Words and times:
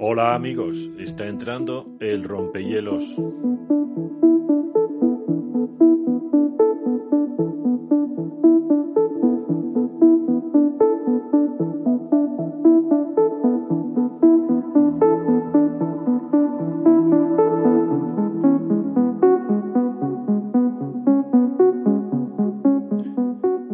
Hola 0.00 0.36
amigos, 0.36 0.76
está 1.00 1.26
entrando 1.26 1.96
el 1.98 2.22
rompehielos. 2.22 3.02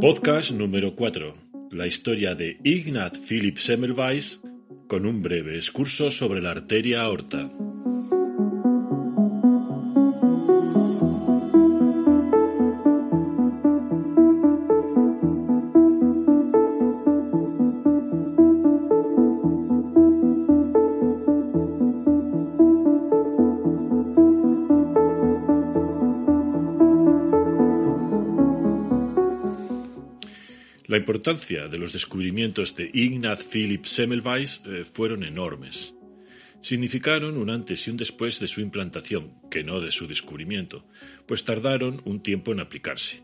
Podcast 0.00 0.52
número 0.52 0.96
4. 0.96 1.34
La 1.72 1.86
historia 1.86 2.34
de 2.34 2.58
Ignat 2.64 3.18
Philipp 3.18 3.58
Semmelweis 3.58 4.40
con 4.86 5.06
un 5.06 5.22
breve 5.22 5.56
excurso 5.56 6.10
sobre 6.10 6.40
la 6.40 6.50
arteria 6.50 7.02
aorta. 7.02 7.50
Importancia 31.04 31.68
de 31.68 31.76
los 31.76 31.92
descubrimientos 31.92 32.74
de 32.76 32.90
Ignaz 32.90 33.44
Philipp 33.44 33.84
Semmelweis 33.84 34.62
eh, 34.64 34.86
fueron 34.90 35.22
enormes. 35.22 35.92
Significaron 36.62 37.36
un 37.36 37.50
antes 37.50 37.86
y 37.86 37.90
un 37.90 37.98
después 37.98 38.40
de 38.40 38.48
su 38.48 38.62
implantación, 38.62 39.34
que 39.50 39.62
no 39.62 39.82
de 39.82 39.92
su 39.92 40.06
descubrimiento, 40.06 40.86
pues 41.26 41.44
tardaron 41.44 42.00
un 42.06 42.22
tiempo 42.22 42.52
en 42.52 42.60
aplicarse. 42.60 43.22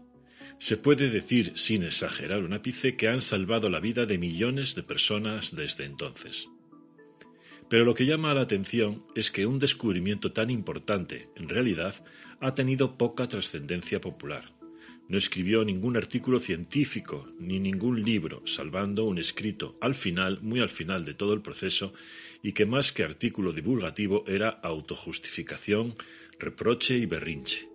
Se 0.59 0.77
puede 0.77 1.09
decir, 1.09 1.53
sin 1.55 1.83
exagerar 1.83 2.45
un 2.45 2.53
ápice, 2.53 2.97
que 2.97 3.09
han 3.09 3.23
salvado 3.23 3.71
la 3.71 3.81
vida 3.81 4.05
de 4.05 4.19
millones 4.19 4.75
de 4.75 4.83
personas 4.83 5.57
desde 5.57 5.87
entonces. 5.87 6.49
Pero 7.71 7.87
lo 7.87 7.95
que 7.95 8.05
llama 8.05 8.35
la 8.35 8.43
atención 8.43 9.07
es 9.15 9.31
que 9.31 9.47
un 9.47 9.59
descubrimiento 9.59 10.33
tan 10.33 10.51
importante, 10.51 11.31
en 11.35 11.49
realidad, 11.49 11.95
ha 12.41 12.53
tenido 12.53 12.99
poca 12.99 13.27
trascendencia 13.27 14.03
popular. 14.03 14.60
No 15.11 15.19
escribió 15.19 15.65
ningún 15.65 15.97
artículo 15.97 16.39
científico 16.39 17.33
ni 17.41 17.59
ningún 17.59 18.01
libro, 18.01 18.47
salvando 18.47 19.07
un 19.07 19.19
escrito 19.19 19.77
al 19.81 19.97
final, 19.97 20.39
muy 20.41 20.61
al 20.61 20.69
final 20.69 21.05
de 21.05 21.15
todo 21.15 21.35
el 21.35 21.43
proceso, 21.43 21.93
y 22.45 22.53
que 22.53 22.65
más 22.65 22.93
que 22.93 23.03
artículo 23.03 23.53
divulgativo 23.53 24.23
era 24.29 24.51
autojustificación, 24.51 25.97
reproche 26.39 26.97
y 26.97 27.07
berrinche. 27.07 27.69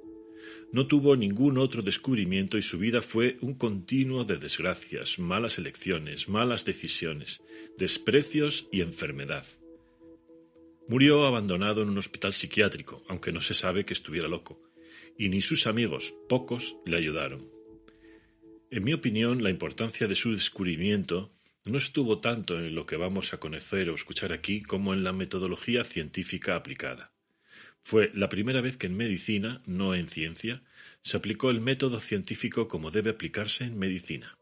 No 0.72 0.88
tuvo 0.88 1.18
ningún 1.18 1.58
otro 1.58 1.82
descubrimiento 1.82 2.58
y 2.58 2.62
su 2.62 2.80
vida 2.80 3.02
fue 3.02 3.38
un 3.42 3.56
continuo 3.56 4.24
de 4.24 4.38
desgracias, 4.38 5.20
malas 5.20 5.58
elecciones, 5.58 6.30
malas 6.30 6.64
decisiones, 6.64 7.42
desprecios 7.78 8.70
y 8.72 8.80
enfermedad. 8.80 9.46
Murió 10.88 11.26
abandonado 11.26 11.82
en 11.82 11.90
un 11.90 11.98
hospital 11.98 12.32
psiquiátrico, 12.32 13.04
aunque 13.10 13.34
no 13.34 13.42
se 13.42 13.56
sabe 13.56 13.84
que 13.84 13.94
estuviera 13.94 14.30
loco 14.30 14.62
y 15.18 15.30
ni 15.30 15.42
sus 15.42 15.68
amigos, 15.68 16.14
pocos, 16.28 16.78
le 16.86 16.98
ayudaron. 16.98 17.50
En 18.72 18.84
mi 18.84 18.94
opinión, 18.94 19.44
la 19.44 19.50
importancia 19.50 20.08
de 20.08 20.16
su 20.16 20.32
descubrimiento 20.34 21.32
no 21.66 21.78
estuvo 21.78 22.20
tanto 22.20 22.60
en 22.60 22.76
lo 22.76 22.86
que 22.86 22.98
vamos 22.98 23.34
a 23.34 23.40
conocer 23.40 23.90
o 23.90 23.96
escuchar 23.96 24.34
aquí 24.34 24.62
como 24.62 24.94
en 24.94 25.04
la 25.04 25.14
metodología 25.14 25.84
científica 25.84 26.56
aplicada. 26.56 27.12
Fue 27.84 28.12
la 28.14 28.30
primera 28.30 28.62
vez 28.62 28.78
que 28.78 28.88
en 28.88 28.98
medicina, 28.98 29.62
no 29.66 29.94
en 29.94 30.08
ciencia, 30.08 30.64
se 31.04 31.18
aplicó 31.18 31.52
el 31.52 31.62
método 31.62 32.00
científico 32.00 32.68
como 32.68 32.92
debe 32.92 33.12
aplicarse 33.12 33.64
en 33.64 33.78
medicina. 33.78 34.38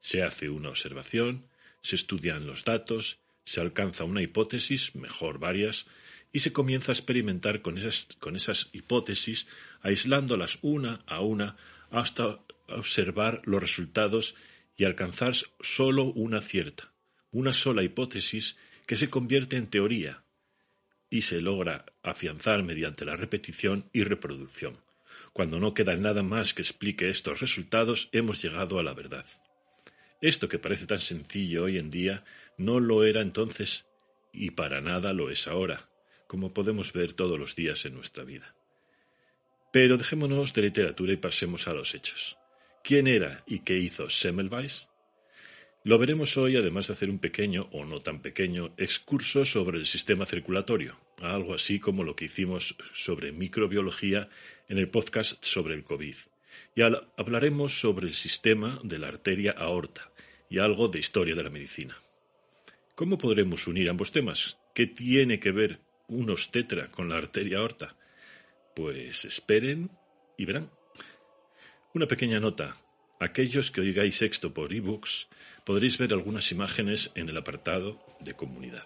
Se 0.00 0.22
hace 0.22 0.48
una 0.48 0.70
observación, 0.70 1.46
se 1.82 1.96
estudian 1.96 2.46
los 2.46 2.64
datos, 2.64 3.18
se 3.44 3.60
alcanza 3.60 4.04
una 4.04 4.22
hipótesis, 4.22 4.94
mejor 4.94 5.38
varias, 5.38 5.86
y 6.32 6.40
se 6.40 6.52
comienza 6.52 6.92
a 6.92 6.94
experimentar 6.94 7.62
con 7.62 7.78
esas, 7.78 8.08
con 8.18 8.36
esas 8.36 8.68
hipótesis, 8.72 9.46
aislándolas 9.80 10.58
una 10.62 11.02
a 11.06 11.20
una 11.20 11.56
hasta 11.90 12.40
observar 12.68 13.42
los 13.44 13.60
resultados 13.60 14.34
y 14.76 14.84
alcanzar 14.84 15.34
sólo 15.60 16.04
una 16.04 16.40
cierta, 16.40 16.92
una 17.30 17.52
sola 17.52 17.82
hipótesis 17.82 18.58
que 18.86 18.96
se 18.96 19.08
convierte 19.08 19.56
en 19.56 19.68
teoría 19.68 20.24
y 21.08 21.22
se 21.22 21.40
logra 21.40 21.86
afianzar 22.02 22.62
mediante 22.62 23.04
la 23.04 23.16
repetición 23.16 23.88
y 23.92 24.04
reproducción. 24.04 24.78
Cuando 25.32 25.60
no 25.60 25.74
queda 25.74 25.96
nada 25.96 26.22
más 26.22 26.52
que 26.54 26.62
explique 26.62 27.08
estos 27.08 27.40
resultados, 27.40 28.08
hemos 28.12 28.42
llegado 28.42 28.78
a 28.78 28.82
la 28.82 28.94
verdad. 28.94 29.26
Esto 30.20 30.48
que 30.48 30.58
parece 30.58 30.86
tan 30.86 31.00
sencillo 31.00 31.64
hoy 31.64 31.78
en 31.78 31.90
día 31.90 32.24
no 32.58 32.80
lo 32.80 33.04
era 33.04 33.20
entonces 33.20 33.86
y 34.32 34.50
para 34.50 34.80
nada 34.80 35.12
lo 35.12 35.30
es 35.30 35.46
ahora 35.46 35.88
como 36.26 36.52
podemos 36.52 36.92
ver 36.92 37.12
todos 37.12 37.38
los 37.38 37.54
días 37.54 37.84
en 37.84 37.94
nuestra 37.94 38.24
vida. 38.24 38.54
Pero 39.72 39.96
dejémonos 39.96 40.54
de 40.54 40.62
literatura 40.62 41.12
y 41.12 41.16
pasemos 41.16 41.68
a 41.68 41.74
los 41.74 41.94
hechos. 41.94 42.38
¿Quién 42.82 43.06
era 43.06 43.42
y 43.46 43.60
qué 43.60 43.76
hizo 43.76 44.08
Semmelweis? 44.08 44.88
Lo 45.86 45.98
veremos 45.98 46.36
hoy, 46.36 46.56
además 46.56 46.88
de 46.88 46.94
hacer 46.94 47.10
un 47.10 47.20
pequeño, 47.20 47.68
o 47.70 47.84
no 47.84 48.00
tan 48.00 48.20
pequeño, 48.20 48.74
excurso 48.76 49.44
sobre 49.44 49.78
el 49.78 49.86
sistema 49.86 50.26
circulatorio, 50.26 50.98
algo 51.20 51.54
así 51.54 51.78
como 51.78 52.02
lo 52.02 52.16
que 52.16 52.24
hicimos 52.24 52.76
sobre 52.92 53.30
microbiología 53.30 54.28
en 54.68 54.78
el 54.78 54.88
podcast 54.88 55.44
sobre 55.44 55.74
el 55.74 55.84
COVID. 55.84 56.16
Y 56.74 56.82
hablaremos 56.82 57.80
sobre 57.80 58.08
el 58.08 58.14
sistema 58.14 58.80
de 58.82 58.98
la 58.98 59.08
arteria 59.08 59.52
aorta 59.52 60.10
y 60.50 60.58
algo 60.58 60.88
de 60.88 60.98
historia 60.98 61.36
de 61.36 61.44
la 61.44 61.50
medicina. 61.50 61.96
¿Cómo 62.96 63.16
podremos 63.16 63.68
unir 63.68 63.88
ambos 63.88 64.10
temas? 64.10 64.58
¿Qué 64.74 64.86
tiene 64.86 65.38
que 65.38 65.52
ver 65.52 65.85
un 66.08 66.30
obstetra 66.30 66.90
con 66.90 67.08
la 67.08 67.16
arteria 67.16 67.58
aorta? 67.58 67.96
Pues 68.74 69.24
esperen 69.24 69.90
y 70.36 70.44
verán. 70.44 70.70
Una 71.94 72.06
pequeña 72.06 72.40
nota. 72.40 72.76
Aquellos 73.18 73.70
que 73.70 73.80
oigáis 73.80 74.20
esto 74.20 74.52
por 74.52 74.72
ebooks 74.72 75.28
podréis 75.64 75.96
ver 75.96 76.12
algunas 76.12 76.52
imágenes 76.52 77.10
en 77.14 77.28
el 77.28 77.36
apartado 77.36 78.04
de 78.20 78.34
comunidad. 78.34 78.84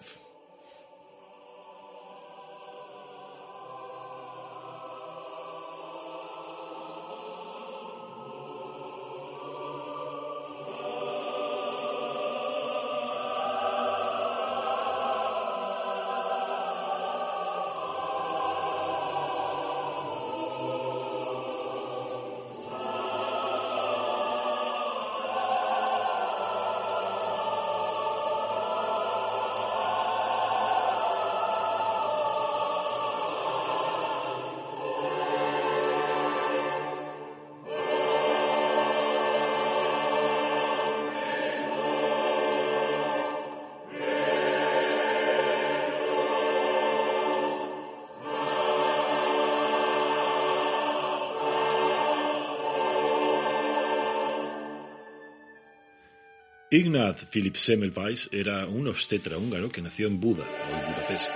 Ignaz 56.73 57.25
Philipp 57.29 57.57
Semmelweis 57.57 58.29
era 58.31 58.65
un 58.65 58.87
obstetra 58.87 59.37
húngaro 59.37 59.67
que 59.67 59.81
nació 59.81 60.07
en 60.07 60.21
Buda, 60.21 60.45
o 60.45 60.87
Budapest, 60.87 61.29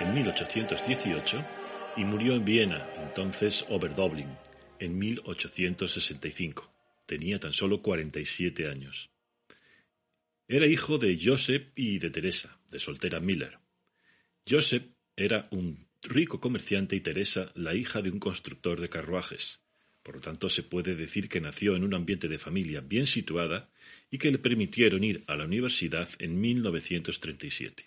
en 0.00 0.14
1818 0.14 1.44
y 1.98 2.04
murió 2.06 2.34
en 2.34 2.46
Viena, 2.46 2.88
entonces 2.96 3.66
Oberdoblin, 3.68 4.30
en 4.78 4.98
1865. 4.98 6.72
Tenía 7.04 7.38
tan 7.38 7.52
solo 7.52 7.82
47 7.82 8.66
años. 8.66 9.10
Era 10.48 10.64
hijo 10.64 10.96
de 10.96 11.20
Joseph 11.22 11.68
y 11.74 11.98
de 11.98 12.08
Teresa, 12.08 12.58
de 12.70 12.78
soltera 12.78 13.20
Miller. 13.20 13.58
Joseph 14.48 14.84
era 15.16 15.48
un 15.50 15.86
rico 16.00 16.40
comerciante 16.40 16.96
y 16.96 17.00
Teresa 17.00 17.52
la 17.54 17.74
hija 17.74 18.00
de 18.00 18.08
un 18.08 18.20
constructor 18.20 18.80
de 18.80 18.88
carruajes. 18.88 19.60
Por 20.02 20.16
lo 20.16 20.20
tanto, 20.20 20.48
se 20.48 20.62
puede 20.62 20.94
decir 20.94 21.28
que 21.28 21.40
nació 21.40 21.76
en 21.76 21.84
un 21.84 21.94
ambiente 21.94 22.28
de 22.28 22.38
familia 22.38 22.80
bien 22.80 23.06
situada 23.06 23.70
y 24.10 24.18
que 24.18 24.30
le 24.30 24.38
permitieron 24.38 25.04
ir 25.04 25.24
a 25.26 25.36
la 25.36 25.44
universidad 25.44 26.08
en 26.18 26.40
1937. 26.40 27.84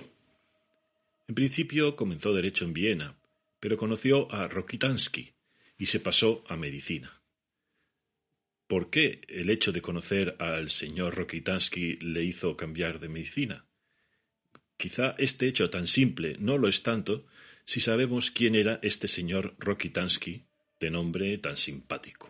En 1.27 1.35
principio 1.35 1.95
comenzó 1.95 2.33
derecho 2.33 2.65
en 2.65 2.73
Viena, 2.73 3.15
pero 3.59 3.77
conoció 3.77 4.31
a 4.31 4.47
Rokitansky 4.47 5.31
y 5.77 5.85
se 5.85 5.99
pasó 5.99 6.43
a 6.47 6.57
medicina. 6.57 7.21
¿Por 8.67 8.89
qué 8.89 9.21
el 9.27 9.49
hecho 9.49 9.71
de 9.71 9.81
conocer 9.81 10.35
al 10.39 10.69
señor 10.69 11.15
Rokitansky 11.15 11.97
le 11.97 12.23
hizo 12.23 12.55
cambiar 12.55 12.99
de 12.99 13.09
medicina? 13.09 13.65
Quizá 14.77 15.15
este 15.17 15.47
hecho 15.47 15.69
tan 15.69 15.87
simple 15.87 16.37
no 16.39 16.57
lo 16.57 16.67
es 16.67 16.81
tanto 16.81 17.25
si 17.65 17.79
sabemos 17.79 18.31
quién 18.31 18.55
era 18.55 18.79
este 18.81 19.07
señor 19.07 19.55
Rokitansky 19.59 20.43
de 20.81 20.89
nombre 20.89 21.37
tan 21.37 21.55
simpático. 21.55 22.29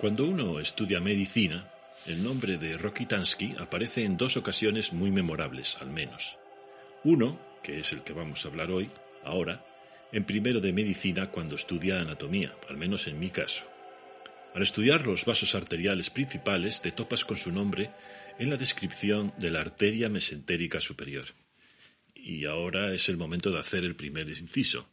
Cuando 0.00 0.26
uno 0.26 0.58
estudia 0.58 1.00
medicina, 1.00 1.70
el 2.06 2.22
nombre 2.22 2.58
de 2.58 2.76
Rokitansky 2.76 3.54
aparece 3.58 4.04
en 4.04 4.16
dos 4.16 4.36
ocasiones 4.36 4.92
muy 4.92 5.10
memorables, 5.12 5.76
al 5.80 5.90
menos. 5.90 6.38
Uno, 7.04 7.38
que 7.62 7.78
es 7.78 7.92
el 7.92 8.02
que 8.02 8.12
vamos 8.12 8.44
a 8.44 8.48
hablar 8.48 8.70
hoy, 8.72 8.90
ahora, 9.24 9.64
en 10.10 10.24
primero 10.24 10.60
de 10.60 10.72
medicina 10.72 11.30
cuando 11.30 11.54
estudia 11.54 12.00
anatomía, 12.00 12.54
al 12.68 12.76
menos 12.76 13.06
en 13.06 13.18
mi 13.18 13.30
caso. 13.30 13.62
Al 14.54 14.62
estudiar 14.62 15.06
los 15.06 15.24
vasos 15.24 15.54
arteriales 15.54 16.10
principales 16.10 16.80
te 16.80 16.90
topas 16.90 17.24
con 17.24 17.36
su 17.36 17.52
nombre 17.52 17.90
en 18.38 18.50
la 18.50 18.56
descripción 18.56 19.32
de 19.36 19.50
la 19.50 19.60
arteria 19.60 20.08
mesentérica 20.08 20.80
superior. 20.80 21.26
Y 22.18 22.44
ahora 22.44 22.92
es 22.92 23.08
el 23.08 23.16
momento 23.16 23.50
de 23.50 23.60
hacer 23.60 23.84
el 23.84 23.96
primer 23.96 24.28
inciso. 24.28 24.88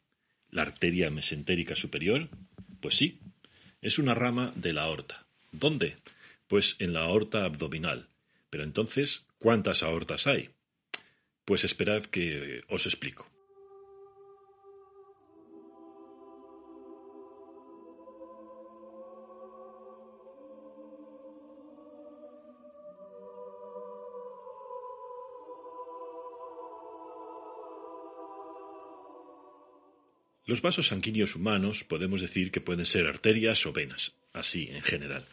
¿La 0.52 0.62
arteria 0.62 1.10
mesentérica 1.10 1.76
superior? 1.76 2.30
Pues 2.80 2.96
sí, 2.96 3.20
es 3.82 4.00
una 4.00 4.14
rama 4.14 4.54
de 4.56 4.72
la 4.72 4.84
aorta. 4.84 5.26
¿Dónde? 5.52 5.98
Pues 6.48 6.76
en 6.80 6.94
la 6.94 7.02
aorta 7.02 7.44
abdominal. 7.44 8.08
Pero 8.50 8.64
entonces, 8.64 9.28
¿cuántas 9.38 9.84
aortas 9.84 10.28
hay? 10.28 10.52
Pues 11.44 11.64
esperad 11.64 12.06
que 12.06 12.64
os 12.70 12.86
explico. 12.86 13.35
Los 30.48 30.62
vasos 30.62 30.88
sanguíneos 30.88 31.36
humanos 31.36 31.84
podemos 31.84 32.22
decir 32.22 32.52
que 32.52 32.62
pueden 32.62 32.86
ser 32.86 33.08
arterias 33.08 33.66
o 33.66 33.74
venas, 33.74 34.14
así 34.32 34.70
en 34.72 34.84
general. 34.84 35.26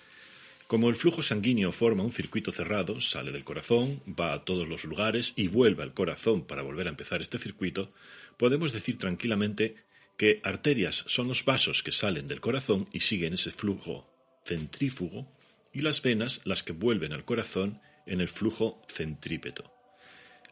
Como 0.66 0.88
el 0.88 0.96
flujo 0.96 1.22
sanguíneo 1.22 1.70
forma 1.70 2.02
un 2.02 2.12
circuito 2.12 2.50
cerrado, 2.50 2.98
sale 3.02 3.30
del 3.30 3.44
corazón, 3.44 4.00
va 4.08 4.32
a 4.32 4.42
todos 4.42 4.66
los 4.66 4.84
lugares 4.84 5.34
y 5.36 5.48
vuelve 5.48 5.82
al 5.82 5.92
corazón 5.92 6.46
para 6.46 6.62
volver 6.62 6.86
a 6.86 6.90
empezar 6.90 7.20
este 7.20 7.38
circuito, 7.38 7.92
podemos 8.38 8.72
decir 8.72 8.96
tranquilamente 8.96 9.76
que 10.16 10.40
arterias 10.42 11.04
son 11.08 11.28
los 11.28 11.44
vasos 11.44 11.82
que 11.82 11.92
salen 11.92 12.26
del 12.26 12.40
corazón 12.40 12.88
y 12.90 13.00
siguen 13.00 13.34
ese 13.34 13.50
flujo 13.50 14.08
centrífugo 14.46 15.30
y 15.74 15.82
las 15.82 16.00
venas 16.00 16.40
las 16.44 16.62
que 16.62 16.72
vuelven 16.72 17.12
al 17.12 17.26
corazón 17.26 17.82
en 18.06 18.22
el 18.22 18.28
flujo 18.28 18.80
centrípeto. 18.88 19.70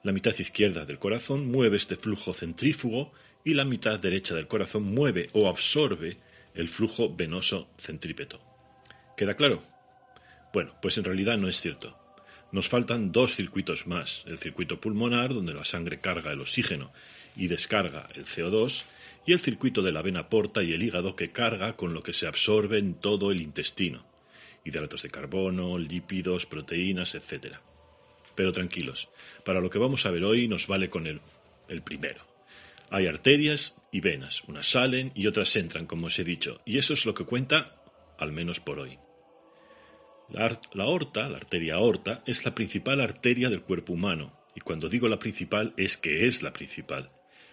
La 0.02 0.12
mitad 0.12 0.38
izquierda 0.38 0.84
del 0.84 0.98
corazón 0.98 1.50
mueve 1.50 1.78
este 1.78 1.96
flujo 1.96 2.34
centrífugo 2.34 3.12
y 3.44 3.54
la 3.54 3.64
mitad 3.64 3.98
derecha 3.98 4.34
del 4.34 4.46
corazón 4.46 4.84
mueve 4.84 5.30
o 5.32 5.48
absorbe 5.48 6.18
el 6.54 6.68
flujo 6.68 7.14
venoso 7.14 7.68
centrípeto. 7.78 8.40
¿Queda 9.16 9.34
claro? 9.34 9.62
Bueno, 10.52 10.74
pues 10.82 10.98
en 10.98 11.04
realidad 11.04 11.38
no 11.38 11.48
es 11.48 11.60
cierto. 11.60 11.96
Nos 12.52 12.68
faltan 12.68 13.12
dos 13.12 13.36
circuitos 13.36 13.86
más, 13.86 14.24
el 14.26 14.38
circuito 14.38 14.80
pulmonar, 14.80 15.32
donde 15.32 15.52
la 15.52 15.64
sangre 15.64 16.00
carga 16.00 16.32
el 16.32 16.40
oxígeno 16.40 16.92
y 17.36 17.46
descarga 17.46 18.08
el 18.14 18.26
CO2, 18.26 18.84
y 19.26 19.32
el 19.32 19.38
circuito 19.38 19.82
de 19.82 19.92
la 19.92 20.02
vena 20.02 20.28
porta 20.28 20.62
y 20.62 20.72
el 20.72 20.82
hígado 20.82 21.14
que 21.14 21.30
carga 21.30 21.76
con 21.76 21.94
lo 21.94 22.02
que 22.02 22.12
se 22.12 22.26
absorbe 22.26 22.78
en 22.78 22.94
todo 22.94 23.30
el 23.30 23.40
intestino, 23.40 24.04
hidratos 24.64 25.02
de 25.02 25.10
carbono, 25.10 25.78
lípidos, 25.78 26.46
proteínas, 26.46 27.14
etc. 27.14 27.56
Pero 28.34 28.52
tranquilos, 28.52 29.08
para 29.44 29.60
lo 29.60 29.70
que 29.70 29.78
vamos 29.78 30.06
a 30.06 30.10
ver 30.10 30.24
hoy 30.24 30.48
nos 30.48 30.66
vale 30.66 30.90
con 30.90 31.06
el, 31.06 31.20
el 31.68 31.82
primero. 31.82 32.29
Hay 32.90 33.06
arterias 33.06 33.76
y 33.92 34.00
venas, 34.00 34.42
unas 34.48 34.66
salen 34.66 35.12
y 35.14 35.28
otras 35.28 35.54
entran, 35.54 35.86
como 35.86 36.08
os 36.08 36.18
he 36.18 36.24
dicho, 36.24 36.60
y 36.64 36.78
eso 36.78 36.92
es 36.94 37.06
lo 37.06 37.14
que 37.14 37.24
cuenta, 37.24 37.80
al 38.18 38.32
menos 38.32 38.58
por 38.58 38.80
hoy. 38.80 38.98
La, 40.28 40.58
aorta, 40.84 41.28
la 41.28 41.36
arteria 41.36 41.74
aorta, 41.74 42.22
es 42.26 42.44
la 42.44 42.54
principal 42.54 43.00
arteria 43.00 43.48
del 43.48 43.62
cuerpo 43.62 43.92
humano, 43.92 44.32
y 44.56 44.60
cuando 44.60 44.88
digo 44.88 45.08
la 45.08 45.20
principal 45.20 45.72
es 45.76 45.96
que 45.96 46.26
es 46.26 46.42
la 46.42 46.52
principal. 46.52 47.10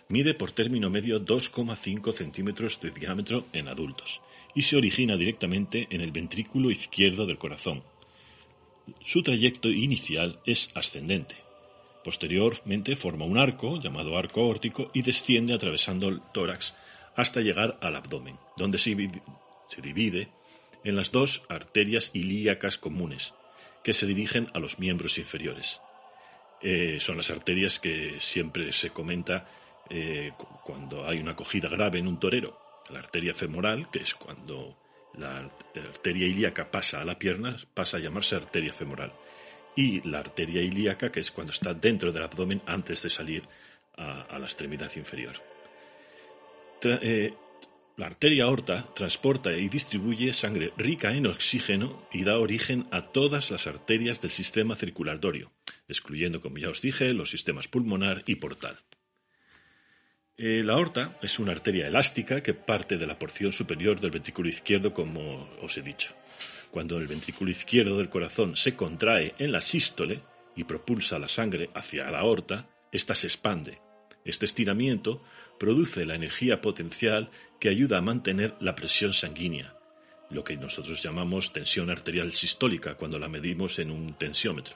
Mide 0.09 0.33
por 0.33 0.51
término 0.51 0.89
medio 0.89 1.23
2,5 1.23 2.13
centímetros 2.13 2.79
de 2.81 2.91
diámetro 2.91 3.45
en 3.53 3.67
adultos, 3.67 4.21
y 4.55 4.63
se 4.63 4.75
origina 4.75 5.17
directamente 5.17 5.87
en 5.91 6.01
el 6.01 6.11
ventrículo 6.11 6.71
izquierdo 6.71 7.27
del 7.27 7.37
corazón. 7.37 7.83
Su 9.05 9.21
trayecto 9.21 9.69
inicial 9.69 10.39
es 10.45 10.71
ascendente, 10.73 11.46
Posteriormente 12.07 12.95
forma 12.95 13.25
un 13.25 13.37
arco, 13.37 13.81
llamado 13.81 14.17
arco 14.17 14.39
aórtico, 14.39 14.89
y 14.93 15.01
desciende 15.01 15.53
atravesando 15.53 16.07
el 16.07 16.21
tórax 16.33 16.73
hasta 17.17 17.41
llegar 17.41 17.77
al 17.81 17.97
abdomen, 17.97 18.37
donde 18.55 18.77
se 18.77 18.95
divide 18.95 20.29
en 20.85 20.95
las 20.95 21.11
dos 21.11 21.43
arterias 21.49 22.11
ilíacas 22.13 22.77
comunes, 22.77 23.33
que 23.83 23.91
se 23.91 24.05
dirigen 24.05 24.47
a 24.53 24.59
los 24.59 24.79
miembros 24.79 25.17
inferiores. 25.17 25.81
Eh, 26.61 26.97
son 27.01 27.17
las 27.17 27.29
arterias 27.29 27.77
que 27.77 28.21
siempre 28.21 28.71
se 28.71 28.91
comenta 28.91 29.45
eh, 29.89 30.31
cuando 30.63 31.05
hay 31.05 31.19
una 31.19 31.33
acogida 31.33 31.67
grave 31.67 31.99
en 31.99 32.07
un 32.07 32.21
torero. 32.21 32.57
La 32.89 32.99
arteria 32.99 33.33
femoral, 33.33 33.89
que 33.91 33.99
es 33.99 34.15
cuando 34.15 34.77
la 35.15 35.39
arteria 35.75 36.25
ilíaca 36.25 36.71
pasa 36.71 37.01
a 37.01 37.05
la 37.05 37.19
pierna, 37.19 37.57
pasa 37.73 37.97
a 37.97 37.99
llamarse 37.99 38.37
arteria 38.37 38.71
femoral 38.71 39.11
y 39.77 40.01
la 40.01 40.19
arteria 40.19 40.61
ilíaca, 40.61 41.11
que 41.11 41.19
es 41.19 41.31
cuando 41.31 41.53
está 41.53 41.73
dentro 41.73 42.11
del 42.11 42.23
abdomen 42.23 42.61
antes 42.65 43.03
de 43.03 43.11
salir 43.11 43.43
a, 43.95 44.37
la 44.37 44.45
extremidad 44.45 44.91
inferior. 44.95 45.35
Eh, 46.83 47.33
la 47.95 48.07
arteria 48.07 48.45
aorta 48.45 48.87
transporta 48.93 49.51
y 49.53 49.69
distribuye 49.69 50.33
sangre 50.33 50.73
rica 50.77 51.13
en 51.13 51.27
oxígeno 51.27 52.07
y 52.11 52.23
da 52.23 52.39
origen 52.39 52.87
a 52.91 53.11
todas 53.11 53.51
las 53.51 53.67
arterias 53.67 54.19
del 54.19 54.31
sistema 54.31 54.75
circulatorio, 54.75 55.51
excluyendo, 55.87 56.41
como 56.41 56.57
ya 56.57 56.69
os 56.69 56.81
dije, 56.81 57.13
los 57.13 57.29
sistemas 57.29 57.67
pulmonar 57.67 58.23
y 58.25 58.35
portal. 58.35 58.79
Eh, 60.37 60.61
la 60.63 60.73
aorta 60.73 61.17
es 61.21 61.37
una 61.39 61.51
arteria 61.51 61.87
elástica 61.87 62.41
que 62.41 62.53
parte 62.53 62.97
de 62.97 63.07
la 63.07 63.17
porción 63.17 63.51
superior 63.51 63.99
del 63.99 64.11
ventrículo 64.11 64.49
izquierdo, 64.49 64.93
como 64.93 65.49
os 65.61 65.77
he 65.77 65.81
dicho. 65.81 66.13
Cuando 66.71 66.97
el 66.97 67.07
ventrículo 67.07 67.51
izquierdo 67.51 67.97
del 67.97 68.09
corazón 68.09 68.55
se 68.55 68.75
contrae 68.75 69.33
en 69.39 69.51
la 69.51 69.61
sístole 69.61 70.21
y 70.55 70.63
propulsa 70.63 71.19
la 71.19 71.27
sangre 71.27 71.69
hacia 71.73 72.09
la 72.11 72.19
aorta, 72.19 72.67
ésta 72.91 73.15
se 73.15 73.27
expande. 73.27 73.79
Este 74.25 74.45
estiramiento 74.45 75.23
produce 75.57 76.05
la 76.05 76.15
energía 76.15 76.61
potencial 76.61 77.29
que 77.59 77.69
ayuda 77.69 77.97
a 77.97 78.01
mantener 78.01 78.55
la 78.59 78.75
presión 78.75 79.13
sanguínea, 79.13 79.75
lo 80.29 80.43
que 80.43 80.57
nosotros 80.57 81.01
llamamos 81.01 81.53
tensión 81.53 81.89
arterial 81.89 82.33
sistólica 82.33 82.95
cuando 82.95 83.17
la 83.17 83.27
medimos 83.27 83.79
en 83.79 83.91
un 83.91 84.13
tensiómetro. 84.15 84.75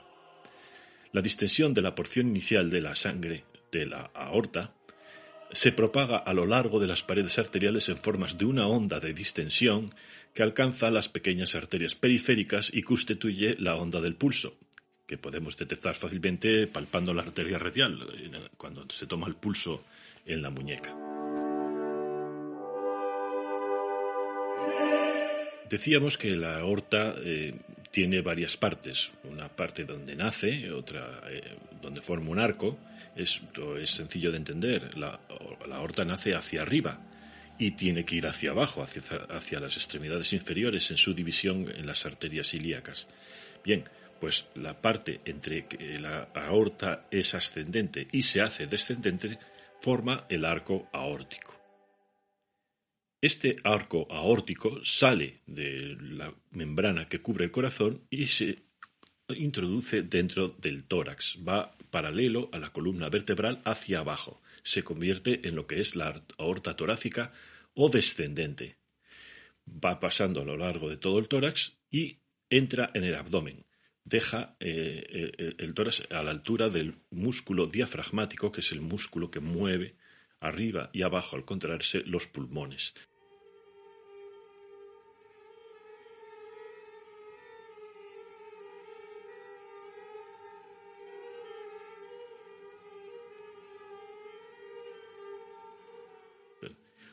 La 1.12 1.20
distensión 1.20 1.74
de 1.74 1.82
la 1.82 1.94
porción 1.94 2.28
inicial 2.28 2.70
de 2.70 2.80
la 2.80 2.94
sangre 2.94 3.44
de 3.70 3.86
la 3.86 4.10
aorta 4.14 4.74
se 5.52 5.72
propaga 5.72 6.16
a 6.16 6.32
lo 6.32 6.46
largo 6.46 6.80
de 6.80 6.86
las 6.86 7.02
paredes 7.02 7.38
arteriales 7.38 7.88
en 7.88 7.98
formas 7.98 8.38
de 8.38 8.46
una 8.46 8.66
onda 8.66 9.00
de 9.00 9.12
distensión 9.12 9.94
que 10.34 10.42
alcanza 10.42 10.90
las 10.90 11.08
pequeñas 11.08 11.54
arterias 11.54 11.94
periféricas 11.94 12.70
y 12.72 12.82
constituye 12.82 13.56
la 13.58 13.76
onda 13.76 14.00
del 14.00 14.14
pulso, 14.14 14.56
que 15.06 15.18
podemos 15.18 15.56
detectar 15.58 15.94
fácilmente 15.94 16.66
palpando 16.66 17.12
la 17.12 17.22
arteria 17.22 17.58
radial 17.58 18.50
cuando 18.56 18.88
se 18.88 19.06
toma 19.06 19.26
el 19.26 19.34
pulso 19.34 19.84
en 20.24 20.40
la 20.40 20.50
muñeca. 20.50 20.96
Decíamos 25.68 26.18
que 26.18 26.30
la 26.32 26.58
aorta 26.58 27.14
eh, 27.18 27.54
tiene 27.92 28.22
varias 28.22 28.56
partes, 28.56 29.12
una 29.24 29.48
parte 29.48 29.84
donde 29.84 30.16
nace, 30.16 30.72
otra 30.72 31.20
eh, 31.30 31.58
donde 31.80 32.00
forma 32.00 32.30
un 32.30 32.38
arco. 32.38 32.78
Esto 33.14 33.76
es 33.76 33.90
sencillo 33.90 34.30
de 34.30 34.38
entender. 34.38 34.96
La, 34.96 35.20
aorta 35.70 36.02
nace 36.04 36.34
hacia 36.34 36.62
arriba 36.62 36.98
y 37.58 37.72
tiene 37.72 38.04
que 38.04 38.16
ir 38.16 38.26
hacia 38.26 38.52
abajo, 38.52 38.82
hacia, 38.82 39.02
hacia 39.28 39.60
las 39.60 39.76
extremidades 39.76 40.32
inferiores 40.32 40.90
en 40.90 40.96
su 40.96 41.12
división 41.12 41.70
en 41.70 41.86
las 41.86 42.06
arterias 42.06 42.54
ilíacas. 42.54 43.06
Bien, 43.62 43.84
pues 44.18 44.46
la 44.54 44.80
parte 44.80 45.20
entre 45.26 45.66
que 45.66 45.98
la 45.98 46.28
aorta 46.34 47.04
es 47.10 47.34
ascendente 47.34 48.08
y 48.10 48.22
se 48.22 48.40
hace 48.40 48.66
descendente 48.66 49.38
forma 49.82 50.24
el 50.30 50.46
arco 50.46 50.88
aórtico. 50.92 51.61
Este 53.22 53.58
arco 53.62 54.08
aórtico 54.10 54.84
sale 54.84 55.42
de 55.46 55.96
la 56.00 56.34
membrana 56.50 57.08
que 57.08 57.22
cubre 57.22 57.44
el 57.44 57.52
corazón 57.52 58.02
y 58.10 58.26
se 58.26 58.64
introduce 59.28 60.02
dentro 60.02 60.56
del 60.58 60.82
tórax. 60.88 61.38
Va 61.48 61.70
paralelo 61.92 62.48
a 62.50 62.58
la 62.58 62.72
columna 62.72 63.08
vertebral 63.10 63.62
hacia 63.64 64.00
abajo. 64.00 64.42
Se 64.64 64.82
convierte 64.82 65.46
en 65.46 65.54
lo 65.54 65.68
que 65.68 65.80
es 65.80 65.94
la 65.94 66.20
aorta 66.36 66.74
torácica 66.74 67.32
o 67.74 67.88
descendente. 67.90 68.78
Va 69.68 70.00
pasando 70.00 70.40
a 70.40 70.44
lo 70.44 70.56
largo 70.56 70.90
de 70.90 70.96
todo 70.96 71.20
el 71.20 71.28
tórax 71.28 71.78
y 71.92 72.18
entra 72.50 72.90
en 72.92 73.04
el 73.04 73.14
abdomen. 73.14 73.64
Deja 74.02 74.56
eh, 74.58 75.30
el, 75.38 75.54
el 75.58 75.74
tórax 75.74 76.08
a 76.10 76.24
la 76.24 76.32
altura 76.32 76.70
del 76.70 76.96
músculo 77.10 77.68
diafragmático, 77.68 78.50
que 78.50 78.62
es 78.62 78.72
el 78.72 78.80
músculo 78.80 79.30
que 79.30 79.38
mueve 79.38 79.94
arriba 80.40 80.90
y 80.92 81.02
abajo 81.02 81.36
al 81.36 81.44
contraerse 81.44 82.02
los 82.04 82.26
pulmones. 82.26 82.94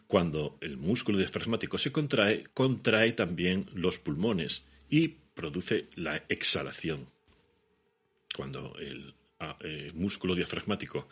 Cuando 0.09 0.57
el 0.61 0.75
músculo 0.75 1.19
diafragmático 1.19 1.77
se 1.77 1.91
contrae, 1.91 2.45
contrae 2.51 3.13
también 3.13 3.67
los 3.75 3.99
pulmones 3.99 4.63
y 4.89 5.09
produce 5.09 5.89
la 5.97 6.23
exhalación. 6.27 7.05
Cuando 8.35 8.75
el, 8.79 9.13
músculo 9.93 10.33
diafragmático 10.33 11.09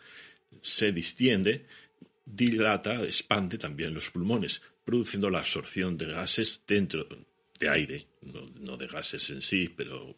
se 0.60 0.90
distiende, 0.90 1.64
dilata, 2.26 3.04
expande 3.04 3.56
también 3.56 3.94
los 3.94 4.10
pulmones, 4.10 4.60
produciendo 4.84 5.30
la 5.30 5.38
absorción 5.38 5.96
de 5.96 6.06
gases 6.06 6.64
dentro 6.66 7.06
de 7.60 7.68
aire, 7.68 8.04
no, 8.22 8.50
no, 8.58 8.76
de 8.76 8.88
gases 8.88 9.30
en 9.30 9.42
sí, 9.42 9.72
pero 9.76 10.16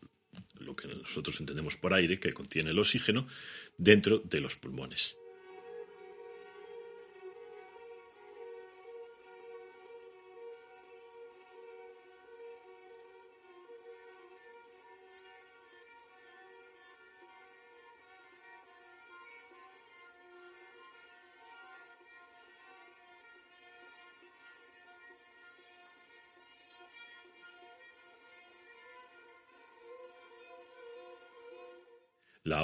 lo 0.59 0.75
que 0.75 0.89
nosotros 0.89 1.39
entendemos 1.39 1.77
por 1.77 1.93
aire, 1.93 2.19
que 2.19 2.33
contiene 2.33 2.71
el 2.71 2.79
oxígeno, 2.79 3.29
dentro 3.77 4.21
de 4.21 4.41
los 4.41 4.57
pulmones. 4.57 5.19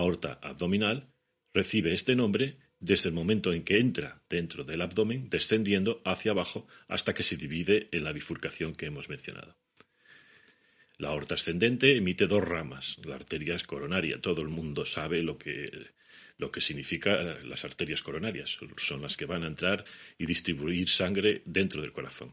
Aorta 0.06 0.38
abdominal 0.42 1.08
recibe 1.52 1.92
este 1.92 2.14
nombre 2.14 2.58
desde 2.78 3.08
el 3.08 3.14
momento 3.14 3.52
en 3.52 3.64
que 3.64 3.78
entra 3.78 4.22
dentro 4.28 4.64
del 4.64 4.82
abdomen, 4.82 5.28
descendiendo 5.28 6.00
hacia 6.04 6.32
abajo 6.32 6.68
hasta 6.88 7.14
que 7.14 7.22
se 7.22 7.36
divide 7.36 7.88
en 7.92 8.04
la 8.04 8.12
bifurcación 8.12 8.75
que 8.75 8.86
hemos 8.86 9.08
mencionado. 9.08 9.56
La 10.98 11.08
aorta 11.08 11.34
ascendente 11.34 11.96
emite 11.96 12.26
dos 12.26 12.42
ramas, 12.42 12.96
la 13.04 13.16
arteria 13.16 13.56
coronaria. 13.66 14.20
Todo 14.20 14.42
el 14.42 14.48
mundo 14.48 14.84
sabe 14.84 15.22
lo 15.22 15.36
que, 15.36 15.70
lo 16.38 16.50
que 16.50 16.60
significa 16.60 17.22
las 17.44 17.64
arterias 17.64 18.00
coronarias. 18.00 18.58
Son 18.78 19.02
las 19.02 19.16
que 19.16 19.26
van 19.26 19.42
a 19.42 19.48
entrar 19.48 19.84
y 20.16 20.25
distribuir 20.25 20.88
sangre 20.88 21.42
dentro 21.44 21.82
del 21.82 21.92
corazón, 21.92 22.32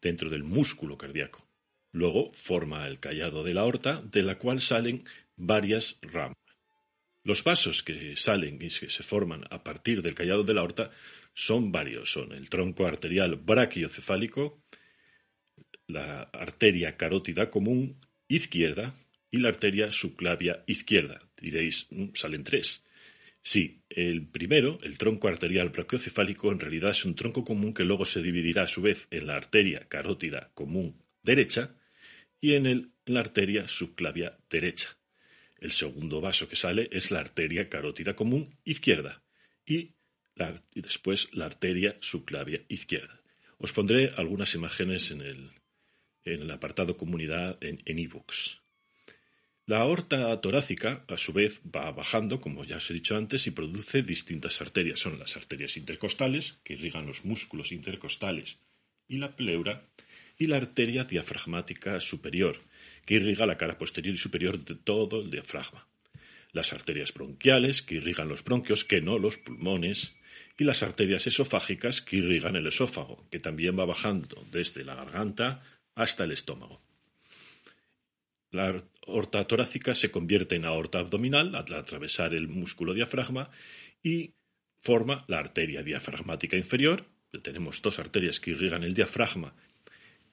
dentro 0.00 0.28
del 0.28 0.44
músculo 0.44 0.96
cardíaco. 0.96 1.44
Luego 1.92 2.30
forma 2.32 2.86
el 2.86 3.00
callado 3.00 3.42
de 3.42 3.54
la 3.54 3.62
aorta, 3.62 4.00
de 4.00 4.22
la 4.22 4.38
cual 4.38 4.60
salen 4.60 5.04
varias 5.36 5.98
ramas. 6.02 6.39
Los 7.22 7.44
vasos 7.44 7.82
que 7.82 8.16
salen 8.16 8.56
y 8.56 8.68
que 8.68 8.88
se 8.88 9.02
forman 9.02 9.44
a 9.50 9.62
partir 9.62 10.02
del 10.02 10.14
callado 10.14 10.42
de 10.42 10.54
la 10.54 10.62
aorta 10.62 10.90
son 11.34 11.70
varios. 11.70 12.10
Son 12.10 12.32
el 12.32 12.48
tronco 12.48 12.86
arterial 12.86 13.36
brachiocefálico, 13.36 14.62
la 15.86 16.22
arteria 16.32 16.96
carótida 16.96 17.50
común 17.50 17.98
izquierda 18.28 18.94
y 19.30 19.38
la 19.38 19.50
arteria 19.50 19.92
subclavia 19.92 20.64
izquierda. 20.66 21.20
Diréis, 21.36 21.88
mm, 21.90 22.14
salen 22.14 22.44
tres. 22.44 22.82
Sí, 23.42 23.82
el 23.88 24.26
primero, 24.26 24.78
el 24.82 24.98
tronco 24.98 25.28
arterial 25.28 25.70
brachiocefálico, 25.70 26.52
en 26.52 26.60
realidad 26.60 26.90
es 26.90 27.04
un 27.04 27.14
tronco 27.14 27.44
común 27.44 27.72
que 27.72 27.84
luego 27.84 28.04
se 28.04 28.22
dividirá 28.22 28.64
a 28.64 28.68
su 28.68 28.82
vez 28.82 29.08
en 29.10 29.26
la 29.26 29.36
arteria 29.36 29.88
carótida 29.88 30.50
común 30.54 31.02
derecha 31.22 31.74
y 32.40 32.54
en, 32.54 32.66
el, 32.66 32.92
en 33.06 33.14
la 33.14 33.20
arteria 33.20 33.66
subclavia 33.68 34.38
derecha. 34.50 34.99
El 35.60 35.72
segundo 35.72 36.20
vaso 36.20 36.48
que 36.48 36.56
sale 36.56 36.88
es 36.90 37.10
la 37.10 37.20
arteria 37.20 37.68
carótida 37.68 38.16
común 38.16 38.56
izquierda 38.64 39.22
y, 39.66 39.94
después 40.74 41.28
la 41.32 41.46
arteria 41.46 41.96
subclavia 42.00 42.62
izquierda. 42.68 43.20
Os 43.58 43.72
pondré 43.72 44.12
algunas 44.16 44.54
imágenes 44.54 45.10
en 45.10 45.20
el, 45.20 46.50
apartado 46.50 46.96
comunidad 46.96 47.58
en 47.60 47.98
ebooks. 47.98 48.62
la 49.66 49.80
aorta 49.80 50.40
torácica, 50.40 51.04
a 51.08 51.16
su 51.16 51.32
vez, 51.32 51.60
va 51.64 51.92
bajando, 51.92 52.40
como 52.40 52.64
ya 52.64 52.78
os 52.78 52.90
he 52.90 52.94
dicho 52.94 53.16
antes, 53.16 53.46
y 53.46 53.50
produce 53.50 54.02
distintas 54.02 54.60
arterias. 54.60 55.00
Son 55.00 55.18
las 55.18 55.36
arterias 55.36 55.76
intercostales, 55.76 56.54
que 56.64 56.72
irrigan 56.72 57.06
los 57.06 57.24
músculos 57.24 57.70
intercostales 57.70 58.58
y 59.06 59.18
la 59.18 59.36
pleura, 59.36 59.84
y 60.40 60.46
la 60.46 60.56
arteria 60.56 61.04
diafragmática 61.04 62.00
superior, 62.00 62.56
que 63.04 63.14
irriga 63.14 63.44
la 63.44 63.58
cara 63.58 63.76
posterior 63.76 64.14
y 64.14 64.18
superior 64.18 64.58
de 64.64 64.74
todo 64.74 65.20
el 65.20 65.30
diafragma. 65.30 65.86
Las 66.52 66.72
arterias 66.72 67.12
bronquiales, 67.12 67.82
que 67.82 67.96
irrigan 67.96 68.28
los 68.28 68.42
bronquios, 68.42 68.82
que 68.84 69.02
no 69.02 69.18
los 69.18 69.36
pulmones, 69.36 70.16
y 70.56 70.64
las 70.64 70.82
arterias 70.82 71.26
esofágicas, 71.26 72.00
que 72.00 72.16
irrigan 72.16 72.56
el 72.56 72.66
esófago, 72.66 73.28
que 73.30 73.38
también 73.38 73.78
va 73.78 73.84
bajando 73.84 74.46
desde 74.50 74.82
la 74.82 74.94
garganta 74.94 75.62
hasta 75.94 76.24
el 76.24 76.32
estómago. 76.32 76.80
La 78.50 78.82
aorta 79.06 79.46
torácica 79.46 79.94
se 79.94 80.10
convierte 80.10 80.56
en 80.56 80.64
aorta 80.64 81.00
abdominal 81.00 81.54
al 81.54 81.74
atravesar 81.74 82.32
el 82.34 82.48
músculo 82.48 82.94
diafragma 82.94 83.50
y 84.02 84.32
forma 84.80 85.22
la 85.28 85.38
arteria 85.38 85.82
diafragmática 85.82 86.56
inferior. 86.56 87.04
Tenemos 87.42 87.82
dos 87.82 87.98
arterias 87.98 88.40
que 88.40 88.52
irrigan 88.52 88.84
el 88.84 88.94
diafragma. 88.94 89.54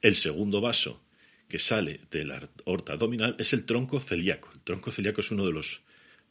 El 0.01 0.16
segundo 0.16 0.62
vaso 0.62 1.01
que 1.48 1.60
sale 1.60 2.01
de 2.12 2.25
la 2.25 2.50
aorta 2.66 2.94
abdominal 2.94 3.36
es 3.39 3.54
el 3.54 3.66
tronco 3.66 4.00
celíaco. 4.00 4.51
El 4.54 4.62
tronco 4.62 4.92
celíaco 4.92 5.22
es 5.22 5.32
uno 5.32 5.46
de 5.46 5.54
los 5.54 5.82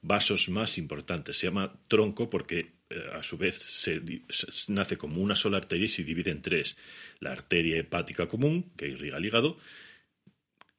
vasos 0.03 0.49
más 0.49 0.79
importantes. 0.79 1.39
Se 1.39 1.47
llama 1.47 1.73
tronco 1.89 2.31
porque 2.31 2.73
eh, 2.91 3.03
a 3.13 3.23
su 3.23 3.37
vez 3.37 3.57
se, 3.57 4.01
nace 4.69 4.97
como 4.97 5.21
una 5.21 5.35
sola 5.35 5.57
arteria 5.59 5.87
y 5.87 5.89
se 5.89 6.05
divide 6.05 6.31
en 6.31 6.43
tres. 6.43 6.77
La 7.19 7.33
arteria 7.33 7.79
hepática 7.79 8.29
común, 8.29 8.73
que 8.77 8.89
irriga 8.89 9.19
el 9.19 9.25
hígado, 9.25 9.59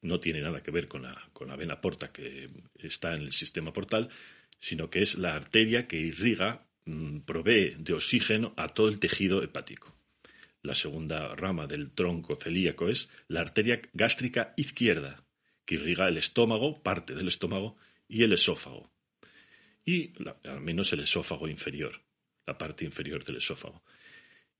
no 0.01 0.20
tiene 0.20 0.41
nada 0.41 0.62
que 0.62 0.72
ver 0.72 0.88
con 0.88 1.03
la, 1.03 1.29
con 1.34 1.50
la 1.50 1.56
vena 1.56 1.82
porta 1.82 2.12
que 2.12 2.50
está 2.75 3.15
en 3.15 3.24
el 3.24 3.34
sistema 3.34 3.74
portal, 3.74 4.10
sino 4.60 4.89
que 4.89 5.01
es 5.01 5.17
la 5.17 5.36
arteria 5.36 5.88
que 5.88 5.98
irriga, 5.98 6.67
mmm, 6.86 7.20
provee 7.20 7.75
de 7.77 7.94
oxígeno 7.94 8.53
a 8.56 8.70
todo 8.70 8.88
el 8.88 9.00
tejido 9.00 9.44
hepático. 9.44 9.96
La 10.67 10.75
segunda 10.75 11.33
rama 11.33 11.65
del 11.65 11.91
tronco 11.91 12.36
celíaco 12.36 12.89
es 12.89 13.09
la 13.29 13.39
arteria 13.39 13.79
gástrica 13.93 14.53
izquierda, 14.57 15.24
que 15.63 15.75
irriga 15.75 16.09
el 16.09 16.17
estómago, 16.17 16.83
parte 16.83 17.15
del 17.15 17.29
estómago, 17.29 17.77
y 18.09 18.24
el 18.24 18.33
esófago. 18.33 18.91
Y 19.86 20.12
al 20.43 20.59
menos 20.59 20.91
el 20.91 21.00
esófago 21.00 21.47
inferior, 21.47 22.01
la 22.45 22.57
parte 22.57 22.83
inferior 22.83 23.24
del 23.24 23.38
esófago. 23.38 23.81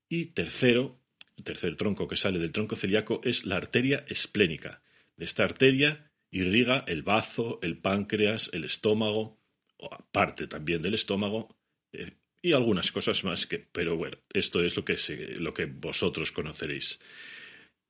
Y 0.08 0.32
tercero, 0.32 0.98
el 1.36 1.44
tercer 1.44 1.76
tronco 1.76 2.08
que 2.08 2.16
sale 2.16 2.38
del 2.38 2.52
tronco 2.52 2.74
celíaco 2.74 3.20
es 3.22 3.44
la 3.44 3.56
arteria 3.56 4.06
esplénica. 4.08 4.80
De 5.14 5.26
esta 5.26 5.44
arteria 5.44 6.10
irriga 6.30 6.84
el 6.86 7.02
bazo, 7.02 7.58
el 7.60 7.76
páncreas, 7.76 8.48
el 8.54 8.64
estómago, 8.64 9.38
o 9.76 9.90
parte 10.10 10.46
también 10.46 10.80
del 10.80 10.94
estómago, 10.94 11.54
eh, 11.92 12.12
y 12.42 12.52
algunas 12.52 12.92
cosas 12.92 13.24
más 13.24 13.46
que, 13.46 13.58
pero 13.58 13.96
bueno, 13.96 14.18
esto 14.32 14.62
es 14.62 14.76
lo 14.76 14.84
que, 14.84 14.96
lo 15.38 15.52
que 15.52 15.66
vosotros 15.66 16.32
conoceréis. 16.32 16.98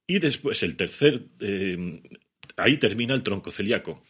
Y 0.07 0.19
después 0.21 0.63
el 0.63 0.77
tercer, 0.77 1.27
eh, 1.41 2.03
ahí 2.57 2.79
termina 2.79 3.15
el 3.15 3.23
tronco 3.23 3.51
celíaco. 3.51 4.03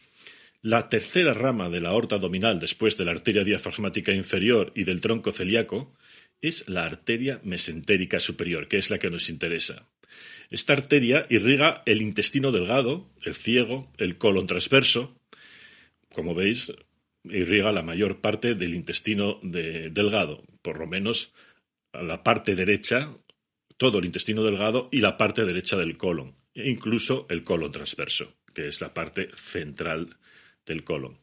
La 0.61 0.89
tercera 0.89 1.33
rama 1.33 1.69
de 1.69 1.81
la 1.81 1.89
aorta 1.89 2.15
abdominal, 2.15 2.59
después 2.59 2.97
de 2.97 3.05
la 3.05 3.11
arteria 3.11 3.43
diafragmática 3.43 4.13
inferior 4.13 4.71
y 4.75 4.83
del 4.83 5.01
tronco 5.01 5.31
celíaco, 5.31 5.93
es 6.41 6.67
la 6.69 6.85
arteria 6.85 7.41
mesentérica 7.43 8.19
superior, 8.19 8.67
que 8.67 8.77
es 8.77 8.89
la 8.89 8.99
que 8.99 9.09
nos 9.09 9.29
interesa. 9.29 9.89
Esta 10.49 10.73
arteria 10.73 11.27
irriga 11.29 11.83
el 11.85 12.01
intestino 12.01 12.51
delgado, 12.51 13.09
el 13.23 13.35
ciego, 13.35 13.91
el 13.97 14.17
colon 14.17 14.47
transverso. 14.47 15.15
Como 16.13 16.33
veis, 16.33 16.73
irriga 17.23 17.71
la 17.71 17.83
mayor 17.83 18.21
parte 18.21 18.55
del 18.55 18.73
intestino 18.73 19.39
delgado, 19.41 20.43
por 20.61 20.79
lo 20.79 20.87
menos 20.87 21.33
la 21.93 22.23
parte 22.23 22.55
derecha, 22.55 23.15
todo 23.77 23.99
el 23.99 24.05
intestino 24.05 24.43
delgado 24.43 24.89
y 24.91 24.99
la 24.99 25.17
parte 25.17 25.45
derecha 25.45 25.77
del 25.77 25.97
colon, 25.97 26.35
e 26.53 26.69
incluso 26.69 27.25
el 27.29 27.43
colon 27.43 27.71
transverso, 27.71 28.35
que 28.53 28.67
es 28.67 28.81
la 28.81 28.93
parte 28.93 29.29
central 29.35 30.17
del 30.65 30.83
colon. 30.83 31.19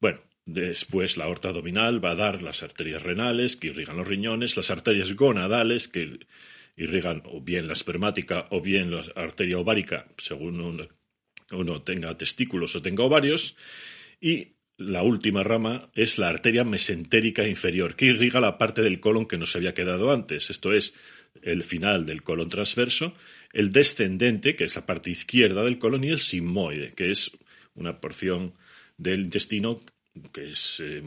Bueno, 0.00 0.20
después 0.44 1.16
la 1.16 1.24
aorta 1.24 1.48
abdominal 1.48 2.04
va 2.04 2.12
a 2.12 2.16
dar 2.16 2.42
las 2.42 2.62
arterias 2.62 3.02
renales 3.02 3.56
que 3.56 3.68
irrigan 3.68 3.96
los 3.96 4.06
riñones, 4.06 4.56
las 4.56 4.70
arterias 4.70 5.14
gonadales 5.14 5.88
que 5.88 6.20
irrigan 6.76 7.22
o 7.24 7.40
bien 7.40 7.66
la 7.66 7.72
espermática 7.72 8.46
o 8.50 8.60
bien 8.60 8.90
la 8.90 9.04
arteria 9.16 9.58
ovárica, 9.58 10.08
según 10.18 10.88
uno 11.50 11.82
tenga 11.82 12.16
testículos 12.16 12.76
o 12.76 12.82
tenga 12.82 13.04
ovarios, 13.04 13.56
y 14.20 14.55
la 14.78 15.02
última 15.02 15.42
rama 15.42 15.90
es 15.94 16.18
la 16.18 16.28
arteria 16.28 16.64
mesentérica 16.64 17.46
inferior, 17.46 17.96
que 17.96 18.06
irriga 18.06 18.40
la 18.40 18.58
parte 18.58 18.82
del 18.82 19.00
colon 19.00 19.26
que 19.26 19.38
nos 19.38 19.56
había 19.56 19.74
quedado 19.74 20.12
antes, 20.12 20.50
esto 20.50 20.72
es 20.72 20.94
el 21.42 21.64
final 21.64 22.06
del 22.06 22.22
colon 22.22 22.48
transverso, 22.48 23.14
el 23.52 23.72
descendente, 23.72 24.54
que 24.54 24.64
es 24.64 24.76
la 24.76 24.86
parte 24.86 25.10
izquierda 25.10 25.64
del 25.64 25.78
colon, 25.78 26.04
y 26.04 26.08
el 26.08 26.18
sigmoide, 26.18 26.92
que 26.94 27.10
es 27.10 27.30
una 27.74 28.00
porción 28.00 28.54
del 28.96 29.20
intestino 29.20 29.80
que 30.32 30.52
es 30.52 30.80
eh, 30.80 31.02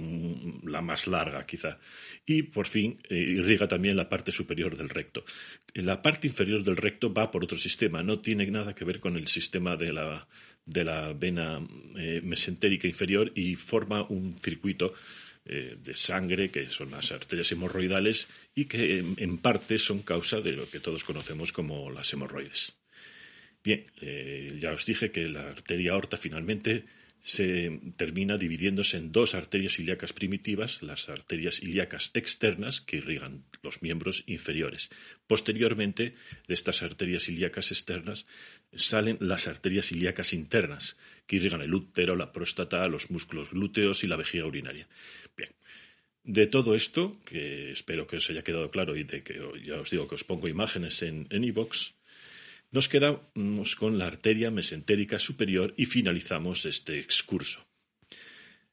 la 0.65 0.81
más 0.81 1.07
larga 1.07 1.45
quizá. 1.45 1.79
Y 2.25 2.43
por 2.43 2.67
fin 2.67 2.99
eh, 3.09 3.15
irriga 3.15 3.67
también 3.67 3.97
la 3.97 4.07
parte 4.07 4.31
superior 4.31 4.77
del 4.77 4.89
recto. 4.89 5.25
La 5.73 6.01
parte 6.01 6.27
inferior 6.27 6.63
del 6.63 6.77
recto 6.77 7.11
va 7.11 7.31
por 7.31 7.43
otro 7.43 7.57
sistema, 7.57 8.03
no 8.03 8.19
tiene 8.19 8.45
nada 8.45 8.75
que 8.75 8.85
ver 8.85 8.99
con 8.99 9.17
el 9.17 9.27
sistema 9.27 9.75
de 9.75 9.93
la, 9.93 10.27
de 10.69 10.83
la 10.83 11.13
vena 11.13 11.59
eh, 11.97 12.21
mesentérica 12.23 12.87
inferior 12.87 13.31
y 13.35 13.55
forma 13.55 14.03
un 14.09 14.37
circuito 14.39 14.93
de 15.45 15.95
sangre, 15.95 16.51
que 16.51 16.67
son 16.67 16.91
las 16.91 17.11
arterias 17.11 17.51
hemorroidales, 17.51 18.27
y 18.53 18.65
que 18.65 18.99
en, 18.99 19.37
parte 19.39 19.79
son 19.79 20.03
causa 20.03 20.41
de 20.41 20.51
lo 20.51 20.69
que 20.69 20.79
todos 20.79 21.03
conocemos 21.03 21.51
como 21.51 21.89
las 21.89 22.13
hemorroides. 22.13 22.73
Bien, 23.63 23.87
ya 24.59 24.71
os 24.73 24.85
dije 24.85 25.09
que 25.09 25.27
la 25.27 25.49
arteria 25.49 25.93
aorta 25.93 26.17
finalmente 26.17 26.85
se 27.23 27.79
termina 27.97 28.37
dividiéndose 28.37 28.97
en 28.97 29.11
dos 29.11 29.35
arterias 29.35 29.79
ilíacas 29.79 30.13
primitivas, 30.13 30.81
las 30.81 31.09
arterias 31.09 31.61
ilíacas 31.61 32.11
externas 32.13 32.81
que 32.81 32.97
irrigan 32.97 33.43
los 33.61 33.81
miembros 33.81 34.23
inferiores. 34.25 34.89
Posteriormente, 35.27 36.15
de 36.47 36.53
estas 36.53 36.81
arterias 36.81 37.27
ilíacas 37.27 37.71
externas 37.71 38.25
salen 38.73 39.17
las 39.19 39.47
arterias 39.47 39.91
ilíacas 39.91 40.33
internas, 40.33 40.97
que 41.27 41.35
irrigan 41.35 41.61
el 41.61 41.73
útero, 41.73 42.15
la 42.15 42.31
próstata, 42.31 42.87
los 42.87 43.11
músculos 43.11 43.51
glúteos 43.51 44.03
y 44.03 44.07
la 44.07 44.15
vejiga 44.15 44.45
urinaria. 44.45 44.87
Bien. 45.35 45.51
De 46.23 46.47
todo 46.47 46.75
esto, 46.75 47.19
que 47.25 47.71
espero 47.71 48.05
que 48.05 48.17
os 48.17 48.29
haya 48.29 48.43
quedado 48.43 48.69
claro 48.69 48.95
y 48.95 49.03
de 49.03 49.23
que 49.23 49.39
ya 49.65 49.79
os 49.79 49.89
digo 49.89 50.07
que 50.07 50.15
os 50.15 50.23
pongo 50.23 50.47
imágenes 50.47 51.01
en 51.01 51.27
iVoox, 51.31 51.93
nos 52.71 52.87
quedamos 52.87 53.75
con 53.75 53.97
la 53.97 54.07
arteria 54.07 54.51
mesentérica 54.51 55.17
superior 55.17 55.73
y 55.77 55.85
finalizamos 55.85 56.65
este 56.65 56.99
excurso. 56.99 57.65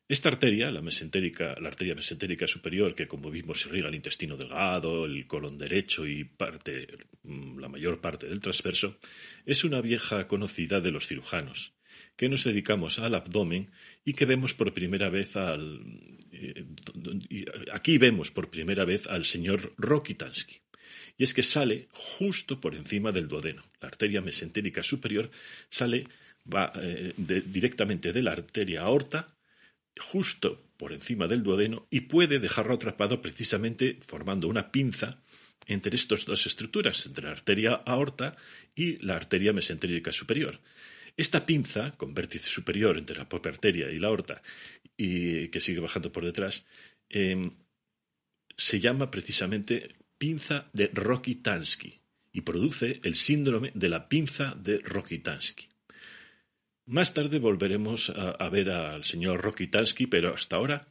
Esta 0.09 0.29
arteria, 0.29 0.71
la, 0.71 0.83
mesentérica, 0.83 1.57
la 1.61 1.69
arteria 1.69 1.97
mesentérica 1.97 2.47
superior, 2.47 2.95
que 2.95 3.09
como 3.09 3.29
vimos 3.29 3.67
irriga 3.67 3.89
el 3.89 3.97
intestino 3.97 4.37
delgado, 4.37 5.05
el 5.05 5.27
colon 5.27 5.59
derecho 5.59 6.07
y 6.07 6.23
parte, 6.23 6.87
mm, 7.25 7.59
la 7.59 7.69
mayor 7.69 8.01
parte 8.01 8.29
del 8.29 8.39
transverso, 8.39 8.99
es 9.45 9.65
una 9.65 9.81
vieja 9.81 10.29
conocida 10.29 10.81
de 10.81 10.93
los 10.93 11.09
cirujanos, 11.09 11.75
que 12.17 12.29
nos 12.29 12.45
dedicamos 12.45 13.01
al 13.01 13.17
abdomen 13.17 13.73
y 14.05 14.13
que 14.13 14.27
vemos 14.27 14.55
por 14.55 14.73
primera 14.73 15.09
vez 15.11 15.37
al. 15.37 15.81
Eh, 16.31 16.67
aquí 17.73 17.99
vemos 17.99 18.31
por 18.31 18.49
primera 18.49 18.85
vez 18.85 19.09
al 19.09 19.25
señor 19.25 19.75
Rokitansky 19.77 20.66
y 21.17 21.25
es 21.25 21.35
que 21.35 21.43
sale 21.43 21.89
justo 21.93 22.61
por 22.61 22.75
encima 22.75 23.13
del 23.13 23.29
duodeno. 23.29 23.65
La 23.81 23.89
arteria 23.89 24.21
mesentérica 24.21 24.83
superior 24.83 25.31
sale 25.69 26.07
va 26.53 26.73
eh, 26.77 27.15
directamente 27.17 28.13
de 28.13 28.23
la 28.23 28.33
arteria 28.33 28.83
aorta 28.83 29.37
justo 29.99 30.71
por 30.77 30.93
encima 30.93 31.27
del 31.27 31.43
duodeno 31.43 31.87
y 31.91 32.03
puede 32.03 32.39
dejarlo 32.39 32.75
atrapado 32.75 33.23
precisamente 33.23 33.99
formando 34.07 34.49
una 34.49 34.71
pinza 34.71 35.23
entre 35.67 35.97
estas 35.97 36.25
dos 36.25 36.47
estructuras, 36.47 37.07
entre 37.07 37.25
la 37.25 37.33
arteria 37.33 37.73
aorta 37.73 38.37
y 38.75 38.99
la 39.05 39.17
arteria 39.17 39.53
mesentérica 39.53 40.13
superior. 40.13 40.61
Esta 41.17 41.47
pinza, 41.47 41.93
con 41.97 42.15
vértice 42.15 42.49
superior 42.49 42.99
entre 42.99 43.17
la 43.17 43.29
propia 43.29 43.51
arteria 43.51 43.91
y 43.91 43.99
la 43.99 44.09
aorta, 44.09 44.43
y 44.97 45.49
que 45.49 45.61
sigue 45.61 45.81
bajando 45.81 46.13
por 46.13 46.25
detrás, 46.25 46.67
em, 47.09 47.51
se 48.57 48.81
llama 48.81 49.11
precisamente 49.11 49.97
pinza 50.19 50.69
de 50.73 50.91
Rokitansky 50.93 52.01
y 52.33 52.41
produce 52.43 53.01
el 53.03 53.15
síndrome 53.15 53.73
de 53.75 53.89
la 53.89 54.09
pinza 54.09 54.55
de 54.57 54.79
Rokitansky. 54.79 55.69
Más 56.87 57.13
tarde 57.13 57.39
volveremos 57.39 58.11
a, 58.11 58.49
ver 58.49 58.71
al 58.71 59.03
señor 59.03 59.41
Rokitansky, 59.41 60.07
pero 60.07 60.35
hasta 60.35 60.57
ahora 60.57 60.89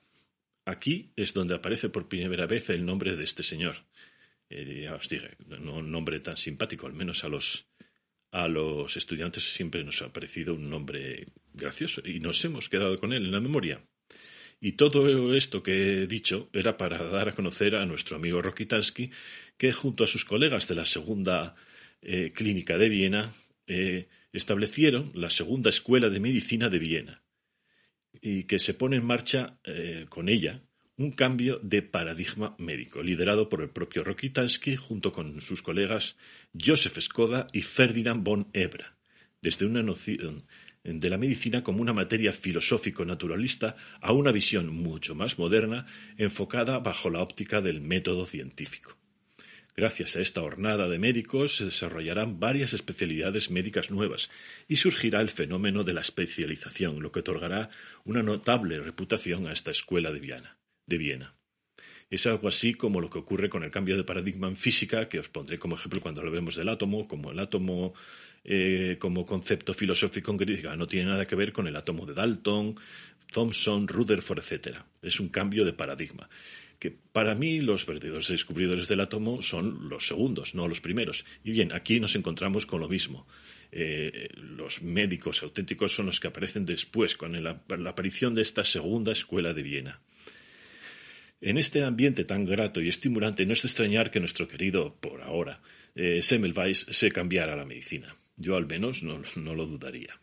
aquí 0.65 1.13
es 1.15 1.33
donde 1.33 1.55
aparece 1.55 1.89
por 1.89 2.09
primera 2.09 2.45
vez 2.47 2.69
el 2.69 2.85
nombre 2.85 3.15
de 3.15 3.23
este 3.23 3.43
señor. 3.43 3.85
Eh, 4.49 4.81
ya 4.83 4.95
os 4.95 5.07
dije, 5.07 5.37
no 5.47 5.77
un 5.77 5.91
nombre 5.91 6.19
tan 6.19 6.35
simpático, 6.35 6.85
al 6.85 6.93
menos 6.93 7.23
a 7.23 7.29
los, 7.29 7.67
a 8.31 8.47
los 8.47 8.97
estudiantes 8.97 9.53
siempre 9.53 9.83
nos 9.83 10.01
ha 10.01 10.11
parecido 10.11 10.53
un 10.53 10.69
nombre 10.69 11.27
gracioso 11.53 12.01
y 12.03 12.19
nos 12.19 12.43
hemos 12.43 12.67
quedado 12.67 12.99
con 12.99 13.13
él 13.13 13.25
en 13.25 13.31
la 13.31 13.39
memoria. 13.39 13.81
Y 14.59 14.73
todo 14.73 15.35
esto 15.35 15.61
que 15.61 16.03
he 16.03 16.07
dicho 16.07 16.49
era 16.53 16.77
para 16.77 17.03
dar 17.03 17.29
a 17.29 17.33
conocer 17.33 17.75
a 17.75 17.85
nuestro 17.85 18.15
amigo 18.15 18.41
Rokitansky, 18.41 19.11
que 19.57 19.71
junto 19.71 20.03
a 20.03 20.07
sus 20.07 20.25
colegas 20.25 20.67
de 20.67 20.75
la 20.75 20.85
segunda 20.85 21.55
eh, 22.01 22.31
clínica 22.33 22.77
de 22.77 22.89
Viena 22.89 23.33
eh, 23.67 24.07
establecieron 24.31 25.11
la 25.13 25.29
segunda 25.29 25.69
escuela 25.69 26.09
de 26.09 26.19
medicina 26.19 26.69
de 26.69 26.79
Viena 26.79 27.23
y 28.21 28.43
que 28.43 28.59
se 28.59 28.73
pone 28.73 28.97
en 28.97 29.05
marcha 29.05 29.59
eh, 29.63 30.05
con 30.09 30.29
ella 30.29 30.61
un 30.97 31.11
cambio 31.11 31.59
de 31.61 31.81
paradigma 31.81 32.55
médico, 32.57 33.03
liderado 33.03 33.49
por 33.49 33.61
el 33.61 33.69
propio 33.69 34.03
Rokitansky 34.03 34.77
junto 34.77 35.11
con 35.11 35.41
sus 35.41 35.61
colegas 35.61 36.15
Joseph 36.53 36.99
Skoda 36.99 37.47
y 37.51 37.61
Ferdinand 37.61 38.23
von 38.23 38.47
Ebra, 38.53 38.97
desde 39.41 39.65
una 39.65 39.83
noción 39.83 40.45
de 40.85 41.09
la 41.09 41.17
medicina 41.17 41.63
como 41.63 41.81
una 41.81 41.93
materia 41.93 42.31
filosófico-naturalista 42.31 43.75
a 44.01 44.13
una 44.13 44.31
visión 44.31 44.69
mucho 44.73 45.15
más 45.15 45.39
moderna 45.39 45.87
enfocada 46.17 46.77
bajo 46.79 47.09
la 47.09 47.21
óptica 47.21 47.59
del 47.59 47.81
método 47.81 48.25
científico. 48.25 48.95
Gracias 49.75 50.15
a 50.15 50.21
esta 50.21 50.41
hornada 50.41 50.87
de 50.87 50.99
médicos 50.99 51.57
se 51.57 51.65
desarrollarán 51.65 52.39
varias 52.39 52.73
especialidades 52.73 53.51
médicas 53.51 53.91
nuevas 53.91 54.29
y 54.69 54.77
surgirá 54.77 55.19
el 55.19 55.29
fenómeno 55.29 55.83
de 55.83 55.93
la 55.93 56.01
especialización, 56.01 57.01
lo 57.01 57.11
que 57.11 57.19
otorgará 57.19 57.69
una 58.05 58.23
notable 58.23 58.79
reputación 58.79 59.47
a 59.47 59.51
esta 59.51 59.71
escuela 59.71 60.11
de 60.11 60.19
Viena. 60.19 60.57
De 60.85 60.97
Viena. 60.97 61.35
Es 62.09 62.27
algo 62.27 62.47
así 62.47 62.75
como 62.75 63.01
lo 63.01 63.09
que 63.09 63.17
ocurre 63.17 63.49
con 63.49 63.63
el 63.63 63.71
cambio 63.71 63.97
de 63.97 64.03
paradigma 64.03 64.47
en 64.47 64.55
física, 64.55 65.09
que 65.09 65.19
os 65.19 65.29
pondré 65.29 65.57
como 65.57 65.75
ejemplo 65.75 66.01
cuando 66.01 66.21
hablemos 66.21 66.55
del 66.55 66.69
átomo, 66.69 67.07
como 67.07 67.31
el 67.31 67.39
átomo 67.39 67.93
eh, 68.47 68.97
como 68.99 69.25
concepto 69.25 69.73
filosófico 69.73 70.29
en 70.29 70.37
crítica 70.37 70.75
no 70.75 70.85
tiene 70.85 71.09
nada 71.09 71.25
que 71.25 71.35
ver 71.35 71.51
con 71.51 71.67
el 71.67 71.75
átomo 71.75 72.05
de 72.05 72.13
Dalton, 72.13 72.75
Thomson, 73.31 73.87
Rutherford, 73.87 74.39
etc. 74.39 74.77
Es 75.01 75.19
un 75.19 75.29
cambio 75.29 75.65
de 75.65 75.73
paradigma. 75.73 76.29
Que 76.77 76.91
para 76.91 77.33
mí 77.33 77.59
los 77.59 77.87
verdaderos 77.87 78.27
descubridores 78.27 78.87
del 78.87 78.99
átomo 78.99 79.41
son 79.41 79.89
los 79.89 80.05
segundos, 80.05 80.53
no 80.53 80.67
los 80.67 80.79
primeros. 80.79 81.25
Y 81.43 81.51
bien, 81.51 81.73
aquí 81.73 81.99
nos 81.99 82.15
encontramos 82.15 82.67
con 82.67 82.81
lo 82.81 82.87
mismo. 82.87 83.25
Eh, 83.71 84.29
los 84.35 84.83
médicos 84.83 85.41
auténticos 85.41 85.95
son 85.95 86.05
los 86.05 86.19
que 86.19 86.27
aparecen 86.27 86.67
después, 86.67 87.17
con 87.17 87.41
la 87.43 87.89
aparición 87.89 88.35
de 88.35 88.43
esta 88.43 88.63
segunda 88.63 89.11
escuela 89.11 89.53
de 89.53 89.63
Viena. 89.63 90.01
En 91.41 91.57
este 91.57 91.83
ambiente 91.83 92.23
tan 92.23 92.45
grato 92.45 92.81
y 92.81 92.87
estimulante 92.87 93.45
no 93.45 93.53
es 93.53 93.65
extrañar 93.65 94.09
que 94.09 94.19
nuestro 94.19 94.47
querido, 94.47 94.95
por 94.95 95.21
ahora, 95.21 95.61
eh, 95.95 96.21
Semmelweis 96.21 96.85
se 96.89 97.11
cambiara 97.11 97.53
a 97.53 97.57
la 97.57 97.65
medicina. 97.65 98.15
Yo 98.37 98.55
al 98.55 98.65
menos 98.65 99.03
no, 99.03 99.55
lo 99.55 99.65
dudaría. 99.65 100.19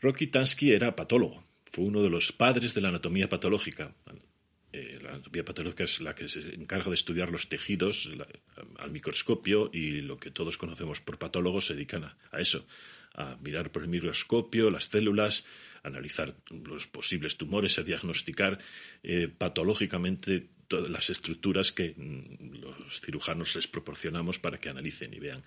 Rocky 0.00 0.26
Tansky 0.26 0.72
era 0.72 0.96
patólogo. 0.96 1.44
Fue 1.70 1.84
uno 1.84 2.02
de 2.02 2.10
los 2.10 2.32
padres 2.32 2.74
de 2.74 2.80
la 2.80 2.88
anatomía 2.88 3.28
patológica. 3.28 3.94
Eh, 4.72 4.98
la 5.02 5.10
anatomía 5.10 5.44
patológica 5.44 5.84
es 5.84 6.00
la 6.00 6.14
que 6.14 6.28
se 6.28 6.54
encarga 6.54 6.88
de 6.88 6.94
estudiar 6.94 7.30
los 7.30 7.48
tejidos 7.48 8.08
al 8.78 8.90
microscopio 8.90 9.70
y 9.72 10.00
lo 10.00 10.18
que 10.18 10.30
todos 10.30 10.56
conocemos 10.56 11.00
por 11.00 11.18
patólogos 11.18 11.66
se 11.66 11.74
dedican 11.74 12.04
a, 12.04 12.16
eso, 12.38 12.66
a 13.16 13.36
mirar 13.42 13.72
por 13.72 13.82
el 13.82 13.88
microscopio 13.88 14.70
las 14.70 14.84
células, 14.84 15.44
analizar 15.82 16.34
los 16.50 16.86
posibles 16.86 17.36
tumores, 17.36 17.78
a 17.78 17.82
diagnosticar 17.82 18.58
eh, 19.02 19.28
patológicamente 19.28 20.46
todas 20.68 20.90
las 20.90 21.10
estructuras 21.10 21.72
que 21.72 21.94
mm, 21.96 22.60
los 22.60 23.00
cirujanos 23.00 23.54
les 23.56 23.66
proporcionamos 23.68 24.38
para 24.38 24.58
que 24.58 24.68
analicen 24.68 25.14
y 25.14 25.18
vean. 25.18 25.42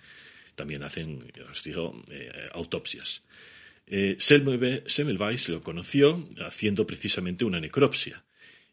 También 0.54 0.82
hacen, 0.82 1.32
os 1.50 1.62
digo, 1.62 2.02
eh, 2.10 2.30
autopsias. 2.52 3.22
Eh, 3.86 4.16
Semmelweis 4.18 5.48
lo 5.48 5.62
conoció 5.62 6.28
haciendo 6.46 6.86
precisamente 6.86 7.44
una 7.44 7.60
necropsia. 7.60 8.22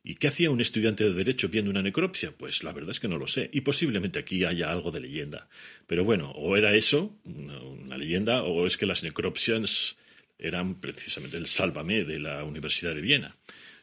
¿Y 0.04 0.16
qué 0.16 0.28
hacía 0.28 0.50
un 0.50 0.62
estudiante 0.62 1.04
de 1.04 1.14
Derecho 1.14 1.50
viendo 1.50 1.70
una 1.70 1.82
necropsia? 1.82 2.32
Pues 2.32 2.64
la 2.64 2.72
verdad 2.72 2.92
es 2.92 3.00
que 3.00 3.08
no 3.08 3.18
lo 3.18 3.28
sé. 3.28 3.50
Y 3.52 3.62
posiblemente 3.62 4.20
aquí 4.20 4.46
haya 4.46 4.72
algo 4.72 4.92
de 4.92 5.02
leyenda. 5.02 5.50
Pero 5.86 6.06
bueno, 6.06 6.32
o 6.32 6.56
era 6.56 6.74
eso, 6.76 7.20
una, 7.26 7.98
leyenda, 7.98 8.44
o 8.44 8.66
es 8.66 8.78
que 8.78 8.86
las 8.86 9.04
necropsias 9.04 9.98
eran 10.40 10.80
precisamente 10.80 11.38
el 11.38 11.48
sálvame 11.48 12.06
de 12.06 12.20
la 12.20 12.44
Universidad 12.44 12.96
de 12.96 13.02
Viena. 13.02 13.36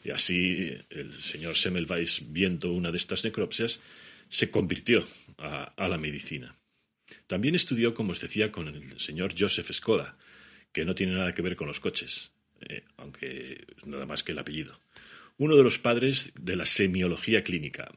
Y 0.03 0.11
así 0.11 0.73
el 0.91 1.13
señor 1.21 1.57
Semmelweis, 1.57 2.23
viendo 2.29 2.73
una 2.73 2.91
de 2.91 2.99
estas 2.99 3.25
necropsias, 3.25 3.81
se 4.29 4.51
convirtió 4.51 5.07
a, 5.39 5.89
la 5.89 5.99
medicina. 5.99 6.57
También 7.27 7.55
estudió, 7.55 7.93
como 7.93 8.13
os 8.13 8.21
decía, 8.21 8.51
con 8.51 8.69
el 8.69 8.99
señor 9.01 9.35
Joseph 9.39 9.71
Skoda, 9.73 10.17
que 10.73 10.85
no 10.85 10.95
tiene 10.95 11.15
nada 11.15 11.33
que 11.33 11.43
ver 11.43 11.57
con 11.57 11.69
los 11.69 11.81
coches, 11.81 12.33
eh, 12.69 12.85
aunque 12.97 13.67
nada 13.85 14.07
más 14.07 14.23
que 14.23 14.33
el 14.33 14.39
apellido 14.39 14.79
uno 15.37 15.57
de 15.57 15.63
los 15.65 15.79
padres 15.79 16.33
de 16.39 16.57
la 16.57 16.67
semiología 16.67 17.43
clínica. 17.43 17.91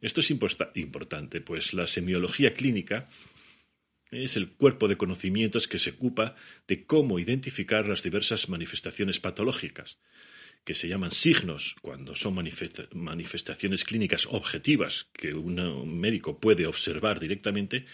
Esto 0.00 0.20
es 0.20 0.30
importante, 0.30 1.40
pues 1.40 1.74
la 1.74 1.86
semiología 1.86 2.54
clínica 2.54 3.08
es 4.10 4.36
el 4.36 4.52
cuerpo 4.52 4.88
de 4.88 4.96
conocimientos 4.96 5.68
que 5.68 5.78
se 5.78 5.90
ocupa 5.90 6.34
de 6.66 6.86
cómo 6.86 7.18
identificar 7.18 7.86
las 7.86 8.02
diversas 8.02 8.48
manifestaciones 8.48 9.20
patológicas, 9.20 9.98
que 10.64 10.74
se 10.74 10.88
llaman 10.88 11.10
signos 11.10 11.76
cuando 11.82 12.14
son 12.14 12.34
manifestaciones 12.94 13.84
clínicas 13.84 14.26
objetivas 14.30 15.10
que 15.12 15.34
un 15.34 15.98
médico 15.98 16.40
puede 16.40 16.66
observar 16.66 17.20
directamente, 17.20 17.86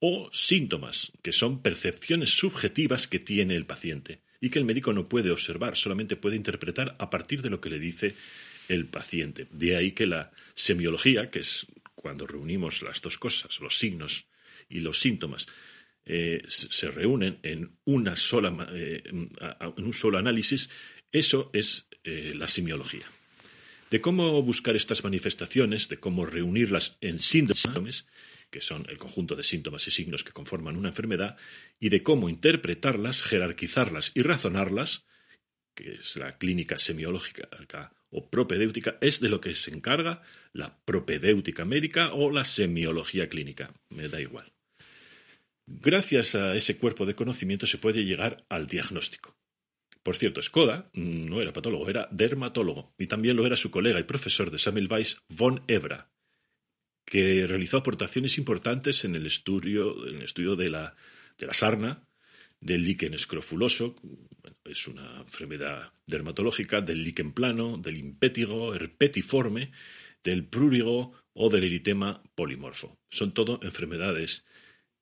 o 0.00 0.30
síntomas, 0.32 1.12
que 1.22 1.32
son 1.32 1.60
percepciones 1.60 2.30
subjetivas 2.30 3.08
que 3.08 3.18
tiene 3.18 3.56
el 3.56 3.66
paciente 3.66 4.22
y 4.40 4.50
que 4.50 4.58
el 4.58 4.64
médico 4.64 4.92
no 4.92 5.08
puede 5.08 5.30
observar, 5.30 5.76
solamente 5.76 6.16
puede 6.16 6.36
interpretar 6.36 6.96
a 6.98 7.10
partir 7.10 7.42
de 7.42 7.50
lo 7.50 7.60
que 7.60 7.70
le 7.70 7.78
dice 7.78 8.14
el 8.68 8.86
paciente. 8.86 9.46
De 9.50 9.76
ahí 9.76 9.92
que 9.92 10.06
la 10.06 10.30
semiología, 10.54 11.30
que 11.30 11.40
es 11.40 11.66
cuando 11.94 12.26
reunimos 12.26 12.82
las 12.82 13.00
dos 13.00 13.18
cosas, 13.18 13.58
los 13.60 13.78
signos 13.78 14.26
y 14.68 14.80
los 14.80 15.00
síntomas, 15.00 15.46
eh, 16.04 16.42
se 16.48 16.90
reúnen 16.90 17.38
en, 17.42 17.70
una 17.84 18.16
sola, 18.16 18.68
eh, 18.72 19.02
en 19.06 19.84
un 19.84 19.92
solo 19.92 20.18
análisis, 20.18 20.70
eso 21.12 21.50
es 21.52 21.86
eh, 22.04 22.32
la 22.34 22.48
semiología. 22.48 23.06
De 23.90 24.00
cómo 24.00 24.42
buscar 24.42 24.76
estas 24.76 25.02
manifestaciones, 25.02 25.88
de 25.88 25.98
cómo 25.98 26.26
reunirlas 26.26 26.96
en 27.00 27.20
síntomas, 27.20 28.06
que 28.50 28.60
son 28.60 28.86
el 28.88 28.98
conjunto 28.98 29.36
de 29.36 29.42
síntomas 29.42 29.86
y 29.86 29.90
signos 29.90 30.24
que 30.24 30.32
conforman 30.32 30.76
una 30.76 30.88
enfermedad, 30.88 31.36
y 31.78 31.88
de 31.88 32.02
cómo 32.02 32.28
interpretarlas, 32.28 33.22
jerarquizarlas 33.22 34.12
y 34.14 34.22
razonarlas, 34.22 35.06
que 35.74 35.94
es 35.94 36.16
la 36.16 36.38
clínica 36.38 36.78
semiológica 36.78 37.48
o 38.10 38.28
propedéutica, 38.30 38.98
es 39.00 39.20
de 39.20 39.28
lo 39.28 39.40
que 39.40 39.54
se 39.54 39.70
encarga 39.70 40.22
la 40.52 40.78
propedéutica 40.84 41.64
médica 41.64 42.12
o 42.14 42.30
la 42.30 42.44
semiología 42.44 43.28
clínica, 43.28 43.72
me 43.90 44.08
da 44.08 44.20
igual. 44.20 44.52
Gracias 45.66 46.34
a 46.34 46.56
ese 46.56 46.78
cuerpo 46.78 47.04
de 47.04 47.14
conocimiento 47.14 47.66
se 47.66 47.78
puede 47.78 48.04
llegar 48.04 48.44
al 48.48 48.66
diagnóstico. 48.66 49.36
Por 50.02 50.16
cierto, 50.16 50.40
Skoda 50.40 50.90
no 50.94 51.42
era 51.42 51.52
patólogo, 51.52 51.88
era 51.88 52.08
dermatólogo, 52.10 52.94
y 52.96 53.06
también 53.06 53.36
lo 53.36 53.44
era 53.44 53.56
su 53.56 53.70
colega 53.70 54.00
y 54.00 54.04
profesor 54.04 54.50
de 54.50 54.58
Semmelweis, 54.58 55.18
von 55.28 55.62
Ebra, 55.68 56.10
que 57.08 57.46
realizó 57.46 57.78
aportaciones 57.78 58.36
importantes 58.36 59.04
en 59.04 59.14
el 59.14 59.26
estudio, 59.26 60.06
en 60.06 60.16
el 60.16 60.22
estudio 60.22 60.56
de, 60.56 60.68
la, 60.68 60.94
de 61.38 61.46
la 61.46 61.54
sarna, 61.54 62.02
del 62.60 62.84
líquen 62.84 63.14
escrofuloso, 63.14 63.96
es 64.64 64.86
una 64.86 65.20
enfermedad 65.20 65.92
dermatológica, 66.06 66.82
del 66.82 67.02
líquen 67.02 67.32
plano, 67.32 67.78
del 67.78 67.96
impétigo, 67.96 68.74
herpetiforme, 68.74 69.72
del 70.22 70.44
prurigo 70.44 71.12
o 71.32 71.48
del 71.48 71.64
eritema 71.64 72.22
polimorfo. 72.34 72.98
Son 73.08 73.32
todo 73.32 73.58
enfermedades 73.62 74.44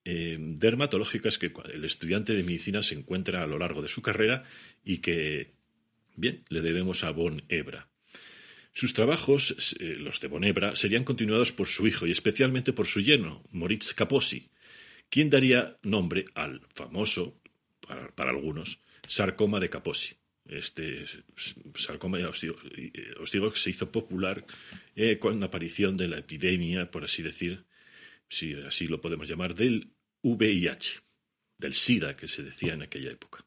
eh, 0.05 0.37
dermatológicas 0.39 1.39
que 1.39 1.53
el 1.73 1.85
estudiante 1.85 2.35
de 2.35 2.45
medicina 2.45 2.83
se 2.83 2.95
encuentra 2.95 3.43
a 3.43 3.47
lo 3.49 3.59
largo 3.59 3.83
de 3.83 3.89
su 3.89 4.01
carrera 4.01 4.45
y 4.85 4.99
que, 4.99 5.55
bien, 6.15 6.45
le 6.51 6.61
debemos 6.61 7.03
a 7.03 7.11
Von 7.11 7.43
Ebra. 7.49 7.89
Sus 8.77 8.93
trabajos, 8.93 9.75
eh, 9.81 9.97
los 9.99 10.21
de 10.21 10.29
Bonebra, 10.29 10.77
serían 10.77 11.03
continuados 11.03 11.51
por 11.51 11.67
su 11.67 11.87
hijo 11.87 12.07
y 12.07 12.11
especialmente 12.11 12.75
por 12.75 12.87
su 12.87 13.01
yerno, 13.01 13.43
Moritz 13.51 13.95
Kaposi, 13.95 14.51
quien 15.09 15.31
daría 15.31 15.79
nombre 15.83 16.27
al 16.35 16.61
famoso, 16.75 17.41
para, 17.81 18.29
algunos, 18.29 18.79
sarcoma 19.09 19.61
de 19.61 19.71
Kaposi. 19.71 20.17
Este 20.45 21.05
sarcoma, 21.75 22.19
os 22.29 22.39
digo, 22.43 22.57
eh, 22.77 23.15
os 23.19 23.33
digo 23.33 23.51
que 23.51 23.59
se 23.59 23.71
hizo 23.71 23.91
popular 23.91 24.45
eh, 24.95 25.19
con 25.19 25.41
la 25.41 25.47
aparición 25.47 25.97
de 25.97 26.09
la 26.09 26.19
epidemia, 26.19 26.91
por 26.91 27.03
así 27.03 27.23
decir, 27.23 27.65
si 28.29 28.53
así 28.53 28.89
lo 28.89 29.01
podemos 29.01 29.27
llamar, 29.27 29.55
del 29.55 29.89
VIH, 30.21 31.01
del 31.57 31.73
SIDA 31.73 32.15
que 32.15 32.29
se 32.29 32.43
decía 32.43 32.75
en 32.75 32.83
aquella 32.83 33.11
época. 33.11 33.43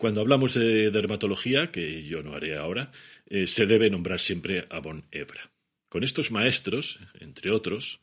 Cuando 0.00 0.22
hablamos 0.22 0.54
de 0.54 0.90
dermatología, 0.90 1.70
que 1.70 2.02
yo 2.04 2.22
no 2.22 2.32
haré 2.32 2.56
ahora, 2.56 2.90
eh, 3.30 3.46
se 3.46 3.66
debe 3.66 3.88
nombrar 3.88 4.20
siempre 4.20 4.66
a 4.68 4.80
von 4.80 5.04
Ebra. 5.10 5.50
Con 5.88 6.04
estos 6.04 6.30
maestros, 6.30 7.00
entre 7.18 7.50
otros, 7.50 8.00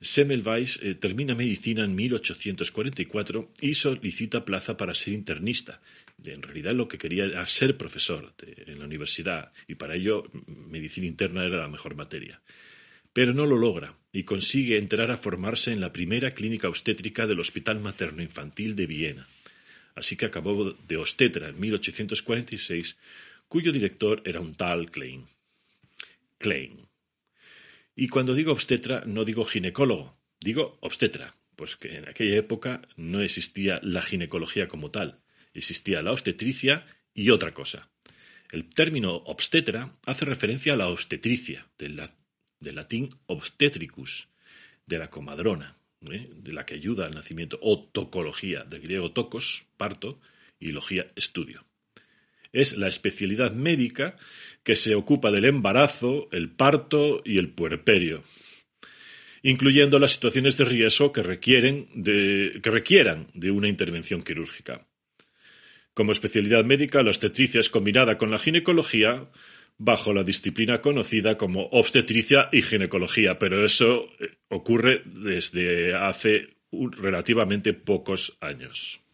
Semmelweis 0.00 0.78
eh, 0.82 0.94
termina 0.94 1.34
medicina 1.34 1.84
en 1.84 1.94
1844 1.94 3.52
y 3.60 3.74
solicita 3.74 4.44
plaza 4.44 4.76
para 4.76 4.94
ser 4.94 5.14
internista. 5.14 5.80
En 6.24 6.42
realidad 6.42 6.72
lo 6.72 6.88
que 6.88 6.98
quería 6.98 7.24
era 7.24 7.46
ser 7.46 7.76
profesor 7.76 8.34
en 8.44 8.78
la 8.78 8.84
universidad 8.84 9.52
y 9.68 9.76
para 9.76 9.94
ello 9.94 10.24
medicina 10.46 11.06
interna 11.06 11.44
era 11.44 11.58
la 11.58 11.68
mejor 11.68 11.94
materia. 11.94 12.42
Pero 13.12 13.32
no 13.32 13.46
lo 13.46 13.56
logra 13.56 13.94
y 14.12 14.24
consigue 14.24 14.76
entrar 14.76 15.10
a 15.10 15.16
formarse 15.16 15.72
en 15.72 15.80
la 15.80 15.92
primera 15.92 16.34
clínica 16.34 16.68
obstétrica 16.68 17.26
del 17.26 17.40
Hospital 17.40 17.80
Materno 17.80 18.22
Infantil 18.22 18.74
de 18.74 18.86
Viena 18.86 19.26
así 19.96 20.14
que 20.16 20.26
acabó 20.26 20.72
de 20.72 20.96
obstetra 20.98 21.48
en 21.48 21.58
1846, 21.58 22.96
cuyo 23.48 23.72
director 23.72 24.22
era 24.24 24.40
un 24.40 24.54
tal 24.54 24.90
Klein. 24.90 25.26
Klein. 26.38 26.88
Y 27.94 28.08
cuando 28.08 28.34
digo 28.34 28.52
obstetra 28.52 29.04
no 29.06 29.24
digo 29.24 29.44
ginecólogo, 29.44 30.16
digo 30.40 30.78
obstetra, 30.80 31.36
pues 31.56 31.76
que 31.76 31.96
en 31.96 32.08
aquella 32.08 32.36
época 32.36 32.82
no 32.96 33.22
existía 33.22 33.80
la 33.82 34.02
ginecología 34.02 34.68
como 34.68 34.90
tal, 34.90 35.20
existía 35.54 36.02
la 36.02 36.12
obstetricia 36.12 36.86
y 37.14 37.30
otra 37.30 37.54
cosa. 37.54 37.88
El 38.52 38.68
término 38.68 39.16
obstetra 39.16 39.96
hace 40.04 40.24
referencia 40.24 40.74
a 40.74 40.76
la 40.76 40.88
obstetricia, 40.88 41.66
del, 41.78 41.96
latín 42.60 43.10
obstetricus, 43.26 44.28
de 44.86 44.98
la 44.98 45.10
comadrona, 45.10 45.78
¿eh? 46.02 46.30
de 46.32 46.52
la 46.52 46.64
que 46.64 46.74
ayuda 46.74 47.06
al 47.06 47.14
nacimiento, 47.14 47.58
o 47.62 47.88
tocología, 47.88 48.64
del 48.64 48.82
griego 48.82 49.12
tocos, 49.12 49.66
parto, 49.76 50.20
y 50.60 50.70
logía, 50.70 51.06
estudio. 51.16 51.64
Es 52.56 52.74
la 52.74 52.88
especialidad 52.88 53.52
médica 53.52 54.16
que 54.64 54.76
se 54.76 54.94
ocupa 54.94 55.30
del 55.30 55.44
embarazo, 55.44 56.28
el 56.32 56.50
parto 56.50 57.20
y 57.22 57.36
el 57.36 57.50
puerperio, 57.50 58.22
incluyendo 59.42 59.98
las 59.98 60.12
situaciones 60.12 60.56
de 60.56 60.64
riesgo 60.64 61.12
que, 61.12 61.22
requieren 61.22 61.86
que 62.02 62.70
requieran 62.70 63.28
de 63.34 63.50
una 63.50 63.68
intervención 63.68 64.22
quirúrgica. 64.22 64.86
Como 65.92 66.12
especialidad 66.12 66.64
médica, 66.64 67.02
la 67.02 67.10
obstetricia 67.10 67.60
es 67.60 67.68
combinada 67.68 68.16
con 68.16 68.30
la 68.30 68.38
ginecología, 68.38 69.28
bajo 69.76 70.14
la 70.14 70.24
disciplina 70.24 70.80
conocida 70.80 71.36
como 71.36 71.66
obstetricia 71.66 72.48
y 72.52 72.62
ginecología, 72.62 73.38
pero 73.38 73.66
eso 73.66 74.08
eh, 74.18 74.38
ocurre 74.48 75.02
desde 75.04 75.94
hace 75.94 76.56
relativamente 76.72 77.74
pocos 77.74 78.38
años. 78.40 79.05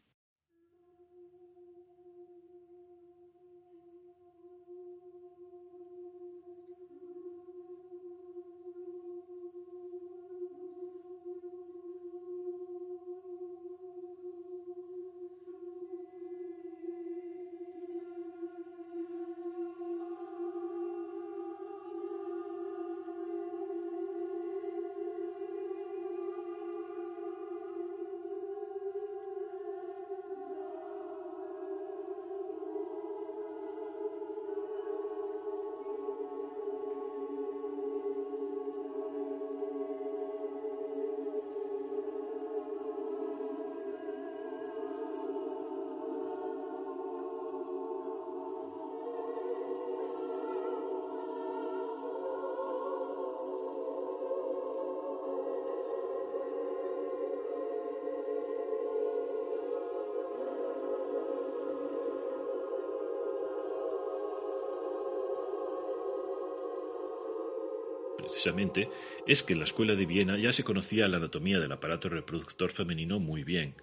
Es 69.27 69.43
que 69.43 69.53
en 69.53 69.59
la 69.59 69.65
escuela 69.65 69.95
de 69.95 70.07
Viena 70.07 70.39
ya 70.39 70.53
se 70.53 70.65
conocía 70.65 71.09
la 71.09 71.17
anatomía 71.17 71.59
del 71.59 71.73
aparato 71.73 72.09
reproductor 72.09 72.71
femenino 72.71 73.19
muy 73.19 73.45
bien. 73.45 73.75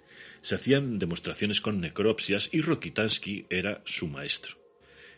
Se 0.41 0.55
hacían 0.55 0.99
demostraciones 0.99 1.62
con 1.62 1.82
necropsias 1.82 2.49
y 2.51 2.62
Rokitansky 2.62 3.45
era 3.49 3.82
su 3.86 4.08
maestro. 4.08 4.58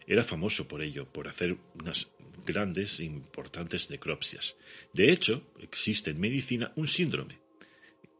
Era 0.07 0.23
famoso 0.23 0.67
por 0.67 0.81
ello, 0.81 1.05
por 1.05 1.27
hacer 1.27 1.57
unas 1.79 2.07
grandes 2.45 2.99
e 2.99 3.05
importantes 3.05 3.89
necropsias. 3.89 4.55
De 4.93 5.11
hecho, 5.11 5.41
existe 5.59 6.11
en 6.11 6.19
medicina 6.19 6.71
un 6.75 6.87
síndrome 6.87 7.39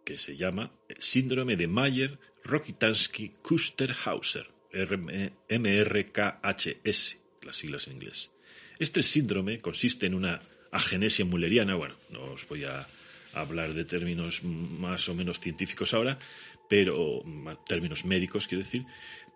que 0.04 0.17
se 0.17 0.36
llama 0.36 0.72
síndrome 1.00 1.56
de 1.56 1.67
Mayer-Rokitansky-Kusterhauser, 1.67 4.48
MRKHS, 5.50 7.17
las 7.41 7.56
siglas 7.56 7.88
en 7.88 7.94
inglés. 7.94 8.30
Este 8.80 9.04
síndrome 9.04 9.62
consiste 9.62 10.08
en 10.08 10.15
una 10.15 10.41
agenesia 10.72 11.26
mulleriana, 11.26 11.76
bueno, 11.76 11.96
no 12.10 12.34
os 12.34 12.48
voy 12.48 12.64
a 12.64 12.88
hablar 13.34 13.74
de 13.74 13.86
términos 13.86 14.44
más 14.44 15.08
o 15.10 15.16
menos 15.16 15.40
científicos 15.40 15.94
ahora, 15.94 16.18
pero 16.68 17.24
términos 17.66 18.06
médicos 18.06 18.48
quiero 18.48 18.64
decir, 18.64 18.86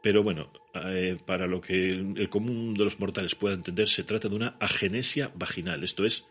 pero 0.02 0.24
bueno, 0.24 0.50
eh, 0.74 1.18
para 1.26 1.48
lo 1.48 1.62
que 1.62 1.92
el 1.92 2.30
común 2.30 2.74
de 2.74 2.84
los 2.84 3.00
mortales 3.00 3.36
pueda 3.36 3.56
entender, 3.56 3.90
se 3.90 4.04
trata 4.04 4.30
de 4.30 4.36
una 4.36 4.56
agenesia 4.60 5.32
vaginal, 5.36 5.84
esto 5.84 6.06
es, 6.06 6.26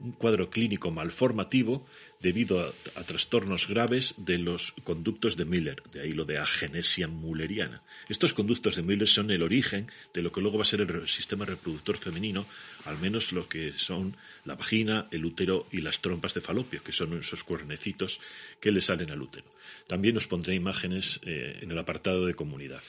un 0.00 0.12
cuadro 0.12 0.50
clínico 0.50 0.90
malformativo 0.90 1.86
debido 2.20 2.60
a, 2.60 3.02
trastornos 3.04 3.68
graves 3.68 4.14
de 4.16 4.38
los 4.38 4.72
conductos 4.84 5.36
de 5.36 5.44
Miller, 5.44 5.82
de 5.92 6.00
ahí 6.00 6.12
lo 6.12 6.24
de 6.24 6.38
agenesia 6.38 7.08
mulleriana. 7.08 7.82
Estos 8.08 8.32
conductos 8.32 8.76
de 8.76 8.82
Miller 8.82 9.08
son 9.08 9.30
el 9.30 9.42
origen 9.42 9.90
de 10.12 10.22
lo 10.22 10.32
que 10.32 10.40
luego 10.40 10.58
va 10.58 10.62
a 10.62 10.66
ser 10.66 10.80
el 10.80 11.08
sistema 11.08 11.44
reproductor 11.44 11.96
femenino, 11.96 12.46
al 12.84 12.98
menos 12.98 13.32
lo 13.32 13.48
que 13.48 13.72
son 13.76 14.16
la 14.44 14.54
vagina, 14.54 15.08
el 15.10 15.24
útero 15.24 15.66
y 15.70 15.80
las 15.80 16.00
trompas 16.00 16.34
de 16.34 16.40
falopio, 16.40 16.82
que 16.82 16.92
son 16.92 17.18
esos 17.18 17.44
cuernecitos 17.44 18.20
que 18.60 18.72
le 18.72 18.80
salen 18.80 19.10
al 19.10 19.22
útero. 19.22 19.46
También 19.86 20.16
os 20.16 20.26
pondré 20.26 20.54
imágenes 20.54 21.20
eh, 21.22 21.60
en 21.62 21.70
el 21.70 21.78
apartado 21.78 22.26
de 22.26 22.34
comunidad 22.34 22.82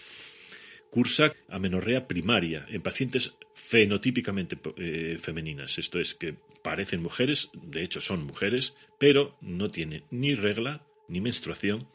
cursa 0.89 1.33
amenorrea 1.49 2.07
primaria 2.07 2.65
en 2.69 2.81
pacientes 2.81 3.33
fenotípicamente 3.53 4.57
eh, 4.77 5.17
femeninas, 5.19 5.77
esto 5.77 5.99
es, 5.99 6.15
que 6.15 6.35
parecen 6.63 7.01
mujeres, 7.01 7.49
de 7.53 7.83
hecho 7.83 8.01
son 8.01 8.25
mujeres, 8.25 8.73
pero 8.99 9.37
no 9.41 9.69
tienen 9.69 10.03
ni 10.11 10.35
regla 10.35 10.85
ni 11.07 11.21
menstruación 11.21 11.87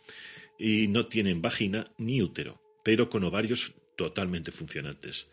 y 0.59 0.87
no 0.89 1.07
tienen 1.07 1.43
vagina 1.43 1.87
ni 1.99 2.23
útero, 2.23 2.61
pero 2.85 3.11
con 3.11 3.25
ovarios 3.25 3.75
totalmente 3.97 4.53
funcionantes. 4.53 5.29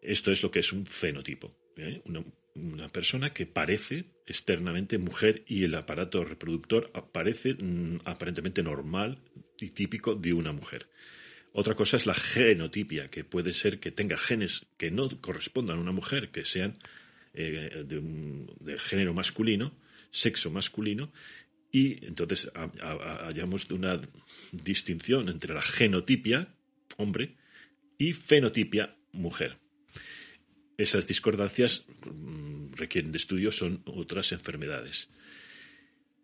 Esto 0.00 0.30
es 0.30 0.42
lo 0.42 0.50
que 0.50 0.60
es 0.60 0.72
un 0.72 0.86
fenotipo. 0.86 1.52
¿eh? 1.76 2.00
Una, 2.04 2.24
una, 2.54 2.88
persona 2.88 3.32
que 3.32 3.46
parece 3.46 4.04
externamente 4.26 4.98
mujer 4.98 5.42
y 5.46 5.64
el 5.64 5.74
aparato 5.74 6.24
reproductor 6.24 6.90
aparece 6.94 7.54
mm, 7.54 8.00
aparentemente 8.04 8.62
normal 8.62 9.18
y 9.58 9.70
típico 9.70 10.14
de 10.14 10.32
una 10.32 10.52
mujer. 10.52 10.86
Otra 11.58 11.74
cosa 11.74 11.96
es 11.96 12.04
la 12.04 12.12
genotipia, 12.12 13.08
que 13.08 13.24
puede 13.24 13.54
ser 13.54 13.80
que 13.80 13.90
tenga 13.90 14.18
genes 14.18 14.66
que 14.76 14.90
no 14.90 15.08
correspondan 15.22 15.78
a 15.78 15.80
una 15.80 15.90
mujer, 15.90 16.28
que 16.28 16.44
sean 16.44 16.76
eh, 17.32 17.82
de, 17.86 18.78
género 18.78 19.14
masculino, 19.14 19.72
sexo 20.10 20.50
masculino, 20.50 21.14
y 21.72 22.04
entonces 22.04 22.50
hallamos 22.52 23.70
una 23.70 23.98
distinción 24.52 25.30
entre 25.30 25.54
la 25.54 25.62
genotipia, 25.62 26.54
hombre, 26.98 27.36
y 27.96 28.12
fenotipia, 28.12 28.94
mujer. 29.12 29.56
Esas 30.76 31.06
discordancias 31.06 31.86
mm, 32.04 32.74
requieren 32.74 33.12
de 33.12 33.16
estudio, 33.16 33.50
son 33.50 33.80
otras 33.86 34.30
enfermedades. 34.32 35.08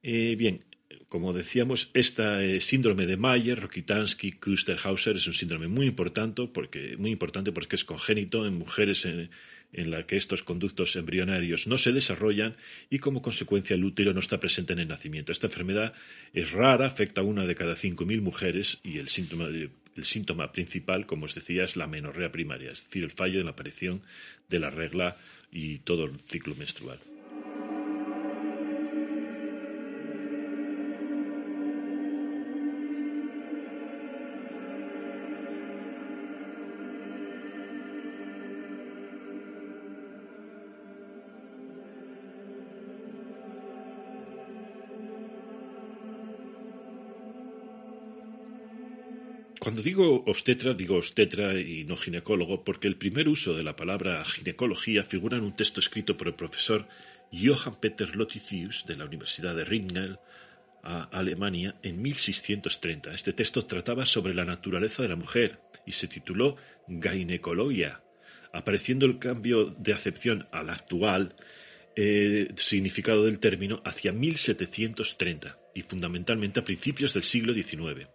Eh, 0.02 0.36
bien, 0.36 0.62
como 1.08 1.32
decíamos, 1.32 1.90
este 1.94 2.60
síndrome 2.60 3.06
de 3.06 3.16
Mayer, 3.16 3.60
Rokitansky, 3.60 4.32
Kusterhauser 4.32 5.16
es 5.16 5.26
un 5.26 5.34
síndrome 5.34 5.68
muy 5.68 5.86
importante 5.86 6.46
porque, 6.46 6.96
muy 6.96 7.10
importante 7.10 7.52
porque 7.52 7.76
es 7.76 7.84
congénito 7.84 8.46
en 8.46 8.54
mujeres 8.54 9.04
en, 9.04 9.30
en 9.72 9.90
la 9.90 10.06
que 10.06 10.16
estos 10.16 10.42
conductos 10.42 10.96
embrionarios 10.96 11.66
no 11.66 11.78
se 11.78 11.92
desarrollan 11.92 12.56
y 12.90 12.98
como 12.98 13.22
consecuencia 13.22 13.74
el 13.74 13.84
útero 13.84 14.12
no 14.12 14.20
está 14.20 14.38
presente 14.38 14.72
en 14.74 14.80
el 14.80 14.88
nacimiento. 14.88 15.32
Esta 15.32 15.46
enfermedad 15.46 15.94
es 16.32 16.52
rara, 16.52 16.86
afecta 16.86 17.22
a 17.22 17.24
una 17.24 17.46
de 17.46 17.54
cada 17.54 17.74
5.000 17.74 18.20
mujeres 18.20 18.80
y 18.82 18.98
el 18.98 19.08
síntoma, 19.08 19.46
el 19.46 20.04
síntoma 20.04 20.52
principal, 20.52 21.06
como 21.06 21.24
os 21.24 21.34
decía, 21.34 21.64
es 21.64 21.76
la 21.76 21.86
menorrea 21.86 22.30
primaria, 22.30 22.70
es 22.70 22.82
decir, 22.84 23.04
el 23.04 23.10
fallo 23.10 23.40
en 23.40 23.46
la 23.46 23.52
aparición 23.52 24.02
de 24.48 24.60
la 24.60 24.70
regla 24.70 25.16
y 25.50 25.78
todo 25.78 26.04
el 26.04 26.20
ciclo 26.28 26.54
menstrual. 26.54 26.98
Cuando 49.62 49.80
digo 49.80 50.24
obstetra, 50.26 50.74
digo 50.74 50.96
obstetra 50.96 51.54
y 51.54 51.84
no 51.84 51.96
ginecólogo, 51.96 52.64
porque 52.64 52.88
el 52.88 52.96
primer 52.96 53.28
uso 53.28 53.54
de 53.54 53.62
la 53.62 53.76
palabra 53.76 54.24
ginecología 54.24 55.04
figura 55.04 55.38
en 55.38 55.44
un 55.44 55.54
texto 55.54 55.78
escrito 55.78 56.16
por 56.16 56.26
el 56.26 56.34
profesor 56.34 56.88
Johann 57.30 57.76
Peter 57.76 58.16
Lotitius 58.16 58.84
de 58.88 58.96
la 58.96 59.04
Universidad 59.04 59.54
de 59.54 59.64
Ringel, 59.64 60.18
a 60.82 61.04
Alemania, 61.12 61.76
en 61.84 62.02
1630. 62.02 63.14
Este 63.14 63.34
texto 63.34 63.64
trataba 63.64 64.04
sobre 64.04 64.34
la 64.34 64.44
naturaleza 64.44 65.00
de 65.00 65.10
la 65.10 65.14
mujer 65.14 65.60
y 65.86 65.92
se 65.92 66.08
tituló 66.08 66.56
Ginecologia, 66.88 68.02
apareciendo 68.52 69.06
el 69.06 69.20
cambio 69.20 69.66
de 69.78 69.92
acepción 69.92 70.48
al 70.50 70.70
actual 70.70 71.36
eh, 71.94 72.48
significado 72.56 73.26
del 73.26 73.38
término 73.38 73.80
hacia 73.84 74.10
1730 74.10 75.56
y 75.72 75.82
fundamentalmente 75.82 76.58
a 76.58 76.64
principios 76.64 77.14
del 77.14 77.22
siglo 77.22 77.54
XIX 77.54 78.08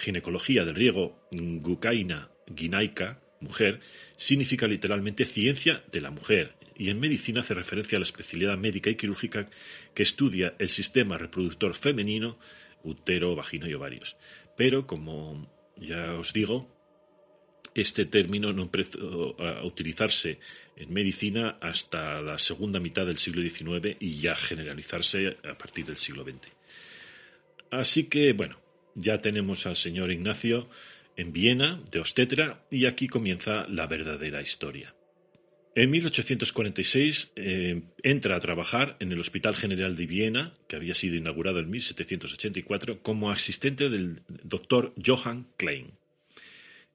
ginecología 0.00 0.64
del 0.64 0.74
griego 0.74 1.28
gucaina, 1.30 2.30
ginaica, 2.56 3.20
mujer, 3.40 3.80
significa 4.16 4.66
literalmente 4.66 5.24
ciencia 5.24 5.84
de 5.92 6.00
la 6.00 6.10
mujer 6.10 6.54
y 6.76 6.88
en 6.88 6.98
medicina 6.98 7.40
hace 7.40 7.54
referencia 7.54 7.96
a 7.96 8.00
la 8.00 8.04
especialidad 8.04 8.56
médica 8.56 8.90
y 8.90 8.96
quirúrgica 8.96 9.50
que 9.94 10.02
estudia 10.02 10.54
el 10.58 10.70
sistema 10.70 11.18
reproductor 11.18 11.74
femenino, 11.74 12.38
útero, 12.82 13.36
vagina 13.36 13.68
y 13.68 13.74
ovarios. 13.74 14.16
Pero, 14.56 14.86
como 14.86 15.46
ya 15.76 16.14
os 16.14 16.32
digo, 16.32 16.74
este 17.74 18.06
término 18.06 18.52
no 18.52 18.62
empezó 18.62 19.36
a 19.40 19.64
utilizarse 19.64 20.38
en 20.76 20.92
medicina 20.92 21.58
hasta 21.60 22.20
la 22.22 22.38
segunda 22.38 22.80
mitad 22.80 23.04
del 23.04 23.18
siglo 23.18 23.42
XIX 23.42 23.96
y 24.00 24.18
ya 24.18 24.34
generalizarse 24.34 25.36
a 25.44 25.56
partir 25.56 25.84
del 25.84 25.98
siglo 25.98 26.24
XX. 26.24 26.48
Así 27.70 28.04
que, 28.04 28.32
bueno, 28.32 28.58
ya 29.00 29.20
tenemos 29.20 29.66
al 29.66 29.76
señor 29.76 30.10
Ignacio 30.10 30.68
en 31.16 31.32
Viena, 31.32 31.82
de 31.90 32.00
Ostetra, 32.00 32.64
y 32.70 32.86
aquí 32.86 33.08
comienza 33.08 33.66
la 33.68 33.86
verdadera 33.86 34.40
historia. 34.40 34.94
En 35.74 35.90
1846 35.90 37.32
eh, 37.36 37.82
entra 38.02 38.36
a 38.36 38.40
trabajar 38.40 38.96
en 39.00 39.12
el 39.12 39.20
Hospital 39.20 39.54
General 39.54 39.96
de 39.96 40.06
Viena, 40.06 40.54
que 40.68 40.76
había 40.76 40.94
sido 40.94 41.16
inaugurado 41.16 41.60
en 41.60 41.70
1784, 41.70 43.02
como 43.02 43.30
asistente 43.30 43.88
del 43.88 44.22
doctor 44.26 44.94
Johann 45.04 45.46
Klein, 45.56 45.92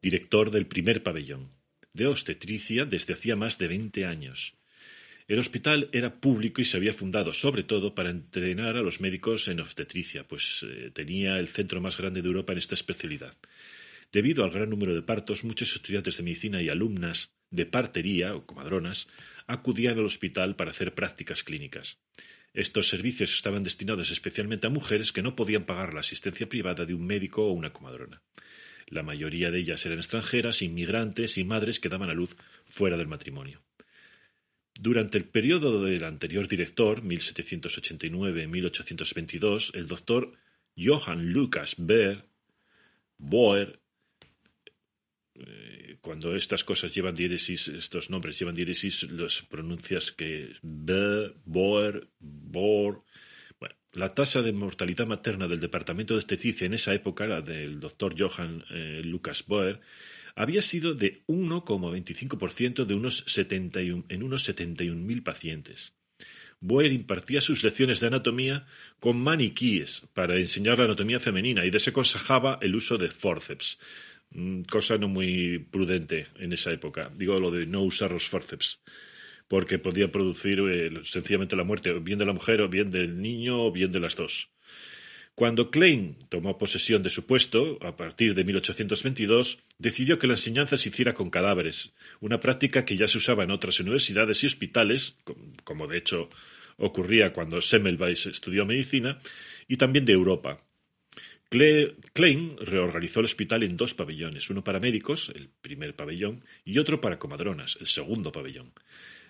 director 0.02 0.52
del 0.52 0.68
primer 0.68 1.04
pabellón 1.04 1.50
de 1.96 2.08
obstetricia 2.08 2.86
desde 2.86 3.14
hacía 3.14 3.36
más 3.36 3.58
de 3.58 3.70
20 3.70 4.06
años. 4.06 4.54
El 5.28 5.40
hospital 5.40 5.90
era 5.92 6.20
público 6.20 6.62
y 6.62 6.66
se 6.66 6.78
había 6.78 6.94
fundado 6.94 7.32
sobre 7.32 7.64
todo 7.64 7.96
para 7.96 8.12
entrenar 8.12 8.78
a 8.78 8.84
los 8.84 9.02
médicos 9.02 9.48
en 9.48 9.60
obstetricia, 9.60 10.28
pues 10.28 10.64
eh, 10.70 10.92
tenía 10.94 11.40
el 11.40 11.48
centro 11.48 11.82
más 11.82 11.98
grande 11.98 12.22
de 12.22 12.28
Europa 12.28 12.54
en 12.54 12.60
esta 12.60 12.76
especialidad. 12.76 13.36
Debido 14.12 14.44
al 14.44 14.52
gran 14.52 14.70
número 14.70 14.94
de 14.94 15.02
partos, 15.02 15.44
muchos 15.44 15.76
estudiantes 15.76 16.18
de 16.18 16.24
medicina 16.24 16.62
y 16.62 16.70
alumnas 16.70 17.34
de 17.50 17.66
partería 17.66 18.36
o 18.36 18.46
comadronas 18.46 19.08
acudían 19.48 19.98
al 19.98 20.06
hospital 20.06 20.56
para 20.56 20.70
hacer 20.70 20.94
prácticas 20.94 21.44
clínicas. 21.44 21.98
Estos 22.54 22.88
servicios 22.88 23.34
estaban 23.34 23.64
destinados 23.64 24.12
especialmente 24.12 24.68
a 24.68 24.70
mujeres 24.70 25.12
que 25.12 25.24
no 25.24 25.36
podían 25.36 25.66
pagar 25.66 25.96
la 25.96 26.02
asistencia 26.02 26.48
privada 26.48 26.86
de 26.86 26.94
un 26.94 27.06
médico 27.06 27.48
o 27.48 27.52
una 27.52 27.74
comadrona. 27.74 28.22
La 28.88 29.02
mayoría 29.02 29.50
de 29.50 29.60
ellas 29.60 29.84
eran 29.88 29.98
extranjeras, 29.98 30.62
inmigrantes 30.62 31.40
y 31.40 31.44
madres 31.44 31.80
que 31.80 31.90
daban 31.90 32.12
a 32.12 32.14
luz 32.14 32.36
fuera 32.70 32.96
del 32.96 33.08
matrimonio. 33.08 33.64
Durante 34.80 35.18
el 35.18 35.26
periodo 35.26 35.84
del 35.84 36.04
anterior 36.04 36.48
director, 36.48 37.02
1789-1822, 37.02 39.72
el 39.74 39.88
doctor 39.88 40.34
Johann 40.78 41.32
Lucas 41.32 41.76
Beer, 41.78 42.26
Boer, 43.18 43.80
eh, 45.36 45.98
cuando 46.02 46.36
estas 46.36 46.64
cosas 46.64 46.94
llevan 46.94 47.16
diéresis, 47.16 47.70
estos 47.70 48.10
nombres 48.10 48.38
llevan 48.38 48.56
diéresis, 48.56 49.04
los 49.04 49.44
pronuncias 49.44 50.12
que 50.12 50.54
B, 50.62 51.34
Boer, 51.46 52.10
Bor. 52.20 53.04
Bueno, 53.60 53.76
la 53.94 54.14
tasa 54.14 54.42
de 54.42 54.52
mortalidad 54.52 55.08
materna 55.08 55.48
del 55.48 55.62
departamento 55.62 56.14
de 56.14 56.20
obstetricia 56.20 56.66
en 56.66 56.74
esa 56.74 56.94
época, 56.94 57.28
la 57.28 57.42
del 57.42 57.80
doctor 57.80 58.16
Johann 58.18 58.64
eh, 58.70 59.02
Lucas 59.04 59.46
Boer, 59.46 59.80
había 60.36 60.62
sido 60.62 60.94
de 60.94 61.24
1,25% 61.28 62.86
de 62.86 62.94
unos 62.94 63.24
71, 63.28 64.06
en 64.10 64.24
unos 64.24 64.48
71.000 64.48 65.24
pacientes. 65.24 65.94
Boer 66.60 66.92
impartía 66.92 67.42
sus 67.42 67.64
lecciones 67.64 68.00
de 68.00 68.08
anatomía 68.08 68.66
con 69.00 69.18
maniquíes 69.22 70.04
para 70.14 70.38
enseñar 70.38 70.80
la 70.80 70.86
anatomía 70.86 71.20
femenina 71.20 71.66
y 71.66 71.70
desaconsejaba 71.70 72.60
el 72.62 72.76
uso 72.76 72.98
de 72.98 73.10
forceps, 73.10 73.78
mm, 74.32 74.62
cosa 74.64 74.98
no 74.98 75.08
muy 75.08 75.60
prudente 75.60 76.28
en 76.38 76.54
esa 76.54 76.72
época. 76.72 77.12
Digo 77.16 77.40
lo 77.40 77.52
de 77.52 77.66
no 77.66 77.84
usar 77.84 78.12
los 78.12 78.28
forceps, 78.28 78.82
porque 79.48 79.80
podía 79.80 80.12
producir 80.12 80.60
eh, 80.60 80.92
sencillamente 81.04 81.56
la 81.56 81.64
muerte, 81.64 81.94
bien 82.00 82.20
de 82.20 82.26
la 82.26 82.34
mujer 82.34 82.62
o 82.62 82.70
bien 82.70 82.90
del 82.90 83.22
niño 83.22 83.64
o 83.64 83.72
bien 83.72 83.92
de 83.92 84.00
las 84.00 84.16
dos. 84.16 84.50
Cuando 85.36 85.70
Klein 85.70 86.16
tomó 86.30 86.58
posesión 86.58 87.04
de 87.04 87.10
su 87.10 87.26
puesto, 87.26 87.78
a 87.82 87.98
partir 87.98 88.34
de 88.36 88.46
1822, 88.46 89.60
decidió 89.78 90.18
que 90.18 90.28
la 90.28 90.34
enseñanza 90.36 90.78
se 90.78 90.88
hiciera 90.88 91.14
con 91.14 91.30
cadáveres, 91.30 91.94
una 92.22 92.40
práctica 92.40 92.86
que 92.86 92.96
ya 92.96 93.10
se 93.10 93.18
usaba 93.18 93.44
en 93.44 93.52
otras 93.52 93.82
universidades 93.82 94.42
y 94.44 94.48
hospitales, 94.48 95.18
como 95.66 95.88
de 95.88 95.98
hecho 95.98 96.30
ocurría 96.78 97.34
cuando 97.34 97.62
Semmelweis 97.62 98.28
estudió 98.28 98.66
medicina, 98.66 99.20
y 99.68 99.76
también 99.76 100.06
de 100.06 100.14
Europa. 100.14 100.62
Klein 101.50 102.56
reorganizó 102.62 103.20
el 103.20 103.26
hospital 103.26 103.64
en 103.64 103.76
dos 103.76 103.94
pabellones, 103.94 104.50
uno 104.50 104.64
para 104.64 104.80
médicos, 104.80 105.34
el 105.36 105.50
primer 105.50 105.98
pabellón, 105.98 106.46
y 106.64 106.80
otro 106.80 107.02
para 107.02 107.20
comadronas, 107.20 107.78
el 107.82 107.88
segundo 107.88 108.32
pabellón. 108.32 108.72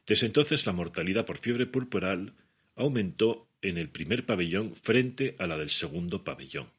Desde 0.06 0.28
entonces 0.28 0.68
la 0.68 0.72
mortalidad 0.72 1.26
por 1.26 1.40
fiebre 1.40 1.66
purpural 1.66 2.34
aumentó 2.76 3.48
en 3.70 3.78
el 3.78 3.90
primer 3.90 4.26
pabellón 4.26 4.76
frente 4.76 5.36
a 5.40 5.48
la 5.48 5.58
del 5.58 5.70
segundo 5.70 6.24
pabellón. 6.24 6.70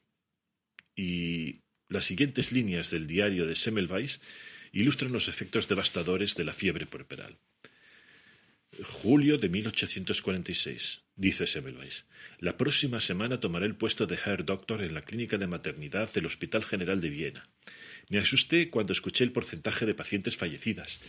Y 0.94 1.60
las 1.88 2.04
siguientes 2.04 2.52
líneas 2.52 2.90
del 2.90 3.06
diario 3.06 3.46
de 3.46 3.54
Semmelweis 3.54 4.20
ilustran 4.72 5.12
los 5.12 5.28
efectos 5.28 5.68
devastadores 5.68 6.34
de 6.34 6.44
la 6.44 6.52
fiebre 6.52 6.86
puerperal. 6.86 7.38
Julio 8.82 9.38
de 9.38 9.48
1846. 9.48 11.02
Dice 11.14 11.46
Semmelweis. 11.46 12.04
La 12.40 12.56
próxima 12.56 13.00
semana 13.00 13.40
tomaré 13.40 13.66
el 13.66 13.74
puesto 13.74 14.06
de 14.06 14.18
Herr 14.22 14.44
Doctor 14.44 14.82
en 14.82 14.92
la 14.92 15.02
clínica 15.02 15.38
de 15.38 15.46
maternidad 15.46 16.12
del 16.12 16.26
Hospital 16.26 16.62
General 16.64 17.00
de 17.00 17.08
Viena. 17.08 17.48
Me 18.10 18.18
asusté 18.18 18.68
cuando 18.68 18.92
escuché 18.92 19.24
el 19.24 19.32
porcentaje 19.32 19.86
de 19.86 19.94
pacientes 19.94 20.36
fallecidas. 20.36 21.00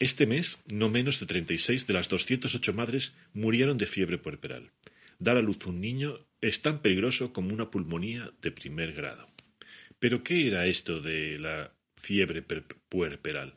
Este 0.00 0.26
mes, 0.26 0.58
no 0.66 0.88
menos 0.88 1.20
de 1.20 1.26
36 1.26 1.86
de 1.86 1.94
las 1.94 2.08
208 2.08 2.72
madres 2.72 3.12
murieron 3.34 3.76
de 3.76 3.86
fiebre 3.86 4.18
puerperal. 4.18 4.70
Dar 5.18 5.36
a 5.36 5.42
luz 5.42 5.64
un 5.66 5.80
niño 5.80 6.18
es 6.40 6.62
tan 6.62 6.80
peligroso 6.80 7.32
como 7.32 7.52
una 7.52 7.70
pulmonía 7.70 8.32
de 8.42 8.50
primer 8.50 8.92
grado. 8.92 9.28
Pero 9.98 10.22
¿qué 10.22 10.46
era 10.46 10.66
esto 10.66 11.00
de 11.00 11.38
la 11.38 11.72
fiebre 11.96 12.42
puerperal? 12.42 13.54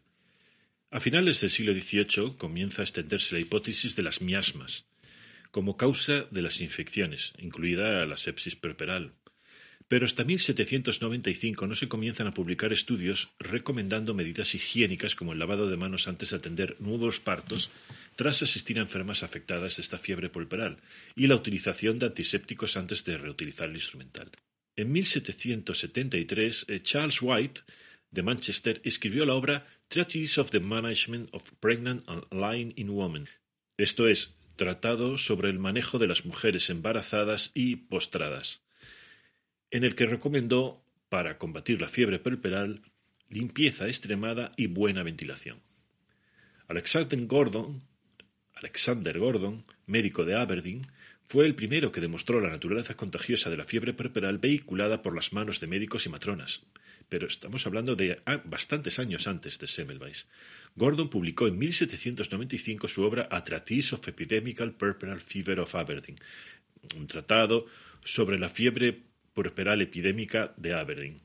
A 0.91 0.99
finales 0.99 1.41
del 1.41 1.49
siglo 1.49 1.73
XVIII 1.73 2.37
comienza 2.37 2.81
a 2.81 2.85
extenderse 2.85 3.35
la 3.35 3.41
hipótesis 3.41 3.95
de 3.95 4.03
las 4.03 4.21
miasmas 4.21 4.85
como 5.51 5.77
causa 5.77 6.27
de 6.29 6.41
las 6.41 6.61
infecciones, 6.61 7.33
incluida 7.39 8.05
la 8.05 8.17
sepsis 8.17 8.55
puerperal, 8.55 9.13
pero 9.87 10.05
hasta 10.05 10.25
1795 10.25 11.65
no 11.65 11.75
se 11.75 11.87
comienzan 11.87 12.27
a 12.27 12.33
publicar 12.33 12.73
estudios 12.73 13.29
recomendando 13.39 14.13
medidas 14.13 14.53
higiénicas 14.53 15.15
como 15.15 15.31
el 15.31 15.39
lavado 15.39 15.69
de 15.69 15.77
manos 15.77 16.07
antes 16.07 16.31
de 16.31 16.37
atender 16.37 16.75
nuevos 16.79 17.19
partos 17.19 17.71
tras 18.15 18.41
asistir 18.43 18.79
a 18.79 18.81
enfermas 18.81 19.23
afectadas 19.23 19.77
de 19.77 19.81
esta 19.81 19.97
fiebre 19.97 20.29
pulperal 20.29 20.77
y 21.15 21.27
la 21.27 21.35
utilización 21.35 21.99
de 21.99 22.07
antisépticos 22.07 22.75
antes 22.75 23.05
de 23.05 23.17
reutilizar 23.17 23.69
el 23.69 23.75
instrumental. 23.75 24.31
En 24.75 24.91
1773, 24.91 26.65
eh, 26.67 26.81
Charles 26.83 27.21
White 27.21 27.61
de 28.11 28.23
Manchester 28.23 28.81
escribió 28.83 29.25
la 29.25 29.35
obra 29.35 29.67
Treatise 29.87 30.41
of 30.41 30.51
the 30.51 30.59
Management 30.59 31.29
of 31.31 31.49
Pregnant 31.59 32.03
and 32.07 32.25
Lying 32.31 32.73
in 32.75 32.89
Women, 32.89 33.29
esto 33.77 34.07
es, 34.07 34.33
Tratado 34.57 35.19
sobre 35.19 35.51
el 35.51 35.59
manejo 35.59 35.99
de 35.99 36.07
las 36.07 36.25
mujeres 36.25 36.71
embarazadas 36.71 37.51
y 37.53 37.75
postradas 37.75 38.66
en 39.71 39.83
el 39.83 39.95
que 39.95 40.05
recomendó, 40.05 40.83
para 41.09 41.37
combatir 41.37 41.81
la 41.81 41.87
fiebre 41.87 42.19
puerperal, 42.19 42.81
limpieza 43.29 43.87
extremada 43.87 44.51
y 44.57 44.67
buena 44.67 45.03
ventilación. 45.03 45.61
Alexander 46.67 47.25
Gordon, 47.25 47.81
Alexander 48.55 49.17
Gordon, 49.17 49.65
médico 49.85 50.25
de 50.25 50.35
Aberdeen, 50.35 50.87
fue 51.27 51.45
el 51.45 51.55
primero 51.55 51.91
que 51.91 52.01
demostró 52.01 52.39
la 52.39 52.49
naturaleza 52.49 52.95
contagiosa 52.95 53.49
de 53.49 53.57
la 53.57 53.65
fiebre 53.65 53.93
puerperal 53.93 54.37
vehiculada 54.37 55.01
por 55.01 55.15
las 55.15 55.33
manos 55.33 55.59
de 55.59 55.67
médicos 55.67 56.05
y 56.05 56.09
matronas. 56.09 56.61
Pero 57.09 57.27
estamos 57.27 57.65
hablando 57.65 57.95
de 57.95 58.21
bastantes 58.45 58.99
años 58.99 59.27
antes 59.27 59.59
de 59.59 59.67
Semmelweis. 59.67 60.27
Gordon 60.75 61.09
publicó 61.09 61.47
en 61.47 61.57
1795 61.57 62.87
su 62.87 63.03
obra 63.03 63.27
A 63.31 63.43
Treatise 63.43 63.95
of 63.95 64.07
Epidemical 64.07 64.73
Puerperal 64.73 65.19
Fever 65.19 65.59
of 65.61 65.75
Aberdeen, 65.75 66.17
un 66.95 67.07
tratado 67.07 67.65
sobre 68.03 68.37
la 68.37 68.49
fiebre 68.49 69.06
puerperal 69.37 69.83
epidémica 69.83 70.51
de 70.57 70.73
Aberdeen. 70.73 71.21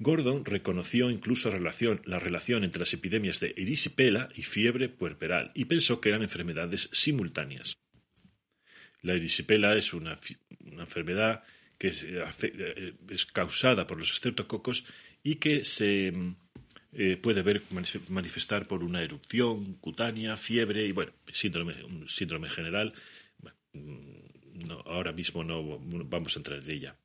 Gordon 0.00 0.44
reconoció 0.44 1.10
incluso 1.10 1.48
la 1.48 2.18
relación 2.18 2.64
entre 2.64 2.80
las 2.80 2.92
epidemias 2.92 3.38
de 3.38 3.54
erisipela 3.56 4.28
y 4.34 4.42
fiebre 4.42 4.88
puerperal 4.88 5.52
y 5.54 5.66
pensó 5.66 6.00
que 6.00 6.08
eran 6.08 6.22
enfermedades 6.22 6.88
simultáneas. 6.90 7.76
La 9.02 9.12
erisipela 9.12 9.74
es 9.74 9.94
una, 9.94 10.18
enfermedad 10.58 11.44
que 11.78 11.92
eh, 12.02 12.94
es, 13.10 13.26
causada 13.26 13.86
por 13.86 13.96
los 13.96 14.10
estreptococos 14.10 14.84
y 15.22 15.36
que 15.36 15.64
se 15.64 16.12
eh, 16.94 17.16
puede 17.16 17.42
ver 17.42 17.62
manifestar 18.08 18.66
por 18.66 18.82
una 18.82 19.04
erupción 19.04 19.74
cutánea, 19.74 20.36
fiebre 20.36 20.84
y 20.84 20.90
bueno, 20.90 21.12
síndrome, 21.32 21.84
un 21.84 22.08
síndrome 22.08 22.48
general 22.48 22.92
ahora 24.86 25.12
mismo 25.12 25.44
no 25.44 25.78
vamos 26.04 26.36
a 26.36 26.40
entrar 26.40 26.62
en 26.62 26.70
ella. 26.70 26.96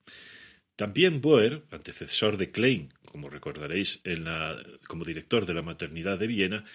También 0.76 1.22
Boer, 1.22 1.64
antecesor 1.72 2.38
de 2.38 2.52
Klein, 2.52 2.94
como 3.06 3.30
recordaréis, 3.30 4.02
como 4.88 5.06
director 5.06 5.46
de 5.46 5.54
la 5.54 5.62
maternidad 5.62 6.20
de 6.20 6.28
Viena, 6.28 6.66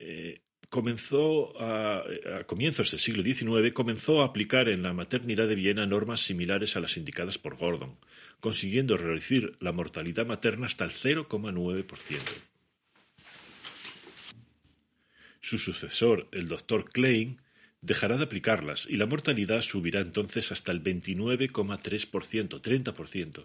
eh, 0.00 0.40
comenzó 0.68 1.52
a, 1.60 2.04
comienzos 2.46 2.90
del 2.90 3.00
siglo 3.00 3.22
XIX 3.22 3.72
comenzó 3.72 4.22
a 4.22 4.26
aplicar 4.26 4.68
en 4.68 4.82
la 4.82 4.92
maternidad 4.92 5.46
de 5.46 5.54
Viena 5.54 5.86
normas 5.86 6.22
similares 6.22 6.76
a 6.76 6.80
las 6.80 6.96
indicadas 6.96 7.38
por 7.38 7.56
Gordon, 7.56 7.98
consiguiendo 8.40 8.96
reducir 8.96 9.56
la 9.60 9.72
mortalidad 9.72 10.26
materna 10.26 10.66
hasta 10.66 10.84
el 10.84 10.90
0,9%. 10.90 12.20
Su 15.40 15.58
sucesor, 15.58 16.28
el 16.32 16.48
doctor 16.48 16.90
Klein, 16.90 17.40
dejará 17.82 18.16
de 18.16 18.24
aplicarlas 18.24 18.86
y 18.88 18.96
la 18.96 19.04
mortalidad 19.06 19.60
subirá 19.62 20.00
entonces 20.00 20.50
hasta 20.52 20.70
el 20.72 20.82
29,3%, 20.82 22.60
30%. 22.60 23.44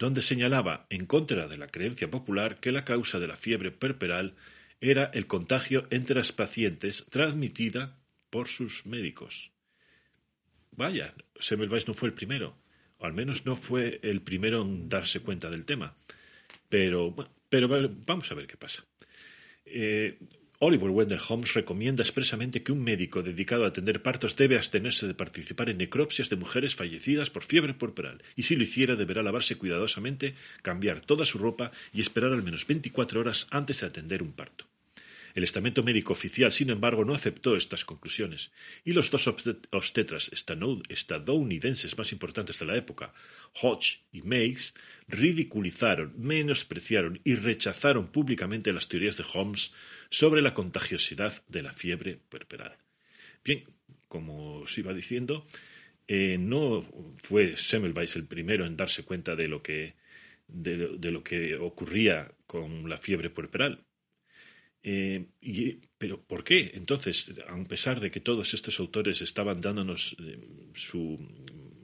donde 0.02 0.20
señalaba, 0.20 0.86
en 0.90 1.06
contra 1.06 1.46
de 1.46 1.56
la 1.56 1.68
creencia 1.68 2.10
popular, 2.10 2.58
que 2.58 2.72
la 2.72 2.84
causa 2.84 3.20
de 3.20 3.28
la 3.28 3.36
fiebre 3.36 3.70
puerperal 3.70 4.34
era 4.80 5.04
el 5.14 5.28
contagio 5.28 5.86
entre 5.90 6.16
las 6.16 6.32
pacientes 6.32 7.06
transmitida 7.08 7.96
por 8.28 8.48
sus 8.48 8.84
médicos. 8.84 9.52
Vaya, 10.72 11.14
Semmelweis 11.38 11.86
no 11.86 11.94
fue 11.94 12.08
el 12.08 12.14
primero, 12.14 12.58
o 12.98 13.06
al 13.06 13.12
menos 13.12 13.46
no 13.46 13.54
fue 13.54 14.00
el 14.02 14.22
primero 14.22 14.62
en 14.62 14.88
darse 14.88 15.20
cuenta 15.20 15.48
del 15.48 15.64
tema. 15.64 15.94
Pero, 16.68 17.14
pero 17.48 17.68
vamos 17.68 18.28
a 18.32 18.34
ver 18.34 18.48
qué 18.48 18.56
pasa. 18.56 18.84
Eh, 19.64 20.18
Oliver 20.64 20.90
Wendell 20.90 21.18
Holmes 21.28 21.54
recomienda 21.54 22.04
expresamente 22.04 22.62
que 22.62 22.70
un 22.70 22.84
médico 22.84 23.24
dedicado 23.24 23.64
a 23.64 23.70
atender 23.74 24.00
partos 24.00 24.36
debe 24.36 24.54
abstenerse 24.54 25.08
de 25.08 25.14
participar 25.22 25.70
en 25.70 25.78
necropsias 25.78 26.30
de 26.30 26.36
mujeres 26.36 26.76
fallecidas 26.76 27.30
por 27.30 27.42
fiebre 27.42 27.74
puerperal, 27.74 28.22
y 28.36 28.44
si 28.44 28.54
lo 28.54 28.62
hiciera 28.62 28.94
deberá 28.94 29.24
lavarse 29.24 29.56
cuidadosamente, 29.56 30.36
cambiar 30.62 31.00
toda 31.00 31.26
su 31.26 31.38
ropa 31.38 31.72
y 31.92 32.00
esperar 32.00 32.32
al 32.32 32.44
menos 32.44 32.64
24 32.64 33.18
horas 33.18 33.48
antes 33.50 33.80
de 33.80 33.88
atender 33.88 34.22
un 34.22 34.34
parto. 34.34 34.66
El 35.34 35.44
estamento 35.44 35.82
médico 35.82 36.12
oficial, 36.12 36.52
sin 36.52 36.70
embargo, 36.70 37.04
no 37.04 37.14
aceptó 37.14 37.56
estas 37.56 37.84
conclusiones, 37.84 38.52
y 38.84 38.92
los 38.92 39.10
dos 39.10 39.26
obstetras 39.26 40.30
estadounidenses 40.88 41.98
más 41.98 42.12
importantes 42.12 42.58
de 42.60 42.66
la 42.66 42.76
época, 42.76 43.14
Hodge 43.60 44.02
y 44.12 44.22
Meigs, 44.22 44.74
ridiculizaron, 45.08 46.14
menospreciaron 46.18 47.20
y 47.24 47.34
rechazaron 47.34 48.08
públicamente 48.08 48.72
las 48.72 48.88
teorías 48.88 49.16
de 49.16 49.24
Holmes 49.32 49.72
sobre 50.12 50.42
la 50.42 50.52
contagiosidad 50.52 51.42
de 51.48 51.62
la 51.62 51.72
fiebre 51.72 52.18
puerperal. 52.28 52.76
Bien, 53.42 53.64
como 54.08 54.58
os 54.58 54.76
iba 54.76 54.92
diciendo, 54.92 55.46
eh, 56.06 56.36
no 56.38 56.82
fue 57.22 57.56
Semmelweis 57.56 58.14
el 58.16 58.26
primero 58.26 58.66
en 58.66 58.76
darse 58.76 59.04
cuenta 59.04 59.34
de 59.34 59.48
lo 59.48 59.62
que 59.62 59.94
de, 60.46 61.10
lo 61.10 61.22
que 61.24 61.56
ocurría 61.56 62.30
con 62.46 62.90
la 62.90 62.98
fiebre 62.98 63.30
puerperal. 63.30 63.80
Eh, 64.82 65.24
pero 65.96 66.20
¿por 66.20 66.44
qué? 66.44 66.72
Entonces, 66.74 67.32
a 67.48 67.64
pesar 67.64 67.98
de 67.98 68.10
que 68.10 68.20
todos 68.20 68.52
estos 68.52 68.78
autores 68.80 69.22
estaban 69.22 69.62
dándonos 69.62 70.14
eh, 70.20 70.38
su 70.74 71.18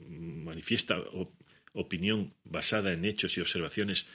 manifiesta 0.07 1.01
opinión 1.73 2.35
basada 2.43 2.93
en 2.93 3.05
hechos 3.05 3.35
y 3.37 3.41
observaciones, 3.41 4.05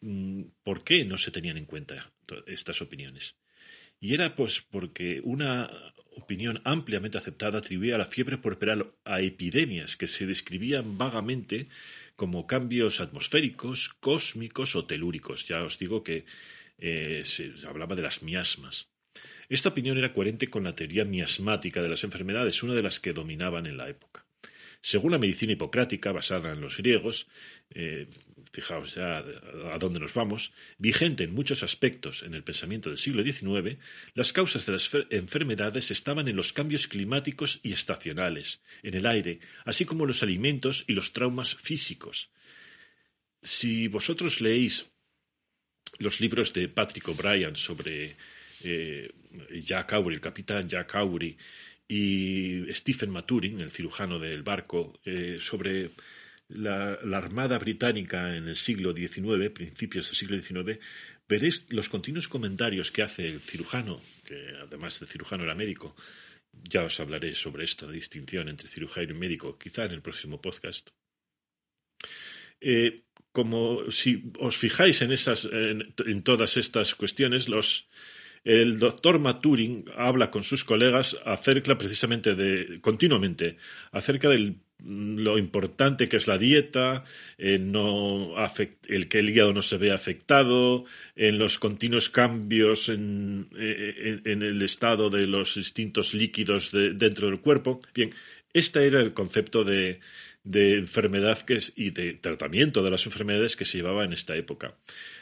mm, 0.00 0.42
¿por 0.62 0.84
qué 0.84 1.04
no 1.04 1.18
se 1.18 1.32
tenían 1.32 1.56
en 1.56 1.64
cuenta 1.64 2.12
estas 2.46 2.80
opiniones? 2.82 3.34
Y 4.00 4.14
era 4.14 4.36
pues 4.36 4.60
porque 4.60 5.20
una 5.24 5.70
opinión 6.16 6.60
ampliamente 6.64 7.18
aceptada 7.18 7.58
atribuía 7.58 7.98
la 7.98 8.06
fiebre 8.06 8.38
puerperal 8.38 8.94
a 9.04 9.20
epidemias 9.20 9.96
que 9.96 10.08
se 10.08 10.26
describían 10.26 10.98
vagamente 10.98 11.68
como 12.16 12.46
cambios 12.46 13.00
atmosféricos, 13.00 13.94
cósmicos 14.00 14.74
o 14.74 14.86
telúricos. 14.86 15.46
Ya 15.46 15.62
os 15.62 15.78
digo 15.78 16.02
que 16.02 16.24
eh, 16.78 17.22
se 17.24 17.52
hablaba 17.66 17.94
de 17.94 18.02
las 18.02 18.22
miasmas. 18.22 18.88
Esta 19.48 19.70
opinión 19.70 19.96
era 19.96 20.12
coherente 20.12 20.50
con 20.50 20.64
la 20.64 20.74
teoría 20.74 21.04
miasmática 21.04 21.80
de 21.80 21.88
las 21.88 22.04
enfermedades, 22.04 22.62
una 22.62 22.74
de 22.74 22.82
las 22.82 23.00
que 23.00 23.12
dominaban 23.12 23.66
en 23.66 23.76
la 23.76 23.88
época. 23.88 24.27
Según 24.80 25.12
la 25.12 25.18
medicina 25.18 25.52
hipocrática, 25.52 26.12
basada 26.12 26.52
en 26.52 26.60
los 26.60 26.76
griegos, 26.76 27.26
eh, 27.70 28.06
fijaos 28.52 28.94
ya 28.94 29.18
a 29.18 29.78
dónde 29.78 30.00
nos 30.00 30.14
vamos, 30.14 30.52
vigente 30.78 31.24
en 31.24 31.34
muchos 31.34 31.62
aspectos 31.62 32.22
en 32.22 32.34
el 32.34 32.44
pensamiento 32.44 32.88
del 32.88 32.98
siglo 32.98 33.22
XIX, 33.22 33.78
las 34.14 34.32
causas 34.32 34.66
de 34.66 34.72
las 34.72 34.90
enfermedades 35.10 35.90
estaban 35.90 36.28
en 36.28 36.36
los 36.36 36.52
cambios 36.52 36.86
climáticos 36.86 37.60
y 37.62 37.72
estacionales, 37.72 38.60
en 38.82 38.94
el 38.94 39.06
aire, 39.06 39.40
así 39.64 39.84
como 39.84 40.04
en 40.04 40.08
los 40.08 40.22
alimentos 40.22 40.84
y 40.86 40.92
los 40.92 41.12
traumas 41.12 41.56
físicos. 41.56 42.30
Si 43.42 43.88
vosotros 43.88 44.40
leéis 44.40 44.90
los 45.98 46.20
libros 46.20 46.52
de 46.52 46.68
Patrick 46.68 47.08
O'Brien 47.08 47.56
sobre 47.56 48.16
eh, 48.62 49.10
Jack 49.62 49.92
Aubrey, 49.92 50.16
el 50.16 50.20
capitán 50.20 50.68
Jack 50.68 50.94
Aubrey, 50.94 51.36
y 51.88 52.72
Stephen 52.74 53.10
Maturin, 53.10 53.60
el 53.60 53.70
cirujano 53.70 54.18
del 54.18 54.42
barco, 54.42 55.00
eh, 55.04 55.36
sobre 55.38 55.92
la, 56.48 56.92
Armada 56.92 57.58
Británica 57.58 58.36
en 58.36 58.48
el 58.48 58.56
siglo 58.56 58.94
XIX, 58.94 59.50
principios 59.50 60.06
del 60.06 60.16
siglo 60.16 60.40
XIX, 60.40 60.78
veréis 61.26 61.64
los 61.70 61.88
continuos 61.88 62.28
comentarios 62.28 62.92
que 62.92 63.02
hace 63.02 63.26
el 63.26 63.40
cirujano, 63.40 64.02
que 64.24 64.50
además 64.60 65.00
de 65.00 65.06
cirujano 65.06 65.44
era 65.44 65.54
médico. 65.54 65.96
Ya 66.52 66.84
os 66.84 67.00
hablaré 67.00 67.34
sobre 67.34 67.64
esta 67.64 67.86
distinción 67.90 68.48
entre 68.48 68.68
cirujano 68.68 69.10
y 69.10 69.14
médico, 69.14 69.58
quizá 69.58 69.84
en 69.84 69.92
el 69.92 70.02
próximo 70.02 70.40
podcast. 70.40 70.90
Eh, 72.60 73.04
como 73.32 73.90
si 73.90 74.30
os 74.38 74.56
fijáis 74.56 75.00
en, 75.02 75.12
esas, 75.12 75.48
en 75.50 76.22
todas 76.22 76.56
estas 76.56 76.94
cuestiones, 76.94 77.48
los, 77.48 77.88
el 78.44 78.78
doctor 78.78 79.18
Maturin 79.18 79.84
habla 79.96 80.30
con 80.30 80.42
sus 80.42 80.64
colegas 80.64 81.18
acerca 81.24 81.76
precisamente 81.76 82.34
de, 82.34 82.80
continuamente, 82.80 83.56
acerca 83.92 84.28
de 84.28 84.56
lo 84.84 85.38
importante 85.38 86.08
que 86.08 86.18
es 86.18 86.26
la 86.26 86.38
dieta, 86.38 87.04
no 87.38 88.34
el 88.88 89.08
que 89.08 89.18
el 89.18 89.30
hígado 89.30 89.52
no 89.52 89.62
se 89.62 89.76
ve 89.76 89.92
afectado, 89.92 90.84
en 91.16 91.38
los 91.38 91.58
continuos 91.58 92.08
cambios 92.08 92.88
en, 92.88 93.48
el 93.56 94.62
estado 94.62 95.10
de 95.10 95.26
los 95.26 95.56
distintos 95.56 96.14
líquidos 96.14 96.70
dentro 96.72 97.28
del 97.28 97.40
cuerpo. 97.40 97.80
Bien, 97.92 98.14
este 98.52 98.86
era 98.86 99.00
el 99.00 99.12
concepto 99.12 99.64
de, 99.64 100.00
enfermedad 100.44 101.38
y 101.74 101.90
de 101.90 102.14
tratamiento 102.14 102.82
de 102.82 102.90
las 102.90 103.04
enfermedades 103.04 103.56
que 103.56 103.64
se 103.64 103.78
llevaba 103.78 104.04
en 104.04 104.12
esta 104.12 104.36
época. 104.36 104.76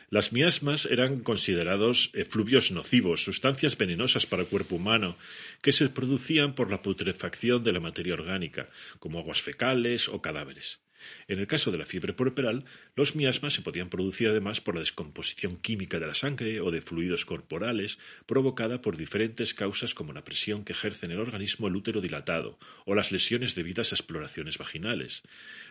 Las 0.09 0.32
miasmas 0.32 0.86
eran 0.86 1.20
considerados 1.20 2.11
efluvios 2.14 2.70
nocivos, 2.70 3.24
sustancias 3.24 3.76
venenosas 3.76 4.24
para 4.24 4.42
el 4.42 4.48
cuerpo 4.48 4.76
humano, 4.76 5.16
que 5.62 5.72
se 5.72 5.88
producían 5.88 6.54
por 6.54 6.70
la 6.70 6.80
putrefacción 6.80 7.64
de 7.64 7.72
la 7.72 7.80
materia 7.80 8.14
orgánica, 8.14 8.68
como 9.00 9.18
aguas 9.18 9.42
fecales 9.42 10.09
o 10.09 10.22
cadáveres. 10.22 10.86
En 11.28 11.38
el 11.38 11.46
caso 11.46 11.70
de 11.70 11.78
la 11.78 11.86
fiebre 11.86 12.12
puerperal, 12.12 12.64
los 12.94 13.16
miasmas 13.16 13.54
se 13.54 13.62
podían 13.62 13.88
producir 13.88 14.28
además 14.28 14.61
por 14.61 14.74
la 14.74 14.80
descomposición 14.80 15.57
química 15.57 15.98
de 15.98 16.07
la 16.07 16.14
sangre 16.14 16.61
o 16.61 16.70
de 16.70 16.80
fluidos 16.80 17.24
corporales 17.24 17.98
provocada 18.26 18.80
por 18.80 18.96
diferentes 18.96 19.54
causas 19.54 19.94
como 19.94 20.12
la 20.12 20.24
presión 20.24 20.64
que 20.64 20.72
ejerce 20.72 21.07
en 21.07 21.12
el 21.12 21.20
organismo 21.20 21.68
el 21.68 21.76
útero 21.76 22.00
dilatado 22.00 22.59
o 22.84 22.94
las 22.94 23.12
lesiones 23.12 23.54
debidas 23.54 23.92
a 23.92 23.96
exploraciones 23.96 24.59
vaginales. 24.59 25.22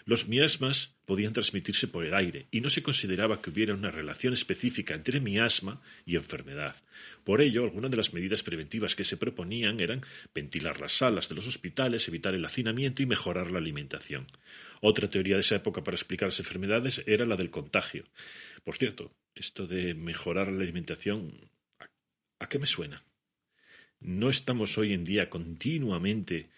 Los 0.05 0.27
miasmas 0.27 0.93
podían 1.05 1.33
transmitirse 1.33 1.88
por 1.88 2.05
el 2.05 2.13
aire 2.13 2.47
y 2.51 2.61
no 2.61 2.69
se 2.69 2.83
consideraba 2.83 3.41
que 3.41 3.49
hubiera 3.49 3.73
una 3.73 3.91
relación 3.91 4.33
específica 4.33 4.93
entre 4.93 5.19
miasma 5.19 5.81
y 6.05 6.15
enfermedad. 6.15 6.75
Por 7.23 7.41
ello, 7.41 7.63
algunas 7.63 7.91
de 7.91 7.97
las 7.97 8.13
medidas 8.13 8.43
preventivas 8.43 8.95
que 8.95 9.03
se 9.03 9.17
proponían 9.17 9.79
eran 9.79 10.05
ventilar 10.33 10.79
las 10.79 10.97
salas 10.97 11.27
de 11.27 11.36
los 11.36 11.47
hospitales, 11.47 12.07
evitar 12.07 12.36
el 12.36 12.45
hacinamiento 12.45 13.01
y 13.01 13.07
mejorar 13.07 13.51
la 13.51 13.57
alimentación. 13.57 14.27
Otra 14.82 15.09
teoría 15.09 15.36
de 15.36 15.41
esa 15.41 15.55
época 15.55 15.84
para 15.84 15.95
explicar 15.95 16.28
las 16.28 16.39
enfermedades 16.39 17.03
era 17.05 17.26
la 17.26 17.36
del 17.36 17.49
contagio. 17.49 18.05
Por 18.63 18.78
cierto, 18.78 19.11
esto 19.34 19.67
de 19.67 19.93
mejorar 19.93 20.51
la 20.51 20.63
alimentación, 20.63 21.49
¿a, 22.39 22.47
qué 22.47 22.59
me 22.59 22.65
suena? 22.65 23.03
No 23.99 24.30
estamos 24.30 24.78
hoy 24.78 24.93
en 24.93 25.03
día 25.03 25.30
continuamente 25.30 26.49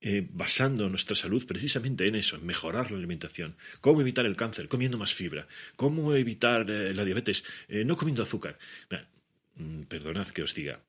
eh, 0.00 0.26
basando 0.30 0.88
nuestra 0.88 1.14
salud 1.14 1.46
precisamente 1.46 2.06
en 2.06 2.14
eso, 2.14 2.36
en 2.36 2.46
mejorar 2.46 2.90
la 2.90 2.98
alimentación. 2.98 3.56
¿Cómo 3.80 4.00
evitar 4.00 4.26
el 4.26 4.36
cáncer? 4.36 4.68
Comiendo 4.68 4.98
más 4.98 5.14
fibra. 5.14 5.46
¿Cómo 5.76 6.14
evitar 6.14 6.68
eh, 6.70 6.94
la 6.94 7.04
diabetes? 7.04 7.44
Eh, 7.68 7.84
no 7.84 7.96
comiendo 7.96 8.22
azúcar. 8.22 8.58
Mm, 9.56 9.82
perdonad 9.82 10.28
que 10.28 10.42
os 10.42 10.54
diga, 10.54 10.80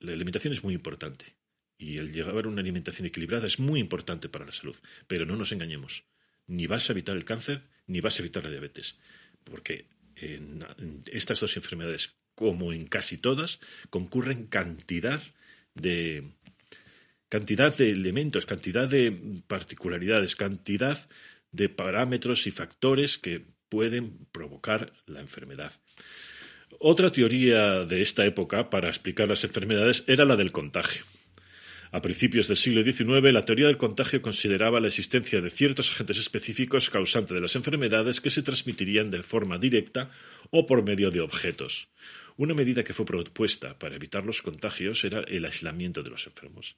la 0.00 0.12
alimentación 0.12 0.52
es 0.52 0.64
muy 0.64 0.74
importante. 0.74 1.34
Y 1.78 1.98
el 1.98 2.10
llevar 2.12 2.46
una 2.46 2.62
alimentación 2.62 3.06
equilibrada 3.06 3.46
es 3.46 3.58
muy 3.58 3.80
importante 3.80 4.28
para 4.28 4.46
la 4.46 4.52
salud. 4.52 4.76
Pero 5.06 5.26
no 5.26 5.36
nos 5.36 5.52
engañemos 5.52 6.04
ni 6.46 6.66
vas 6.66 6.88
a 6.88 6.92
evitar 6.92 7.16
el 7.16 7.24
cáncer 7.24 7.62
ni 7.86 8.00
vas 8.00 8.18
a 8.18 8.22
evitar 8.22 8.44
la 8.44 8.50
diabetes. 8.50 8.96
Porque 9.44 9.86
en, 10.16 10.64
estas 11.12 11.40
dos 11.40 11.56
enfermedades, 11.56 12.16
como 12.34 12.72
en 12.72 12.86
casi 12.86 13.18
todas, 13.18 13.60
concurren 13.90 14.46
cantidad 14.46 15.22
de 15.74 16.32
cantidad 17.28 17.76
de 17.76 17.90
elementos, 17.90 18.46
cantidad 18.46 18.88
de 18.88 19.42
particularidades, 19.46 20.36
cantidad 20.36 21.08
de 21.50 21.68
parámetros 21.68 22.46
y 22.46 22.50
factores 22.50 23.18
que 23.18 23.44
pueden 23.68 24.26
provocar 24.32 24.92
la 25.06 25.20
enfermedad. 25.20 25.72
Otra 26.78 27.10
teoría 27.10 27.84
de 27.84 28.02
esta 28.02 28.24
época 28.26 28.70
para 28.70 28.88
explicar 28.88 29.28
las 29.28 29.44
enfermedades 29.44 30.04
era 30.06 30.24
la 30.24 30.36
del 30.36 30.52
contagio. 30.52 31.04
A 31.96 32.02
principios 32.02 32.46
del 32.46 32.58
siglo 32.58 32.84
XIX, 32.84 33.32
la 33.32 33.46
teoría 33.46 33.68
del 33.68 33.78
contagio 33.78 34.20
consideraba 34.20 34.80
la 34.80 34.88
existencia 34.88 35.40
de 35.40 35.48
ciertos 35.48 35.90
agentes 35.90 36.18
específicos 36.18 36.90
causantes 36.90 37.34
de 37.34 37.40
las 37.40 37.56
enfermedades 37.56 38.20
que 38.20 38.28
se 38.28 38.42
transmitirían 38.42 39.10
de 39.10 39.22
forma 39.22 39.56
directa 39.56 40.10
o 40.50 40.66
por 40.66 40.82
medio 40.82 41.10
de 41.10 41.22
objetos. 41.22 41.88
Una 42.36 42.52
medida 42.52 42.84
que 42.84 42.92
fue 42.92 43.06
propuesta 43.06 43.78
para 43.78 43.96
evitar 43.96 44.26
los 44.26 44.42
contagios 44.42 45.04
era 45.04 45.20
el 45.20 45.46
aislamiento 45.46 46.02
de 46.02 46.10
los 46.10 46.26
enfermos. 46.26 46.76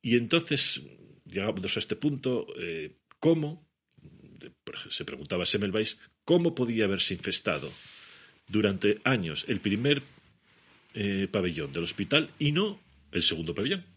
Y 0.00 0.16
entonces, 0.16 0.82
llegamos 1.24 1.76
a 1.76 1.80
este 1.80 1.96
punto, 1.96 2.46
eh, 2.60 2.98
¿cómo, 3.18 3.68
se 4.88 5.04
preguntaba 5.04 5.44
Semmelweis, 5.44 5.98
cómo 6.24 6.54
podía 6.54 6.84
haberse 6.84 7.12
infestado 7.12 7.72
durante 8.46 9.00
años 9.02 9.44
el 9.48 9.58
primer 9.58 10.04
eh, 10.94 11.26
pabellón 11.28 11.72
del 11.72 11.82
hospital 11.82 12.30
y 12.38 12.52
no 12.52 12.78
el 13.10 13.24
segundo 13.24 13.52
pabellón. 13.52 13.95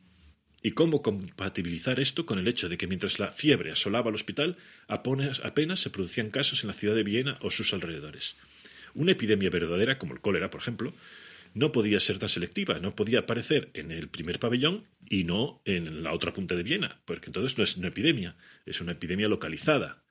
¿Y 0.61 0.71
cómo 0.71 1.01
compatibilizar 1.01 1.99
esto 1.99 2.25
con 2.25 2.37
el 2.37 2.47
hecho 2.47 2.67
de 2.67 2.77
que 2.77 2.87
mientras 2.87 3.17
la 3.17 3.31
fiebre 3.31 3.71
asolaba 3.71 4.09
el 4.09 4.15
hospital, 4.15 4.57
apenas, 4.87 5.79
se 5.79 5.89
producían 5.89 6.31
casos 6.31 6.63
en 6.63 6.67
la 6.67 6.73
ciudad 6.73 6.95
de 6.95 7.03
Viena 7.03 7.37
o 7.41 7.49
sus 7.49 7.73
alrededores? 7.73 8.35
Una 8.93 9.13
epidemia 9.13 9.49
verdadera, 9.49 9.97
como 9.97 10.13
el 10.13 10.19
cólera, 10.19 10.49
por 10.49 10.59
ejemplo, 10.59 10.93
no 11.53 11.71
podía 11.71 11.99
ser 11.99 12.19
tan 12.19 12.29
selectiva, 12.29 12.79
no 12.79 12.93
podía 12.93 13.19
aparecer 13.19 13.69
en 13.73 13.91
el 13.91 14.09
primer 14.09 14.39
pabellón 14.39 14.85
y 15.09 15.23
no 15.23 15.61
en 15.63 16.03
la 16.03 16.13
otra 16.13 16.33
punta 16.33 16.55
de 16.55 16.63
Viena, 16.63 16.99
porque 17.05 17.27
entonces 17.27 17.57
no 17.57 17.63
es 17.63 17.77
una 17.77 17.87
epidemia, 17.87 18.35
es 18.65 18.81
una 18.81 18.91
epidemia 18.91 19.29
localizada. 19.29 20.03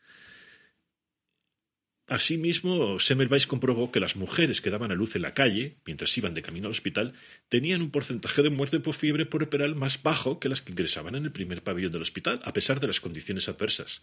Asimismo, 2.08 2.98
Semmelweis 2.98 3.46
comprobó 3.46 3.92
que 3.92 4.00
las 4.00 4.16
mujeres 4.16 4.62
que 4.62 4.70
daban 4.70 4.90
a 4.90 4.94
luz 4.94 5.14
en 5.14 5.22
la 5.22 5.34
calle, 5.34 5.76
mientras 5.84 6.16
iban 6.16 6.32
de 6.32 6.40
camino 6.40 6.66
al 6.66 6.72
hospital, 6.72 7.12
tenían 7.50 7.82
un 7.82 7.90
porcentaje 7.90 8.42
de 8.42 8.48
muerte 8.48 8.80
por 8.80 8.94
fiebre 8.94 9.26
puerperal 9.26 9.74
más 9.74 10.02
bajo 10.02 10.40
que 10.40 10.48
las 10.48 10.62
que 10.62 10.72
ingresaban 10.72 11.16
en 11.16 11.24
el 11.24 11.32
primer 11.32 11.62
pabellón 11.62 11.92
del 11.92 12.00
hospital, 12.00 12.40
a 12.44 12.54
pesar 12.54 12.80
de 12.80 12.86
las 12.86 13.00
condiciones 13.00 13.46
adversas. 13.50 14.02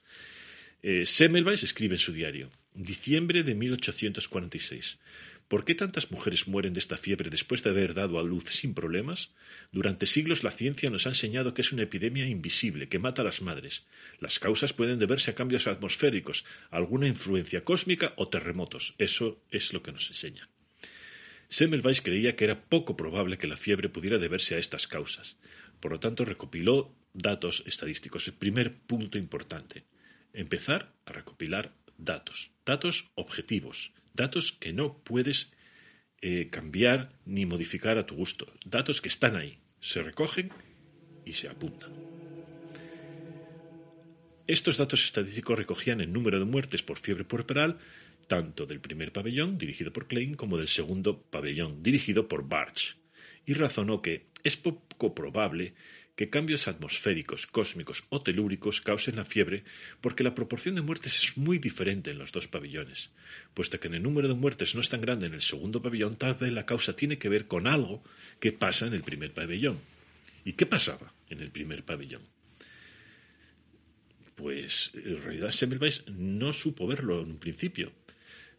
Eh, 0.84 1.08
Semmelweis 1.08 1.64
escribe 1.64 1.96
en 1.96 2.00
su 2.00 2.14
diario, 2.14 2.52
diciembre 2.76 3.42
de 3.42 3.56
1846. 3.56 5.00
¿Por 5.48 5.64
qué 5.64 5.76
tantas 5.76 6.10
mujeres 6.10 6.48
mueren 6.48 6.74
de 6.74 6.80
esta 6.80 6.98
fiebre 6.98 7.30
después 7.30 7.62
de 7.62 7.70
haber 7.70 7.94
dado 7.94 8.18
a 8.18 8.24
luz 8.24 8.46
sin 8.46 8.74
problemas? 8.74 9.30
Durante 9.72 10.08
siglos 10.08 10.44
la 10.44 10.50
ciencia 10.50 10.90
nos 10.90 11.06
ha 11.06 11.10
enseñado 11.10 11.54
que 11.54 11.62
es 11.62 11.72
una 11.72 11.84
epidemia 11.84 12.26
invisible 12.26 12.90
que 12.90 12.98
mata 12.98 13.22
a 13.22 13.26
las 13.26 13.44
madres. 13.44 13.86
Las 14.20 14.40
causas 14.40 14.74
pueden 14.74 14.98
deberse 14.98 15.32
a 15.32 15.36
cambios 15.36 15.68
atmosféricos, 15.68 16.46
alguna 16.72 17.08
influencia 17.08 17.64
cósmica 17.64 18.14
o 18.18 18.28
terremotos. 18.28 18.96
Eso 18.98 19.40
es 19.52 19.72
lo 19.72 19.84
que 19.84 19.92
nos 19.92 20.08
enseña. 20.08 20.50
Semmelweis 21.48 22.02
creía 22.02 22.36
que 22.36 22.46
era 22.46 22.64
poco 22.66 22.98
probable 22.98 23.38
que 23.38 23.48
la 23.48 23.56
fiebre 23.56 23.90
pudiera 23.90 24.18
deberse 24.18 24.56
a 24.56 24.58
estas 24.60 24.88
causas. 24.88 25.38
Por 25.80 25.92
lo 25.92 26.00
tanto, 26.00 26.26
recopiló 26.26 26.92
datos 27.14 27.64
estadísticos. 27.68 28.28
El 28.28 28.34
primer 28.34 28.74
punto 28.74 29.20
importante. 29.20 29.84
Empezar 30.34 30.92
a 31.06 31.12
recopilar 31.12 31.72
datos. 32.00 32.50
Datos 32.66 33.12
objetivos 33.14 33.94
datos 34.16 34.54
que 34.54 34.74
no 34.74 34.98
puedes 35.04 35.52
eh, 36.22 36.50
cambiar 36.50 37.14
ni 37.26 37.46
modificar 37.46 37.98
a 37.98 38.06
tu 38.06 38.16
gusto, 38.16 38.52
datos 38.66 39.02
que 39.02 39.10
están 39.10 39.36
ahí, 39.36 39.60
se 39.80 40.02
recogen 40.02 40.50
y 41.26 41.34
se 41.34 41.50
apuntan. 41.50 41.92
Estos 44.48 44.78
datos 44.78 45.04
estadísticos 45.04 45.58
recogían 45.58 46.02
el 46.02 46.14
número 46.14 46.38
de 46.38 46.46
muertes 46.46 46.84
por 46.84 47.00
fiebre 47.00 47.24
puerperal 47.24 47.80
tanto 48.28 48.66
del 48.66 48.80
primer 48.80 49.12
pabellón, 49.12 49.58
dirigido 49.58 49.92
por 49.94 50.08
Klein, 50.08 50.36
como 50.36 50.58
del 50.58 50.68
segundo 50.68 51.22
pabellón, 51.22 51.84
dirigido 51.84 52.28
por 52.28 52.48
Barch, 52.48 52.98
y 53.46 53.54
razonó 53.54 54.02
que 54.02 54.28
es 54.44 54.58
poco 54.58 55.14
probable 55.14 55.74
que 56.16 56.30
cambios 56.30 56.68
atmosféricos, 56.68 57.46
cósmicos 57.48 58.06
o 58.10 58.22
telúricos 58.22 58.82
causen 58.82 59.18
la 59.18 59.26
fiebre 59.26 59.64
porque 60.02 60.24
la 60.24 60.36
proporción 60.36 60.76
de 60.76 60.82
muertes 60.82 61.24
es 61.24 61.38
muy 61.38 61.60
diferente 61.60 62.12
en 62.12 62.20
los 62.20 62.32
dos 62.32 62.48
pabellones, 62.48 63.10
puesto 63.54 63.80
que 63.80 63.88
en 63.88 63.96
el 63.96 64.04
número 64.04 64.28
de 64.28 64.34
muertes 64.34 64.76
no 64.76 64.82
es 64.82 64.90
tan 64.90 65.02
grande 65.02 65.28
en 65.28 65.34
el 65.34 65.42
segundo 65.42 65.82
pabellón, 65.82 66.16
tal 66.16 66.36
vez 66.36 66.52
la 66.52 66.66
causa 66.66 66.96
tiene 66.96 67.18
que 67.18 67.30
ver 67.30 67.48
con 67.48 67.68
algo 67.68 68.04
que 68.40 68.54
pasa 68.54 68.88
en 68.88 68.94
el 68.94 69.04
primer 69.04 69.34
pabellón. 69.34 69.80
¿Y 70.46 70.54
qué 70.54 70.66
pasaba 70.66 71.12
en 71.30 71.42
el 71.42 71.52
primer 71.52 71.84
pabellón? 71.84 72.22
Pues 74.36 74.92
en 74.94 75.22
realidad 75.24 75.50
Semmelweis 75.50 76.04
no 76.08 76.54
supo 76.54 76.88
verlo 76.88 77.22
en 77.22 77.32
un 77.32 77.40
principio, 77.40 77.92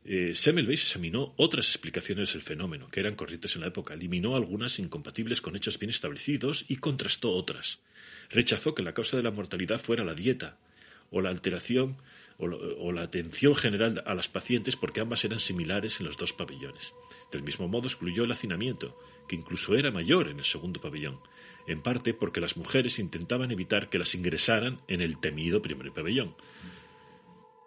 eh, 0.07 0.34
Semmelweis 0.34 0.82
examinó 0.82 1.34
otras 1.36 1.66
explicaciones 1.66 2.32
del 2.32 2.42
fenómeno, 2.42 2.88
que 2.88 3.00
eran 3.00 3.16
corrientes 3.16 3.54
en 3.54 3.62
la 3.62 3.68
época, 3.68 3.94
eliminó 3.94 4.36
algunas 4.36 4.78
incompatibles 4.78 5.40
con 5.40 5.57
hechos 5.57 5.78
bien 5.78 5.90
establecidos 5.90 6.64
y 6.68 6.76
contrastó 6.76 7.32
otras. 7.32 7.80
Rechazó 8.30 8.74
que 8.74 8.82
la 8.82 8.94
causa 8.94 9.16
de 9.16 9.22
la 9.22 9.30
mortalidad 9.30 9.80
fuera 9.80 10.04
la 10.04 10.14
dieta, 10.14 10.59
o 11.11 11.20
la 11.20 11.30
alteración 11.30 11.96
o, 12.38 12.92
la 12.92 13.02
atención 13.02 13.54
general 13.54 14.02
a 14.04 14.14
las 14.14 14.28
pacientes 14.28 14.76
porque 14.76 15.00
ambas 15.00 15.24
eran 15.24 15.40
similares 15.40 16.00
en 16.00 16.07
los 16.07 16.18
dos 16.18 16.34
pabellones. 16.34 16.92
Del 17.32 17.42
mismo 17.42 17.66
modo 17.66 17.86
excluyó 17.86 18.24
el 18.24 18.32
hacinamiento, 18.32 18.98
que 19.26 19.36
incluso 19.36 19.74
era 19.74 19.90
mayor 19.90 20.28
en 20.28 20.38
el 20.38 20.44
segundo 20.44 20.80
pabellón, 20.80 21.18
en 21.66 21.80
parte 21.80 22.12
porque 22.12 22.40
las 22.40 22.57
mujeres 22.57 22.98
intentaban 22.98 23.50
evitar 23.50 23.88
que 23.88 23.98
las 23.98 24.14
ingresaran 24.14 24.80
en 24.86 25.00
el 25.00 25.18
temido 25.18 25.62
primer 25.62 25.92
pabellón. 25.92 26.34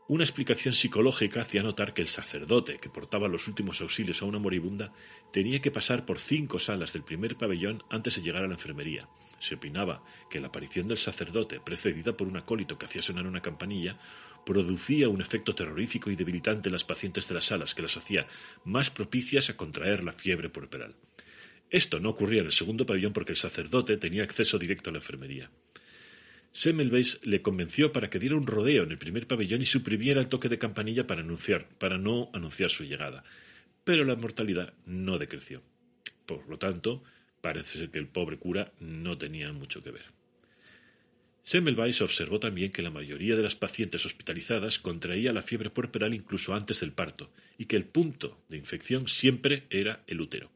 Una 0.09 0.23
explicación 0.23 0.73
psicológica 0.73 1.41
hacía 1.41 1.61
notar 1.61 1.93
que 1.93 2.01
el 2.01 2.07
sacerdote 2.07 2.79
que 2.79 2.89
portaba 2.89 3.27
los 3.27 3.47
últimos 3.47 3.79
auxilios 3.79 4.23
a 4.23 4.25
una 4.25 4.39
moribunda 4.39 4.91
tenía 5.31 5.61
que 5.61 5.69
pasar 5.69 6.03
por 6.03 6.17
cinco 6.17 6.57
salas 6.57 6.93
del 6.93 7.03
primer 7.03 7.35
pabellón 7.35 7.83
antes 7.91 8.15
de 8.15 8.23
llegar 8.23 8.43
a 8.43 8.47
la 8.47 8.55
enfermería. 8.55 9.07
Se 9.39 9.53
opinaba 9.53 10.03
que 10.27 10.39
la 10.39 10.47
aparición 10.47 10.87
del 10.87 10.97
sacerdote, 10.97 11.59
precedida 11.59 12.17
por 12.17 12.27
un 12.27 12.37
acólito 12.37 12.75
que 12.75 12.87
hacía 12.87 13.03
sonar 13.03 13.27
una 13.27 13.43
campanilla, 13.43 13.99
producía 14.43 15.07
un 15.09 15.21
efecto 15.21 15.53
terrorífico 15.53 16.09
y 16.09 16.15
debilitante 16.15 16.69
en 16.69 16.73
las 16.73 16.85
pacientes 16.85 17.27
de 17.27 17.35
las 17.35 17.45
salas 17.45 17.75
que 17.75 17.83
las 17.83 17.95
hacía 17.95 18.25
más 18.65 18.89
propicias 18.89 19.51
a 19.51 19.57
contraer 19.57 20.03
la 20.03 20.13
fiebre 20.13 20.49
puerperal. 20.49 20.95
Esto 21.69 21.99
no 21.99 22.09
ocurría 22.09 22.39
en 22.39 22.47
el 22.47 22.51
segundo 22.51 22.83
pabellón 22.83 23.13
porque 23.13 23.33
el 23.33 23.37
sacerdote 23.37 23.95
tenía 23.97 24.23
acceso 24.23 24.57
directo 24.57 24.89
a 24.89 24.93
la 24.93 24.99
enfermería. 24.99 25.51
Semmelweis 26.51 27.19
le 27.25 27.41
convenció 27.41 27.91
para 27.91 28.09
que 28.09 28.19
diera 28.19 28.35
un 28.35 28.47
rodeo 28.47 28.83
en 28.83 28.91
el 28.91 28.97
primer 28.97 29.27
pabellón 29.27 29.61
y 29.61 29.65
suprimiera 29.65 30.19
el 30.19 30.29
toque 30.29 30.49
de 30.49 30.57
campanilla 30.57 31.05
para, 31.07 31.21
anunciar, 31.21 31.67
para 31.77 31.97
no 31.97 32.29
anunciar 32.33 32.69
su 32.69 32.83
llegada. 32.83 33.23
Pero 33.83 34.03
la 34.03 34.15
mortalidad 34.15 34.73
no 34.85 35.17
decreció. 35.17 35.61
Por 36.25 36.47
lo 36.49 36.57
tanto, 36.57 37.03
parece 37.41 37.79
ser 37.79 37.89
que 37.89 37.99
el 37.99 38.07
pobre 38.07 38.37
cura 38.37 38.71
no 38.79 39.17
tenía 39.17 39.51
mucho 39.53 39.83
que 39.83 39.91
ver. 39.91 40.05
Semmelweis 41.43 42.01
observó 42.01 42.39
también 42.39 42.71
que 42.71 42.81
la 42.81 42.91
mayoría 42.91 43.35
de 43.35 43.43
las 43.43 43.55
pacientes 43.55 44.05
hospitalizadas 44.05 44.77
contraía 44.77 45.33
la 45.33 45.41
fiebre 45.41 45.69
puerperal 45.69 46.13
incluso 46.13 46.53
antes 46.53 46.81
del 46.81 46.91
parto 46.91 47.31
y 47.57 47.65
que 47.65 47.75
el 47.75 47.85
punto 47.85 48.43
de 48.49 48.57
infección 48.57 49.07
siempre 49.07 49.63
era 49.69 50.03
el 50.05 50.21
útero 50.21 50.51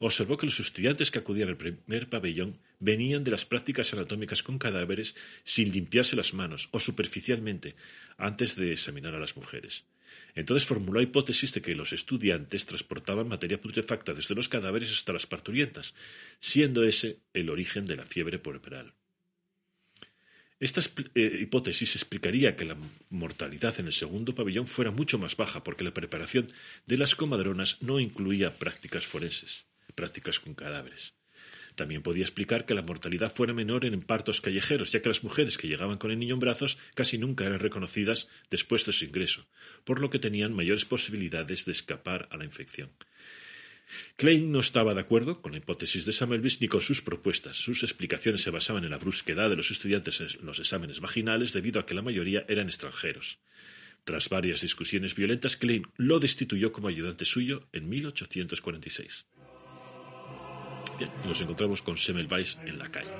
observó 0.00 0.38
que 0.38 0.46
los 0.46 0.58
estudiantes 0.58 1.10
que 1.10 1.18
acudían 1.18 1.50
al 1.50 1.56
primer 1.56 2.08
pabellón 2.08 2.58
venían 2.80 3.22
de 3.22 3.30
las 3.30 3.44
prácticas 3.44 3.92
anatómicas 3.92 4.42
con 4.42 4.58
cadáveres 4.58 5.14
sin 5.44 5.70
limpiarse 5.70 6.16
las 6.16 6.34
manos 6.34 6.68
o 6.72 6.80
superficialmente 6.80 7.76
antes 8.18 8.56
de 8.56 8.72
examinar 8.72 9.14
a 9.14 9.20
las 9.20 9.36
mujeres. 9.36 9.84
Entonces 10.34 10.66
formuló 10.66 10.98
la 10.98 11.04
hipótesis 11.04 11.52
de 11.54 11.62
que 11.62 11.74
los 11.74 11.92
estudiantes 11.92 12.66
transportaban 12.66 13.28
materia 13.28 13.60
putrefacta 13.60 14.14
desde 14.14 14.34
los 14.34 14.48
cadáveres 14.48 14.90
hasta 14.90 15.12
las 15.12 15.26
parturientas, 15.26 15.94
siendo 16.40 16.82
ese 16.84 17.18
el 17.32 17.50
origen 17.50 17.86
de 17.86 17.96
la 17.96 18.04
fiebre 18.04 18.38
puerperal. 18.38 18.92
Esta 20.58 20.82
eh, 21.14 21.38
hipótesis 21.40 21.96
explicaría 21.96 22.54
que 22.54 22.66
la 22.66 22.76
mortalidad 23.08 23.80
en 23.80 23.86
el 23.86 23.92
segundo 23.92 24.34
pabellón 24.34 24.66
fuera 24.66 24.90
mucho 24.90 25.18
más 25.18 25.36
baja 25.36 25.64
porque 25.64 25.84
la 25.84 25.94
preparación 25.94 26.48
de 26.86 26.98
las 26.98 27.14
comadronas 27.14 27.80
no 27.80 27.98
incluía 27.98 28.58
prácticas 28.58 29.06
forenses 29.06 29.64
prácticas 30.00 30.40
con 30.40 30.54
cadáveres. 30.54 31.12
También 31.74 32.02
podía 32.02 32.24
explicar 32.24 32.66
que 32.66 32.74
la 32.74 32.82
mortalidad 32.82 33.34
fuera 33.34 33.52
menor 33.52 33.84
en 33.84 34.00
partos 34.02 34.40
callejeros, 34.40 34.92
ya 34.92 35.00
que 35.00 35.08
las 35.08 35.24
mujeres 35.24 35.56
que 35.56 35.68
llegaban 35.68 35.98
con 35.98 36.10
el 36.10 36.18
niño 36.18 36.34
en 36.34 36.40
brazos 36.40 36.78
casi 36.94 37.18
nunca 37.18 37.44
eran 37.44 37.60
reconocidas 37.60 38.28
después 38.50 38.84
de 38.86 38.92
su 38.92 39.04
ingreso, 39.04 39.46
por 39.84 40.00
lo 40.00 40.10
que 40.10 40.18
tenían 40.18 40.54
mayores 40.54 40.84
posibilidades 40.84 41.64
de 41.64 41.72
escapar 41.72 42.28
a 42.30 42.36
la 42.36 42.44
infección. 42.44 42.90
Klein 44.16 44.52
no 44.52 44.60
estaba 44.60 44.94
de 44.94 45.00
acuerdo 45.00 45.42
con 45.42 45.52
la 45.52 45.58
hipótesis 45.58 46.04
de 46.06 46.12
Sammelbis 46.12 46.60
ni 46.60 46.68
con 46.68 46.80
sus 46.80 47.02
propuestas. 47.02 47.56
Sus 47.56 47.82
explicaciones 47.82 48.42
se 48.42 48.50
basaban 48.50 48.84
en 48.84 48.90
la 48.90 48.98
brusquedad 48.98 49.50
de 49.50 49.56
los 49.56 49.70
estudiantes 49.70 50.20
en 50.20 50.46
los 50.46 50.60
exámenes 50.60 51.00
vaginales 51.00 51.52
debido 51.52 51.80
a 51.80 51.86
que 51.86 51.94
la 51.94 52.02
mayoría 52.02 52.44
eran 52.48 52.68
extranjeros. 52.68 53.38
Tras 54.04 54.28
varias 54.28 54.60
discusiones 54.60 55.14
violentas, 55.14 55.56
Klein 55.56 55.86
lo 55.96 56.20
destituyó 56.20 56.72
como 56.72 56.88
ayudante 56.88 57.24
suyo 57.24 57.68
en 57.72 57.88
1846 57.88 59.26
y 61.00 61.28
nos 61.28 61.40
encontramos 61.40 61.82
con 61.82 61.96
Semmelweis 61.96 62.58
en 62.64 62.78
la 62.78 62.88
calle. 62.90 63.10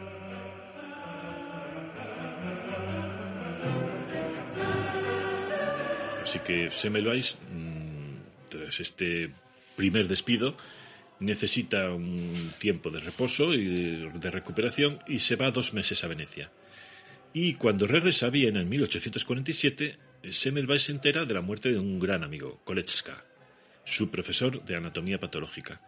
Así 6.23 6.39
que 6.41 6.71
Semmelweis, 6.71 7.37
mm, 7.53 8.49
tras 8.49 8.81
este 8.81 9.31
primer 9.77 10.07
despido, 10.07 10.57
necesita 11.19 11.91
un 11.91 12.53
tiempo 12.59 12.91
de 12.91 13.01
reposo 13.01 13.53
y 13.55 14.09
de 14.09 14.31
recuperación 14.31 15.01
y 15.07 15.19
se 15.19 15.37
va 15.37 15.51
dos 15.51 15.75
meses 15.75 16.03
a 16.05 16.09
Venecia. 16.09 16.51
Y 17.33 17.55
cuando 17.55 17.87
regresa 17.87 18.27
a 18.27 18.31
Viena 18.31 18.61
en 18.61 18.69
1847, 18.69 19.97
Semmelweis 20.31 20.83
se 20.83 20.93
entera 20.93 21.25
de 21.25 21.35
la 21.35 21.41
muerte 21.41 21.71
de 21.71 21.79
un 21.79 21.99
gran 21.99 22.25
amigo, 22.25 22.61
Kolecka, 22.65 23.25
su 23.85 24.11
profesor 24.11 24.65
de 24.65 24.77
anatomía 24.77 25.19
patológica 25.19 25.81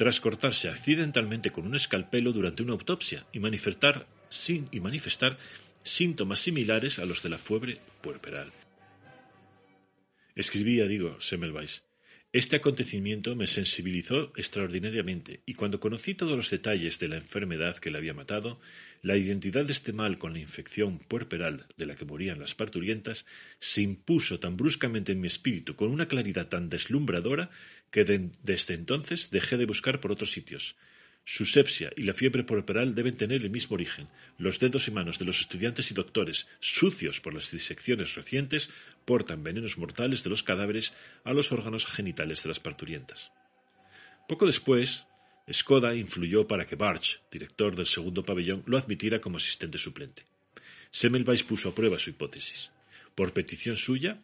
tras 0.00 0.18
cortarse 0.18 0.70
accidentalmente 0.70 1.50
con 1.50 1.66
un 1.66 1.74
escalpelo 1.74 2.32
durante 2.32 2.62
una 2.62 2.72
autopsia 2.72 3.26
y 3.34 3.38
manifestar, 3.38 4.06
y 4.48 4.80
manifestar 4.80 5.36
síntomas 5.82 6.40
similares 6.40 6.98
a 6.98 7.04
los 7.04 7.22
de 7.22 7.28
la 7.28 7.36
fiebre 7.36 7.80
puerperal. 8.00 8.50
Escribía, 10.34 10.86
digo, 10.86 11.20
Semmelweis, 11.20 11.82
este 12.32 12.54
acontecimiento 12.54 13.34
me 13.34 13.48
sensibilizó 13.48 14.32
extraordinariamente 14.36 15.42
y 15.44 15.54
cuando 15.54 15.80
conocí 15.80 16.14
todos 16.14 16.36
los 16.36 16.48
detalles 16.48 17.00
de 17.00 17.08
la 17.08 17.16
enfermedad 17.16 17.76
que 17.76 17.90
le 17.90 17.98
había 17.98 18.14
matado, 18.14 18.60
la 19.02 19.16
identidad 19.16 19.66
de 19.66 19.72
este 19.72 19.92
mal 19.92 20.16
con 20.16 20.32
la 20.32 20.38
infección 20.38 21.00
puerperal 21.00 21.66
de 21.76 21.86
la 21.86 21.96
que 21.96 22.04
morían 22.04 22.38
las 22.38 22.54
parturientas 22.54 23.26
se 23.58 23.82
impuso 23.82 24.38
tan 24.38 24.56
bruscamente 24.56 25.10
en 25.10 25.20
mi 25.20 25.26
espíritu 25.26 25.74
con 25.74 25.90
una 25.90 26.06
claridad 26.06 26.48
tan 26.48 26.68
deslumbradora 26.68 27.50
que 27.90 28.04
desde 28.04 28.74
entonces 28.74 29.30
dejé 29.30 29.56
de 29.56 29.66
buscar 29.66 30.00
por 30.00 30.12
otros 30.12 30.32
sitios. 30.32 30.76
Su 31.24 31.44
sepsia 31.46 31.92
y 31.96 32.02
la 32.02 32.14
fiebre 32.14 32.44
puerperal 32.44 32.94
deben 32.94 33.16
tener 33.16 33.42
el 33.42 33.50
mismo 33.50 33.74
origen. 33.74 34.08
Los 34.38 34.58
dedos 34.58 34.88
y 34.88 34.90
manos 34.90 35.18
de 35.18 35.26
los 35.26 35.40
estudiantes 35.40 35.90
y 35.90 35.94
doctores, 35.94 36.48
sucios 36.60 37.20
por 37.20 37.34
las 37.34 37.50
disecciones 37.50 38.14
recientes, 38.14 38.70
portan 39.04 39.44
venenos 39.44 39.76
mortales 39.76 40.24
de 40.24 40.30
los 40.30 40.42
cadáveres 40.42 40.92
a 41.24 41.32
los 41.32 41.52
órganos 41.52 41.86
genitales 41.86 42.42
de 42.42 42.48
las 42.48 42.60
parturientas. 42.60 43.32
Poco 44.28 44.46
después, 44.46 45.04
Skoda 45.52 45.94
influyó 45.94 46.46
para 46.46 46.66
que 46.66 46.76
Barch, 46.76 47.20
director 47.30 47.74
del 47.74 47.86
segundo 47.86 48.24
pabellón, 48.24 48.62
lo 48.66 48.78
admitiera 48.78 49.20
como 49.20 49.36
asistente 49.36 49.78
suplente. 49.78 50.24
Semmelweis 50.90 51.42
puso 51.44 51.68
a 51.68 51.74
prueba 51.74 51.98
su 51.98 52.10
hipótesis. 52.10 52.70
Por 53.14 53.32
petición 53.32 53.76
suya, 53.76 54.20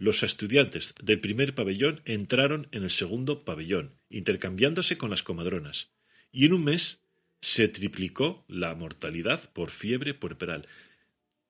los 0.00 0.22
estudiantes 0.22 0.94
del 1.02 1.20
primer 1.20 1.54
pabellón 1.54 2.00
entraron 2.06 2.68
en 2.72 2.84
el 2.84 2.90
segundo 2.90 3.44
pabellón, 3.44 3.98
intercambiándose 4.08 4.96
con 4.96 5.10
las 5.10 5.22
comadronas, 5.22 5.90
y 6.32 6.46
en 6.46 6.54
un 6.54 6.64
mes 6.64 7.02
se 7.42 7.68
triplicó 7.68 8.46
la 8.48 8.74
mortalidad 8.74 9.52
por 9.52 9.70
fiebre 9.70 10.14
puerperal. 10.14 10.66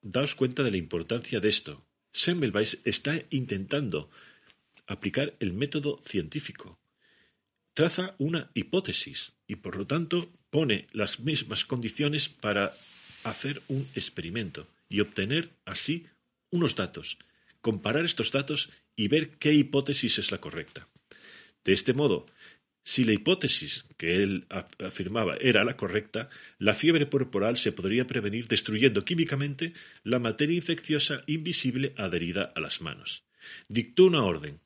Daos 0.01 0.35
cuenta 0.35 0.63
de 0.63 0.71
la 0.71 0.77
importancia 0.77 1.39
de 1.39 1.47
esto. 1.47 1.85
Semmelweis 2.11 2.81
está 2.83 3.21
intentando 3.29 4.09
aplicar 4.85 5.33
el 5.39 5.53
método 5.53 6.01
científico. 6.03 6.77
Traza 7.73 8.15
una 8.17 8.51
hipótesis 8.53 9.31
y 9.47 9.55
por 9.55 9.77
lo 9.77 9.87
tanto 9.87 10.29
pone 10.49 10.87
las 10.91 11.21
mismas 11.21 11.63
condiciones 11.63 12.27
para 12.27 12.73
hacer 13.23 13.61
un 13.69 13.87
experimento 13.95 14.67
y 14.89 14.99
obtener 14.99 15.51
así 15.63 16.07
unos 16.49 16.75
datos, 16.75 17.17
comparar 17.61 18.05
estos 18.05 18.31
datos 18.31 18.69
y 18.95 19.07
ver 19.07 19.37
qué 19.37 19.53
hipótesis 19.53 20.19
es 20.19 20.31
la 20.31 20.39
correcta. 20.39 20.87
De 21.63 21.73
este 21.73 21.93
modo, 21.93 22.25
si 22.83 23.05
la 23.05 23.13
hipótesis 23.13 23.85
que 23.97 24.23
él 24.23 24.47
afirmaba 24.79 25.35
era 25.39 25.63
la 25.63 25.77
correcta, 25.77 26.29
la 26.57 26.73
fiebre 26.73 27.07
corporal 27.09 27.57
se 27.57 27.71
podría 27.71 28.07
prevenir 28.07 28.47
destruyendo 28.47 29.05
químicamente 29.05 29.73
la 30.03 30.17
materia 30.17 30.55
infecciosa 30.55 31.23
invisible 31.27 31.93
adherida 31.97 32.51
a 32.55 32.59
las 32.59 32.81
manos. 32.81 33.23
Dictó 33.67 34.05
una 34.05 34.23
orden 34.23 34.59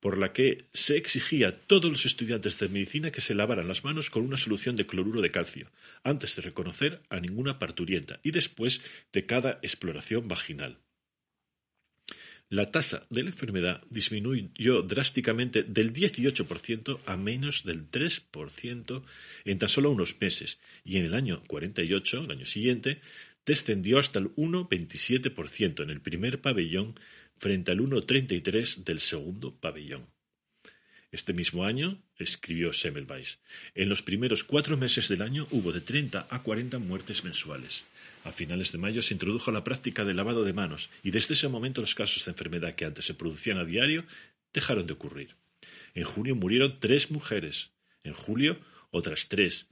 por 0.00 0.16
la 0.16 0.32
que 0.32 0.68
se 0.72 0.96
exigía 0.96 1.48
a 1.48 1.52
todos 1.52 1.90
los 1.90 2.06
estudiantes 2.06 2.58
de 2.58 2.68
medicina 2.68 3.10
que 3.10 3.20
se 3.20 3.34
lavaran 3.34 3.68
las 3.68 3.84
manos 3.84 4.10
con 4.10 4.24
una 4.24 4.36
solución 4.36 4.76
de 4.76 4.86
cloruro 4.86 5.20
de 5.20 5.30
calcio, 5.30 5.70
antes 6.04 6.36
de 6.36 6.42
reconocer 6.42 7.02
a 7.10 7.20
ninguna 7.20 7.58
parturienta 7.58 8.20
y 8.22 8.30
después 8.30 8.80
de 9.12 9.26
cada 9.26 9.58
exploración 9.62 10.28
vaginal 10.28 10.78
la 12.50 12.70
tasa 12.70 13.06
de 13.10 13.22
la 13.22 13.30
enfermedad 13.30 13.82
disminuyó 13.90 14.82
drásticamente 14.82 15.62
del 15.62 15.92
18% 15.92 17.00
a 17.04 17.16
menos 17.16 17.64
del 17.64 17.90
3% 17.90 19.02
en 19.44 19.58
tan 19.58 19.68
solo 19.68 19.90
unos 19.90 20.18
meses 20.20 20.58
y 20.84 20.96
en 20.96 21.04
el 21.04 21.14
año 21.14 21.42
48, 21.46 22.24
el 22.24 22.30
año 22.30 22.46
siguiente, 22.46 23.00
descendió 23.44 23.98
hasta 23.98 24.18
el 24.18 24.34
1,27% 24.36 25.82
en 25.82 25.90
el 25.90 26.00
primer 26.00 26.40
pabellón 26.40 26.98
frente 27.38 27.72
al 27.72 27.80
1,33% 27.80 28.84
del 28.84 29.00
segundo 29.00 29.54
pabellón. 29.54 30.06
Este 31.10 31.32
mismo 31.32 31.64
año, 31.64 32.02
escribió 32.18 32.72
Semmelweis, 32.72 33.38
en 33.74 33.88
los 33.88 34.02
primeros 34.02 34.44
cuatro 34.44 34.76
meses 34.76 35.08
del 35.08 35.22
año 35.22 35.46
hubo 35.50 35.72
de 35.72 35.80
30 35.80 36.28
a 36.28 36.42
40 36.42 36.78
muertes 36.78 37.24
mensuales. 37.24 37.84
A 38.24 38.32
finales 38.32 38.72
de 38.72 38.78
mayo 38.78 39.02
se 39.02 39.14
introdujo 39.14 39.50
la 39.50 39.64
práctica 39.64 40.04
del 40.04 40.16
lavado 40.16 40.44
de 40.44 40.52
manos 40.52 40.90
y 41.02 41.10
desde 41.10 41.34
ese 41.34 41.48
momento 41.48 41.80
los 41.80 41.94
casos 41.94 42.24
de 42.24 42.32
enfermedad 42.32 42.74
que 42.74 42.84
antes 42.84 43.04
se 43.04 43.14
producían 43.14 43.58
a 43.58 43.64
diario 43.64 44.04
dejaron 44.52 44.86
de 44.86 44.92
ocurrir. 44.92 45.36
En 45.94 46.04
junio 46.04 46.34
murieron 46.34 46.78
tres 46.80 47.10
mujeres, 47.10 47.70
en 48.04 48.12
julio 48.12 48.58
otras 48.90 49.28
tres 49.28 49.68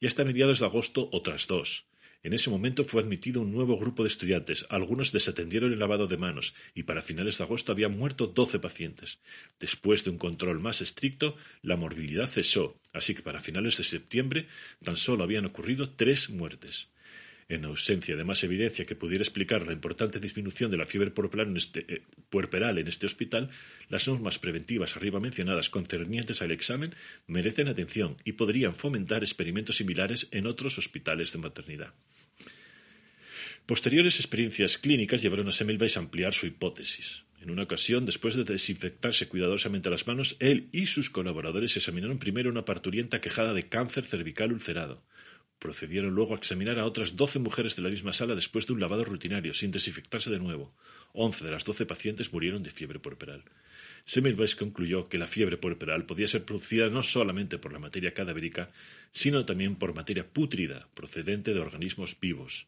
y 0.00 0.06
hasta 0.06 0.24
mediados 0.24 0.60
de 0.60 0.66
agosto 0.66 1.08
otras 1.12 1.46
dos. 1.46 1.86
En 2.22 2.34
ese 2.34 2.50
momento 2.50 2.84
fue 2.84 3.00
admitido 3.00 3.40
un 3.40 3.52
nuevo 3.52 3.78
grupo 3.78 4.02
de 4.02 4.08
estudiantes, 4.08 4.66
algunos 4.68 5.10
desatendieron 5.10 5.72
el 5.72 5.78
lavado 5.78 6.06
de 6.06 6.18
manos 6.18 6.54
y 6.74 6.82
para 6.82 7.00
finales 7.00 7.38
de 7.38 7.44
agosto 7.44 7.72
habían 7.72 7.96
muerto 7.96 8.26
doce 8.26 8.58
pacientes. 8.58 9.18
Después 9.58 10.04
de 10.04 10.10
un 10.10 10.18
control 10.18 10.60
más 10.60 10.82
estricto, 10.82 11.36
la 11.62 11.76
morbilidad 11.76 12.28
cesó, 12.28 12.78
así 12.92 13.14
que 13.14 13.22
para 13.22 13.40
finales 13.40 13.78
de 13.78 13.84
septiembre 13.84 14.48
tan 14.84 14.96
solo 14.96 15.24
habían 15.24 15.46
ocurrido 15.46 15.90
tres 15.90 16.28
muertes 16.28 16.88
en 17.50 17.64
ausencia 17.64 18.16
de 18.16 18.24
más 18.24 18.42
evidencia 18.44 18.86
que 18.86 18.94
pudiera 18.94 19.22
explicar 19.22 19.66
la 19.66 19.72
importante 19.72 20.20
disminución 20.20 20.70
de 20.70 20.76
la 20.76 20.86
fiebre 20.86 21.10
puerperal 21.10 21.48
en 21.48 21.56
este, 21.56 21.84
eh, 21.88 22.02
puerperal 22.30 22.78
en 22.78 22.86
este 22.88 23.06
hospital, 23.06 23.50
las 23.88 24.06
normas 24.06 24.38
preventivas 24.38 24.96
arriba 24.96 25.18
mencionadas 25.18 25.68
concernientes 25.68 26.42
al 26.42 26.52
examen 26.52 26.94
merecen 27.26 27.68
atención 27.68 28.16
y 28.24 28.32
podrían 28.32 28.74
fomentar 28.74 29.22
experimentos 29.22 29.76
similares 29.76 30.28
en 30.30 30.46
otros 30.46 30.78
hospitales 30.78 31.32
de 31.32 31.38
maternidad. 31.38 31.92
Posteriores 33.66 34.16
experiencias 34.18 34.78
clínicas 34.78 35.22
llevaron 35.22 35.48
a 35.48 35.52
Semmelweis 35.52 35.96
a 35.96 36.00
ampliar 36.00 36.32
su 36.32 36.46
hipótesis. 36.46 37.24
En 37.40 37.50
una 37.50 37.62
ocasión, 37.62 38.04
después 38.04 38.34
de 38.36 38.44
desinfectarse 38.44 39.28
cuidadosamente 39.28 39.90
las 39.90 40.06
manos, 40.06 40.36
él 40.40 40.68
y 40.72 40.86
sus 40.86 41.08
colaboradores 41.08 41.76
examinaron 41.76 42.18
primero 42.18 42.50
una 42.50 42.64
parturienta 42.64 43.20
quejada 43.20 43.54
de 43.54 43.68
cáncer 43.68 44.04
cervical 44.04 44.52
ulcerado. 44.52 45.02
Procedieron 45.60 46.14
luego 46.14 46.32
a 46.32 46.38
examinar 46.38 46.78
a 46.78 46.86
otras 46.86 47.16
doce 47.16 47.38
mujeres 47.38 47.76
de 47.76 47.82
la 47.82 47.90
misma 47.90 48.14
sala 48.14 48.34
después 48.34 48.66
de 48.66 48.72
un 48.72 48.80
lavado 48.80 49.04
rutinario, 49.04 49.52
sin 49.52 49.70
desinfectarse 49.70 50.30
de 50.30 50.38
nuevo. 50.38 50.74
Once 51.12 51.44
de 51.44 51.50
las 51.50 51.64
doce 51.64 51.84
pacientes 51.84 52.32
murieron 52.32 52.62
de 52.62 52.70
fiebre 52.70 52.98
puerperal. 52.98 53.44
Semmelweis 54.06 54.56
concluyó 54.56 55.04
que 55.04 55.18
la 55.18 55.26
fiebre 55.26 55.58
puerperal 55.58 56.06
podía 56.06 56.28
ser 56.28 56.46
producida 56.46 56.88
no 56.88 57.02
solamente 57.02 57.58
por 57.58 57.74
la 57.74 57.78
materia 57.78 58.14
cadavérica, 58.14 58.70
sino 59.12 59.44
también 59.44 59.76
por 59.76 59.94
materia 59.94 60.26
pútrida, 60.26 60.88
procedente 60.94 61.52
de 61.52 61.60
organismos 61.60 62.18
vivos. 62.18 62.66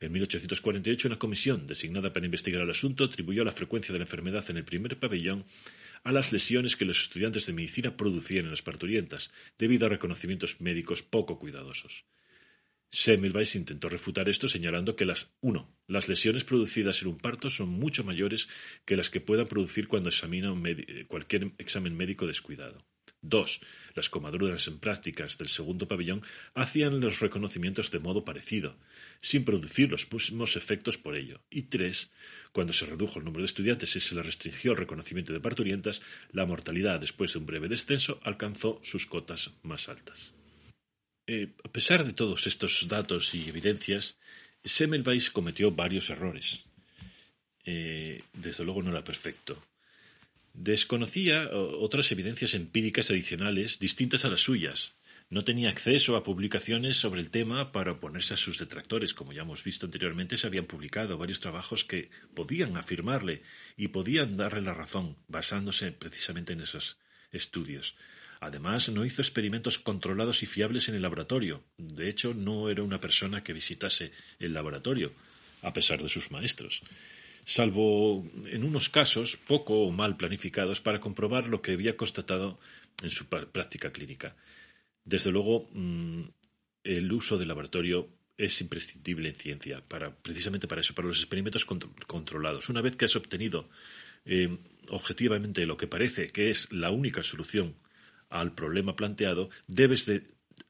En 0.00 0.10
1848, 0.12 1.08
una 1.08 1.18
comisión 1.18 1.66
designada 1.66 2.10
para 2.10 2.24
investigar 2.24 2.62
el 2.62 2.70
asunto 2.70 3.04
atribuyó 3.04 3.44
la 3.44 3.52
frecuencia 3.52 3.92
de 3.92 3.98
la 3.98 4.04
enfermedad 4.04 4.44
en 4.48 4.56
el 4.56 4.64
primer 4.64 4.98
pabellón 4.98 5.44
a 6.04 6.12
las 6.12 6.32
lesiones 6.32 6.76
que 6.76 6.84
los 6.84 7.02
estudiantes 7.02 7.46
de 7.46 7.54
medicina 7.54 7.96
producían 7.96 8.44
en 8.44 8.50
las 8.50 8.62
parturientas, 8.62 9.30
debido 9.58 9.86
a 9.86 9.88
reconocimientos 9.88 10.60
médicos 10.60 11.02
poco 11.02 11.38
cuidadosos. 11.38 12.04
Semmelweis 12.90 13.56
intentó 13.56 13.88
refutar 13.88 14.28
esto 14.28 14.46
señalando 14.46 14.94
que 14.94 15.04
las 15.04 15.32
uno, 15.40 15.74
las 15.88 16.08
lesiones 16.08 16.44
producidas 16.44 17.02
en 17.02 17.08
un 17.08 17.18
parto 17.18 17.50
son 17.50 17.68
mucho 17.68 18.04
mayores 18.04 18.48
que 18.84 18.96
las 18.96 19.10
que 19.10 19.20
puedan 19.20 19.48
producir 19.48 19.88
cuando 19.88 20.10
examina 20.10 20.54
cualquier 21.08 21.52
examen 21.58 21.96
médico 21.96 22.26
descuidado. 22.26 22.86
Dos, 23.20 23.60
las 23.94 24.10
comadruras 24.10 24.66
en 24.66 24.78
prácticas 24.78 25.38
del 25.38 25.48
segundo 25.48 25.88
pabellón 25.88 26.22
hacían 26.54 27.00
los 27.00 27.20
reconocimientos 27.20 27.90
de 27.90 27.98
modo 27.98 28.24
parecido, 28.24 28.76
sin 29.20 29.44
producir 29.44 29.90
los 29.90 30.10
mismos 30.12 30.56
efectos 30.56 30.98
por 30.98 31.16
ello. 31.16 31.40
Y 31.50 31.62
tres, 31.62 32.10
cuando 32.52 32.72
se 32.72 32.86
redujo 32.86 33.18
el 33.18 33.24
número 33.24 33.42
de 33.42 33.46
estudiantes 33.46 33.94
y 33.96 34.00
se 34.00 34.14
le 34.14 34.22
restringió 34.22 34.72
el 34.72 34.78
reconocimiento 34.78 35.32
de 35.32 35.40
parturientas, 35.40 36.02
la 36.32 36.46
mortalidad, 36.46 37.00
después 37.00 37.32
de 37.32 37.38
un 37.38 37.46
breve 37.46 37.68
descenso, 37.68 38.20
alcanzó 38.22 38.80
sus 38.82 39.06
cotas 39.06 39.52
más 39.62 39.88
altas. 39.88 40.32
Eh, 41.26 41.48
a 41.64 41.68
pesar 41.68 42.04
de 42.04 42.12
todos 42.12 42.46
estos 42.46 42.86
datos 42.86 43.34
y 43.34 43.48
evidencias, 43.48 44.16
Semmelweis 44.62 45.30
cometió 45.30 45.70
varios 45.70 46.10
errores. 46.10 46.64
Eh, 47.64 48.22
desde 48.32 48.64
luego 48.64 48.82
no 48.82 48.90
era 48.90 49.04
perfecto. 49.04 49.62
Desconocía 50.54 51.50
otras 51.52 52.12
evidencias 52.12 52.54
empíricas 52.54 53.10
adicionales 53.10 53.80
distintas 53.80 54.24
a 54.24 54.28
las 54.28 54.40
suyas. 54.40 54.92
No 55.28 55.42
tenía 55.42 55.68
acceso 55.68 56.14
a 56.14 56.22
publicaciones 56.22 56.96
sobre 56.96 57.20
el 57.20 57.30
tema 57.30 57.72
para 57.72 57.92
oponerse 57.92 58.34
a 58.34 58.36
sus 58.36 58.60
detractores. 58.60 59.14
Como 59.14 59.32
ya 59.32 59.42
hemos 59.42 59.64
visto 59.64 59.86
anteriormente, 59.86 60.36
se 60.36 60.46
habían 60.46 60.66
publicado 60.66 61.18
varios 61.18 61.40
trabajos 61.40 61.84
que 61.84 62.08
podían 62.34 62.76
afirmarle 62.76 63.42
y 63.76 63.88
podían 63.88 64.36
darle 64.36 64.62
la 64.62 64.74
razón, 64.74 65.16
basándose 65.26 65.90
precisamente 65.90 66.52
en 66.52 66.60
esos 66.60 66.98
estudios. 67.32 67.96
Además, 68.38 68.88
no 68.90 69.04
hizo 69.04 69.22
experimentos 69.22 69.80
controlados 69.80 70.44
y 70.44 70.46
fiables 70.46 70.88
en 70.88 70.94
el 70.94 71.02
laboratorio. 71.02 71.64
De 71.78 72.08
hecho, 72.08 72.32
no 72.32 72.70
era 72.70 72.84
una 72.84 73.00
persona 73.00 73.42
que 73.42 73.52
visitase 73.52 74.12
el 74.38 74.54
laboratorio, 74.54 75.12
a 75.62 75.72
pesar 75.72 76.00
de 76.00 76.08
sus 76.08 76.30
maestros, 76.30 76.82
salvo 77.44 78.26
en 78.46 78.64
unos 78.64 78.88
casos 78.88 79.36
poco 79.36 79.84
o 79.84 79.92
mal 79.92 80.16
planificados 80.16 80.80
para 80.80 81.00
comprobar 81.00 81.48
lo 81.48 81.60
que 81.60 81.72
había 81.72 81.96
constatado 81.96 82.58
en 83.02 83.10
su 83.10 83.26
práctica 83.26 83.92
clínica. 83.92 84.36
Desde 85.04 85.30
luego, 85.30 85.68
mm, 85.72 86.22
el 86.84 87.12
uso 87.12 87.36
del 87.38 87.48
laboratorio 87.48 88.08
es 88.36 88.60
imprescindible 88.60 89.28
en 89.28 89.36
ciencia, 89.36 89.82
para, 89.86 90.14
precisamente 90.14 90.66
para 90.66 90.80
eso, 90.80 90.94
para 90.94 91.08
los 91.08 91.18
experimentos 91.18 91.64
controlados. 91.64 92.68
Una 92.68 92.80
vez 92.80 92.96
que 92.96 93.04
has 93.04 93.16
obtenido 93.16 93.68
eh, 94.24 94.58
objetivamente 94.88 95.66
lo 95.66 95.76
que 95.76 95.86
parece 95.86 96.28
que 96.28 96.50
es 96.50 96.72
la 96.72 96.90
única 96.90 97.22
solución 97.22 97.76
al 98.30 98.54
problema 98.54 98.96
planteado, 98.96 99.50
debes 99.68 100.06
de 100.06 100.26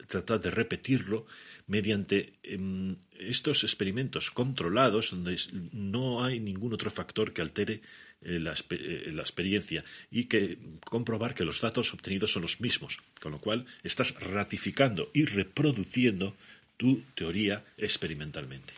tratar 0.09 0.41
de 0.41 0.51
repetirlo, 0.51 1.27
mediante 1.67 2.35
em, 2.43 2.97
estos 3.19 3.65
experimentos 3.65 4.31
controlados, 4.31 5.11
donde 5.11 5.37
no 5.73 6.25
hay 6.25 6.41
ningún 6.41 6.75
otro 6.75 6.91
factor 6.91 7.33
que 7.33 7.43
altere 7.43 7.81
eh, 8.23 8.39
la, 8.39 8.55
eh, 8.71 9.11
la, 9.13 9.23
experiencia 9.23 9.85
y 10.11 10.25
que 10.25 10.59
comprobar 10.85 11.35
que 11.35 11.45
los 11.45 11.61
datos 11.61 11.93
obtenidos 11.95 12.33
son 12.33 12.43
los 12.43 12.61
mismos, 12.61 12.99
con 13.21 13.33
lo 13.33 13.41
cual 13.41 13.67
estás 13.83 14.15
ratificando 14.21 15.11
y 15.15 15.25
reproduciendo 15.25 16.37
tu 16.77 17.03
teoría 17.15 17.65
experimentalmente. 17.79 18.75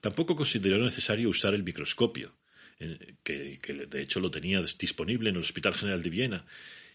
Tampoco 0.00 0.36
consideró 0.36 0.78
necesario 0.78 1.28
usar 1.28 1.54
el 1.54 1.64
microscopio, 1.64 2.32
que, 3.24 3.58
que 3.60 3.72
de 3.72 4.02
hecho 4.02 4.20
lo 4.20 4.30
tenía 4.30 4.62
disponible 4.78 5.30
en 5.30 5.36
el 5.36 5.42
Hospital 5.42 5.74
General 5.74 6.00
de 6.00 6.10
Viena, 6.10 6.44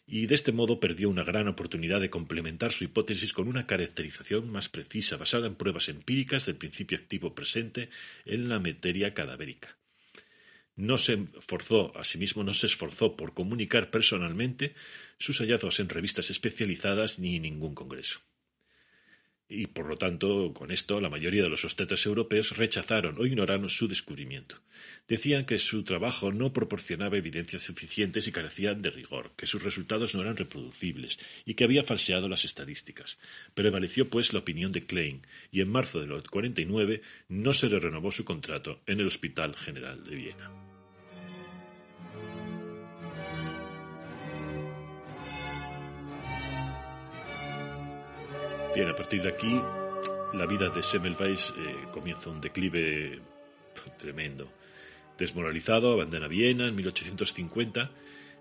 y 0.06 0.26
de 0.28 0.36
este 0.36 0.51
modo 0.51 0.80
perdió 0.80 1.10
una 1.10 1.24
gran 1.24 1.47
oportunidad 1.47 2.01
de 2.01 2.10
complementar 2.10 2.72
su 2.72 2.84
hipótesis 2.84 3.34
con 3.34 3.47
una 3.47 3.66
caracterización 3.66 4.49
más 4.49 4.70
precisa 4.70 5.18
basada 5.18 5.47
en 5.47 5.56
pruebas 5.56 5.89
empíricas 5.89 6.45
del 6.45 6.58
principio 6.58 6.97
activo 6.97 7.34
presente 7.34 7.89
en 8.26 8.49
la 8.49 8.60
materia 8.60 9.14
cadavérica. 9.14 9.78
No 10.76 10.97
se 10.97 11.24
esforzó, 11.38 11.95
asimismo, 11.97 12.43
no 12.43 12.54
se 12.54 12.66
esforzó 12.66 13.16
por 13.16 13.34
comunicar 13.34 13.91
personalmente 13.91 14.74
sus 15.20 15.38
hallazgos 15.39 15.80
en 15.80 15.89
revistas 15.89 16.30
especializadas 16.32 17.20
ni 17.20 17.36
en 17.36 17.43
ningún 17.43 17.76
congreso 17.76 18.20
y 19.54 19.68
por 19.68 19.86
lo 19.88 19.97
tanto, 19.97 20.51
con 20.54 20.72
esto, 20.72 20.99
la 20.99 21.10
mayoría 21.10 21.43
de 21.43 21.49
los 21.49 21.64
obstetras 21.64 22.06
europeos 22.06 22.58
rechazaron 22.58 23.16
o 23.20 23.26
ignoraron 23.26 23.70
su 23.70 23.88
descubrimiento. 23.88 24.58
Decían 25.08 25.45
que 25.45 25.60
su 25.60 25.84
trabajo 25.84 26.32
no 26.32 26.54
proporcionaba 26.54 27.18
evidencias 27.18 27.64
suficientes 27.64 28.28
y 28.28 28.32
carecían 28.32 28.82
de 28.82 28.89
rigor, 28.89 29.32
que 29.38 29.45
sus 29.45 29.62
resultados 29.62 30.16
no 30.16 30.22
eran 30.22 30.38
reproducibles 30.38 31.20
y 31.45 31.54
que 31.54 31.64
había 31.64 31.84
falseado 31.84 32.28
las 32.28 32.45
estadísticas. 32.45 33.18
Prevaleció, 33.54 34.10
pues, 34.10 34.34
la 34.34 34.39
opinión 34.39 34.72
de 34.72 34.86
Klein 34.86 35.22
y 35.51 35.62
en 35.62 35.70
marzo 35.70 35.99
de 35.99 36.06
1949 36.06 37.01
no 37.30 37.54
se 37.54 37.70
le 37.70 37.80
renovó 37.80 38.12
su 38.12 38.26
contrato 38.26 38.82
en 38.88 38.99
el 38.99 39.08
Hospital 39.08 39.56
General 39.56 40.04
de 40.04 40.16
Viena. 40.16 40.72
Bien, 48.76 48.89
a 48.89 48.95
partir 48.95 49.21
de 49.21 49.30
aquí, 49.30 49.61
la 50.34 50.47
vida 50.47 50.67
de 50.69 50.82
Semmelweis 50.82 51.53
eh, 51.55 51.76
comienza 51.91 52.32
un 52.32 52.41
declive 52.41 53.19
tremendo. 53.99 54.51
Desmoralizado, 55.15 55.93
abandona 55.93 56.28
Viena 56.28 56.67
en 56.67 56.76
1850, 56.76 57.91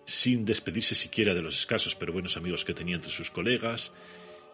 sin 0.06 0.46
despedirse 0.46 0.94
siquiera 0.94 1.34
de 1.34 1.42
los 1.42 1.58
escasos 1.58 1.94
pero 1.94 2.14
buenos 2.14 2.38
amigos 2.38 2.64
que 2.64 2.72
tenía 2.72 2.96
entre 2.96 3.10
sus 3.10 3.30
colegas, 3.30 3.92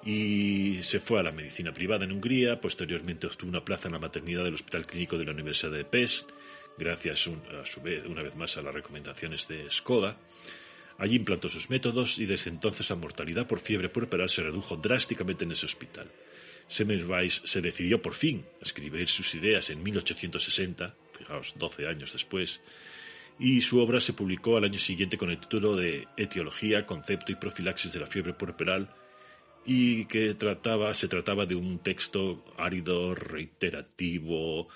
y 0.05 0.83
se 0.83 0.99
fue 0.99 1.21
a 1.21 1.23
la 1.23 1.31
medicina 1.31 1.73
privada 1.73 2.05
en 2.05 2.11
Hungría. 2.11 2.61
Posteriormente 2.61 3.29
obtuvo 3.29 3.51
una 3.51 3.65
plaza 3.65 3.87
en 3.87 3.93
la 3.93 4.01
maternidad 4.01 4.43
del 4.43 4.55
Hospital 4.55 4.85
Clínico 4.85 5.17
de 5.17 5.27
la 5.27 5.33
Universidad 5.33 5.71
de 5.71 5.85
Pest, 5.85 6.31
gracias 6.77 7.29
a 7.29 7.65
su 7.65 7.81
vez, 7.81 8.05
una 8.05 8.23
vez 8.23 8.35
más 8.35 8.57
a 8.57 8.63
las 8.63 8.75
recomendaciones 8.75 9.47
de 9.47 9.71
Skoda. 9.71 10.17
Allí 10.99 11.15
implantó 11.15 11.49
sus 11.49 11.71
métodos 11.71 12.19
y 12.19 12.27
desde 12.27 12.51
entonces 12.51 12.91
la 12.91 12.97
mortalidad 12.97 13.47
por 13.47 13.61
fiebre 13.61 13.89
puerperal 13.89 14.29
se 14.29 14.43
redujo 14.43 14.77
drásticamente 14.77 15.45
en 15.45 15.53
ese 15.53 15.67
hospital. 15.67 16.11
Semmelweis 16.67 17.41
se 17.45 17.63
decidió 17.63 18.03
por 18.03 18.15
fin 18.15 18.45
a 18.61 18.65
escribir 18.65 19.09
sus 19.09 19.35
ideas 19.35 19.71
en 19.71 19.83
1860, 19.83 20.95
fijaos, 21.17 21.55
12 21.57 21.87
años 21.87 22.13
después, 22.13 22.61
y 23.39 23.61
su 23.61 23.79
obra 23.79 24.01
se 24.01 24.13
publicó 24.13 24.57
al 24.57 24.65
año 24.65 24.79
siguiente 24.79 25.17
con 25.17 25.31
el 25.31 25.39
título 25.39 25.77
de 25.77 26.09
Etiología, 26.17 26.85
Concepto 26.85 27.31
y 27.31 27.37
Profilaxis 27.37 27.93
de 27.93 28.01
la 28.01 28.07
Fiebre 28.07 28.35
Puerperal, 28.35 28.93
y 29.65 30.07
que 30.07 30.35
trataba, 30.35 30.95
se 30.95 31.09
trataba 31.09 31.47
de 31.47 31.55
un 31.55 31.79
texto 31.79 32.45
árido, 32.57 33.15
reiterativo, 33.15 34.69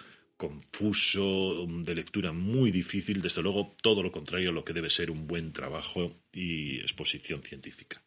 confuso, 0.42 1.64
de 1.68 1.94
lectura 1.94 2.32
muy 2.32 2.72
difícil, 2.72 3.22
desde 3.22 3.42
luego 3.42 3.76
todo 3.80 4.02
lo 4.02 4.10
contrario 4.10 4.50
a 4.50 4.52
lo 4.52 4.64
que 4.64 4.72
debe 4.72 4.90
ser 4.90 5.08
un 5.08 5.28
buen 5.28 5.52
trabajo 5.52 6.16
y 6.32 6.80
exposición 6.80 7.44
científica. 7.44 8.02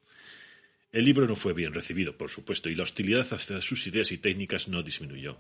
El 0.92 1.06
libro 1.06 1.28
no 1.28 1.38
fue 1.38 1.54
bien 1.54 1.72
recibido, 1.72 2.18
por 2.18 2.30
supuesto, 2.30 2.70
y 2.70 2.76
la 2.76 2.84
hostilidad 2.84 3.26
hacia 3.32 3.62
sus 3.62 3.88
ideas 3.88 4.12
y 4.12 4.18
técnicas 4.18 4.68
no 4.68 4.84
disminuyó, 4.84 5.38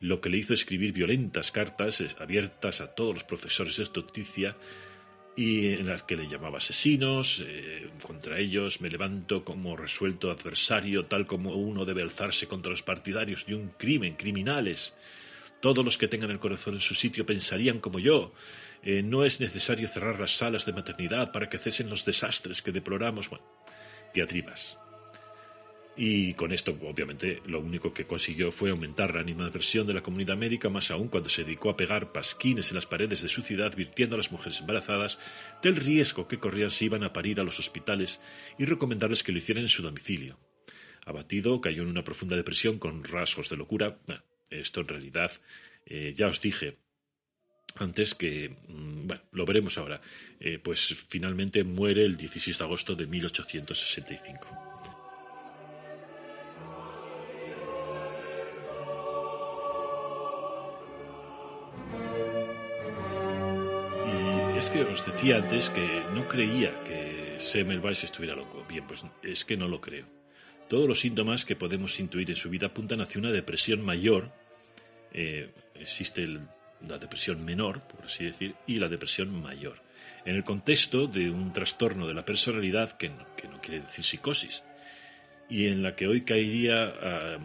lo 0.00 0.20
que 0.20 0.28
le 0.28 0.38
hizo 0.38 0.52
escribir 0.52 0.92
violentas 0.92 1.52
cartas 1.52 2.04
abiertas 2.18 2.80
a 2.80 2.92
todos 2.92 3.14
los 3.14 3.22
profesores 3.22 3.76
de 3.76 3.84
noticia 3.84 4.56
y 5.36 5.68
en 5.74 5.86
las 5.86 6.02
que 6.02 6.16
le 6.16 6.26
llamaba 6.26 6.58
asesinos, 6.58 7.44
eh, 7.46 7.88
contra 8.02 8.40
ellos 8.40 8.80
me 8.80 8.90
levanto 8.90 9.44
como 9.44 9.76
resuelto 9.76 10.32
adversario, 10.32 11.06
tal 11.06 11.24
como 11.24 11.54
uno 11.54 11.84
debe 11.84 12.02
alzarse 12.02 12.48
contra 12.48 12.72
los 12.72 12.82
partidarios 12.82 13.46
de 13.46 13.54
un 13.54 13.68
crimen, 13.78 14.16
criminales. 14.16 14.92
Todos 15.60 15.84
los 15.84 15.98
que 15.98 16.08
tengan 16.08 16.30
el 16.30 16.38
corazón 16.38 16.74
en 16.74 16.80
su 16.80 16.94
sitio 16.94 17.26
pensarían 17.26 17.80
como 17.80 17.98
yo. 17.98 18.32
Eh, 18.82 19.02
no 19.02 19.24
es 19.24 19.40
necesario 19.40 19.88
cerrar 19.88 20.20
las 20.20 20.36
salas 20.36 20.66
de 20.66 20.72
maternidad 20.72 21.32
para 21.32 21.48
que 21.48 21.58
cesen 21.58 21.90
los 21.90 22.04
desastres 22.04 22.62
que 22.62 22.72
deploramos. 22.72 23.30
Bueno, 23.30 23.44
diatribas. 24.14 24.78
Y 25.98 26.34
con 26.34 26.52
esto, 26.52 26.76
obviamente, 26.82 27.40
lo 27.46 27.58
único 27.58 27.94
que 27.94 28.04
consiguió 28.04 28.52
fue 28.52 28.68
aumentar 28.68 29.14
la 29.14 29.22
animadversión 29.22 29.86
de 29.86 29.94
la 29.94 30.02
comunidad 30.02 30.36
médica, 30.36 30.68
más 30.68 30.90
aún 30.90 31.08
cuando 31.08 31.30
se 31.30 31.42
dedicó 31.42 31.70
a 31.70 31.76
pegar 31.76 32.12
pasquines 32.12 32.68
en 32.68 32.74
las 32.74 32.84
paredes 32.84 33.22
de 33.22 33.30
su 33.30 33.40
ciudad, 33.40 33.68
advirtiendo 33.72 34.14
a 34.14 34.18
las 34.18 34.30
mujeres 34.30 34.60
embarazadas 34.60 35.18
del 35.62 35.76
riesgo 35.76 36.28
que 36.28 36.38
corrían 36.38 36.68
si 36.68 36.84
iban 36.84 37.02
a 37.02 37.14
parir 37.14 37.40
a 37.40 37.44
los 37.44 37.58
hospitales 37.58 38.20
y 38.58 38.66
recomendarles 38.66 39.22
que 39.22 39.32
lo 39.32 39.38
hicieran 39.38 39.64
en 39.64 39.70
su 39.70 39.82
domicilio. 39.82 40.38
Abatido, 41.06 41.62
cayó 41.62 41.82
en 41.82 41.88
una 41.88 42.04
profunda 42.04 42.36
depresión 42.36 42.78
con 42.78 43.02
rasgos 43.02 43.48
de 43.48 43.56
locura. 43.56 43.96
Esto 44.50 44.80
en 44.80 44.88
realidad, 44.88 45.32
eh, 45.86 46.14
ya 46.16 46.26
os 46.26 46.40
dije 46.40 46.78
antes 47.78 48.14
que, 48.14 48.48
mm, 48.48 49.06
bueno, 49.06 49.22
lo 49.32 49.44
veremos 49.44 49.76
ahora, 49.78 50.00
eh, 50.40 50.58
pues 50.58 50.94
finalmente 51.08 51.64
muere 51.64 52.04
el 52.04 52.16
16 52.16 52.58
de 52.58 52.64
agosto 52.64 52.94
de 52.94 53.06
1865. 53.06 54.48
Y 64.06 64.58
es 64.58 64.70
que 64.70 64.82
os 64.82 65.04
decía 65.04 65.36
antes 65.36 65.68
que 65.70 66.02
no 66.14 66.26
creía 66.26 66.82
que 66.84 67.36
Semmelweis 67.38 68.04
estuviera 68.04 68.34
loco. 68.34 68.64
Bien, 68.66 68.86
pues 68.86 69.04
es 69.22 69.44
que 69.44 69.56
no 69.56 69.68
lo 69.68 69.80
creo. 69.80 70.15
Todos 70.68 70.88
los 70.88 71.00
síntomas 71.00 71.44
que 71.44 71.54
podemos 71.54 71.98
intuir 72.00 72.28
en 72.30 72.36
su 72.36 72.50
vida 72.50 72.66
apuntan 72.66 73.00
hacia 73.00 73.20
una 73.20 73.30
depresión 73.30 73.82
mayor. 73.82 74.32
Eh, 75.12 75.50
existe 75.76 76.26
la 76.86 76.98
depresión 76.98 77.44
menor, 77.44 77.82
por 77.82 78.06
así 78.06 78.24
decir, 78.24 78.54
y 78.66 78.78
la 78.78 78.88
depresión 78.88 79.30
mayor. 79.30 79.80
En 80.24 80.34
el 80.34 80.42
contexto 80.42 81.06
de 81.06 81.30
un 81.30 81.52
trastorno 81.52 82.08
de 82.08 82.14
la 82.14 82.24
personalidad 82.24 82.96
que 82.96 83.08
no, 83.08 83.26
quiere 83.62 83.82
decir 83.82 84.04
psicosis, 84.04 84.64
y 85.48 85.68
en 85.68 85.84
la 85.84 85.94
que 85.94 86.08
hoy 86.08 86.22
caería 86.24 86.82
a, 86.82 87.38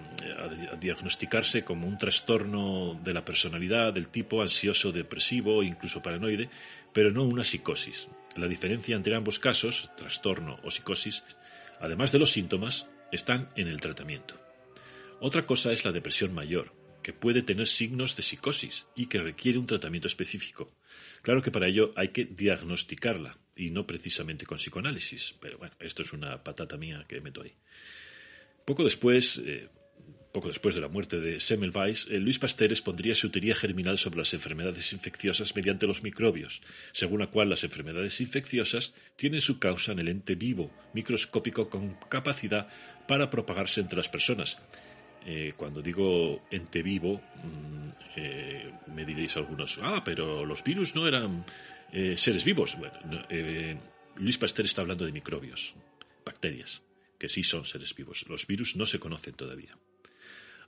diagnosticarse 0.80 1.64
como 1.64 1.88
un 1.88 2.00
trastorno 2.00 3.00
de 3.04 3.14
la 3.14 3.24
personalidad 3.24 3.94
del 3.94 4.08
tipo 4.08 4.42
ansioso, 4.42 4.92
depresivo 4.92 5.62
incluso 5.62 6.02
paranoide, 6.02 6.50
pero 6.92 7.12
no 7.12 7.24
una 7.24 7.44
psicosis. 7.44 8.08
La 8.36 8.48
diferencia 8.48 8.96
entre 8.96 9.16
ambos 9.16 9.38
casos, 9.38 9.92
trastorno 9.96 10.60
o 10.64 10.72
psicosis, 10.72 11.24
además 11.80 12.12
de 12.12 12.18
los 12.18 12.32
síntomas, 12.32 12.88
están 13.12 13.50
en 13.56 13.68
el 13.68 13.82
tratamiento. 13.82 14.40
Otra 15.20 15.46
cosa 15.46 15.72
es 15.72 15.86
la 15.86 15.92
depresión 15.92 16.34
mayor, 16.34 16.74
que 17.02 17.14
puede 17.14 17.42
tener 17.42 17.68
signos 17.68 18.16
de 18.16 18.24
psicosis 18.24 18.88
y 18.96 19.08
que 19.08 19.20
requiere 19.20 19.60
un 19.60 19.68
tratamiento 19.68 20.08
específico. 20.08 20.72
Claro 21.22 21.42
que 21.42 21.52
para 21.52 21.68
ello 21.68 21.94
hay 21.96 22.10
que 22.10 22.26
diagnosticarla 22.26 23.38
y 23.56 23.70
no 23.70 23.86
precisamente 23.86 24.46
con 24.46 24.58
psicoanálisis, 24.58 25.36
pero 25.40 25.58
bueno, 25.58 25.76
esto 25.80 26.02
es 26.02 26.14
una 26.14 26.44
patata 26.44 26.78
mía 26.78 27.06
que 27.08 27.22
meto 27.22 27.42
ahí. 27.42 27.54
Poco 28.66 28.84
después, 28.84 29.42
eh, 29.46 29.68
poco 30.32 30.48
después 30.48 30.76
de 30.76 30.82
la 30.82 30.88
muerte 30.88 31.20
de 31.20 31.40
Semmelweis, 31.40 32.08
eh, 32.10 32.18
Luis 32.18 32.40
Pasteur 32.40 32.72
expondría 32.72 33.14
su 33.16 33.30
teoría 33.30 33.56
germinal 33.56 33.98
sobre 33.98 34.20
las 34.20 34.34
enfermedades 34.34 34.94
infecciosas 34.94 35.56
mediante 35.56 35.88
los 35.88 36.04
microbios, 36.04 36.62
según 36.94 37.20
la 37.20 37.28
cual 37.28 37.50
las 37.50 37.64
enfermedades 37.64 38.22
infecciosas 38.22 38.94
tienen 39.16 39.42
su 39.42 39.60
causa 39.60 39.92
en 39.92 40.00
el 40.00 40.08
ente 40.08 40.36
vivo, 40.36 40.72
microscópico 40.94 41.70
con 41.70 41.96
capacidad 42.10 42.70
para 43.08 43.30
propagarse 43.30 43.82
entre 43.82 43.98
las 43.98 44.10
personas. 44.10 44.58
Eh, 45.26 45.54
cuando 45.56 45.82
digo 45.82 46.44
ente 46.50 46.82
vivo, 46.82 47.22
mm, 47.44 47.90
eh, 48.16 48.72
me 48.88 49.06
diréis 49.06 49.38
algunos, 49.38 49.80
ah, 49.82 50.02
pero 50.04 50.46
los 50.46 50.64
virus 50.64 50.96
no 50.96 51.08
eran 51.08 51.46
seres 52.16 52.46
vivos. 52.46 52.78
Bueno, 52.78 52.98
Luis 54.16 54.38
Pasteur 54.38 54.66
está 54.66 54.82
hablando 54.82 55.04
de 55.04 55.12
microbios, 55.12 55.76
bacterias, 56.26 56.82
que 57.20 57.28
sí 57.28 57.44
son 57.44 57.66
seres 57.66 57.94
vivos. 57.94 58.26
Los 58.30 58.48
virus 58.48 58.78
no 58.78 58.86
se 58.86 58.98
conocen 58.98 59.34
todavía. 59.34 59.78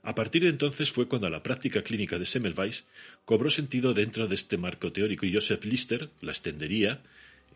A 0.04 0.14
partir 0.14 0.42
de 0.42 0.50
entonces 0.50 0.90
fue 0.90 1.08
cuando 1.08 1.30
la 1.30 1.42
práctica 1.42 1.82
clínica 1.82 2.18
de 2.18 2.26
Semmelweis 2.26 2.86
cobró 3.24 3.48
sentido 3.48 3.94
dentro 3.94 4.28
de 4.28 4.34
este 4.34 4.58
marco 4.58 4.92
teórico 4.92 5.24
y 5.24 5.32
Joseph 5.32 5.64
Lister 5.64 6.10
la 6.20 6.32
extendería 6.32 7.02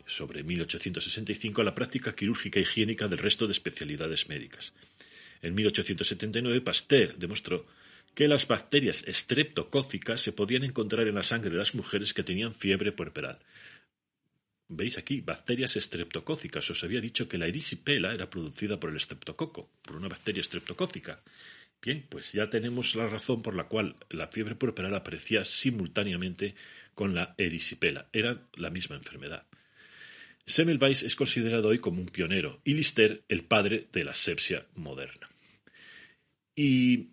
sobre 0.09 0.43
1865 0.43 1.61
a 1.61 1.63
la 1.63 1.75
práctica 1.75 2.13
quirúrgica 2.13 2.59
higiénica 2.59 3.07
del 3.07 3.19
resto 3.19 3.45
de 3.45 3.53
especialidades 3.53 4.27
médicas. 4.27 4.73
En 5.41 5.55
1879, 5.55 6.61
Pasteur 6.61 7.15
demostró 7.17 7.65
que 8.13 8.27
las 8.27 8.47
bacterias 8.47 9.03
estreptocócicas 9.07 10.21
se 10.21 10.33
podían 10.33 10.63
encontrar 10.63 11.07
en 11.07 11.15
la 11.15 11.23
sangre 11.23 11.51
de 11.51 11.57
las 11.57 11.75
mujeres 11.75 12.13
que 12.13 12.23
tenían 12.23 12.53
fiebre 12.53 12.91
puerperal. 12.91 13.39
Veis 14.67 14.97
aquí, 14.97 15.21
bacterias 15.21 15.75
estreptocócicas. 15.77 16.69
Os 16.69 16.83
había 16.83 17.01
dicho 17.01 17.27
que 17.27 17.37
la 17.37 17.47
erisipela 17.47 18.13
era 18.13 18.29
producida 18.29 18.79
por 18.79 18.91
el 18.91 18.97
estreptococo, 18.97 19.71
por 19.81 19.95
una 19.95 20.09
bacteria 20.09 20.41
estreptocócica. 20.41 21.23
Bien, 21.81 22.05
pues 22.09 22.33
ya 22.33 22.49
tenemos 22.49 22.93
la 22.95 23.07
razón 23.07 23.41
por 23.41 23.55
la 23.55 23.63
cual 23.63 23.95
la 24.09 24.27
fiebre 24.27 24.55
puerperal 24.55 24.93
aparecía 24.93 25.43
simultáneamente 25.45 26.55
con 26.93 27.15
la 27.15 27.33
erisipela. 27.37 28.09
Era 28.11 28.47
la 28.55 28.69
misma 28.69 28.97
enfermedad. 28.97 29.48
Semmelweis 30.49 31.03
es 31.03 31.15
considerado 31.15 31.69
hoy 31.69 31.77
como 31.77 32.01
un 32.01 32.07
pionero 32.07 32.59
y 32.63 32.73
Lister 32.73 33.23
el 33.29 33.43
padre 33.43 33.87
de 33.93 34.03
la 34.03 34.15
sepsia 34.15 34.65
moderna. 34.73 35.29
Y 36.55 37.09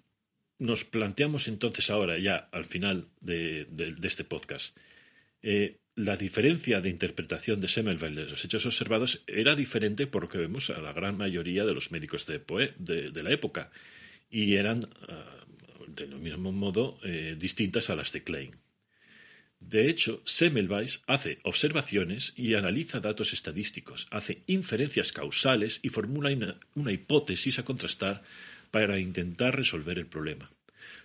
nos 0.59 0.85
planteamos 0.85 1.47
entonces 1.47 1.91
ahora, 1.91 2.19
ya 2.19 2.49
al 2.51 2.65
final 2.65 3.09
de, 3.21 3.67
este 4.03 4.25
podcast, 4.25 4.75
eh, 5.43 5.77
la 5.95 6.17
diferencia 6.17 6.81
de 6.81 6.89
interpretación 6.89 7.61
de 7.61 7.69
Semmelweis 7.69 8.17
de 8.17 8.25
los 8.25 8.43
hechos 8.43 8.65
observados 8.65 9.23
era 9.27 9.55
diferente 9.55 10.07
por 10.07 10.23
lo 10.23 10.29
que 10.31 10.39
vemos 10.39 10.71
a 10.71 10.81
la 10.81 10.95
gran 10.95 11.19
mayoría 11.19 11.67
de 11.67 11.75
los 11.75 11.93
médicos 11.93 12.25
de, 12.27 13.23
la 13.23 13.31
época 13.31 13.71
y 14.31 14.55
eran, 14.55 14.89
ah, 15.09 15.45
del 15.89 16.17
mismo 16.17 16.53
modo, 16.53 16.99
eh, 17.05 17.37
distintas 17.39 17.91
a 17.91 17.97
las 17.97 18.13
de 18.13 18.25
Klein. 18.25 18.66
De 19.61 19.89
hecho, 19.89 20.23
Semmelweis 20.25 21.03
hace 21.07 21.39
observaciones 21.43 22.33
y 22.37 22.55
analiza 22.55 23.01
datos 23.01 23.33
estadísticos, 23.33 24.07
hace 24.11 24.43
inferencias 24.47 25.13
causales 25.13 25.81
y 25.83 25.89
formula 25.89 26.31
una, 26.75 26.93
hipótesis 26.93 27.59
a 27.59 27.65
contrastar 27.65 28.23
para 28.71 28.99
intentar 28.99 29.57
resolver 29.57 29.99
el 29.99 30.07
problema. 30.07 30.53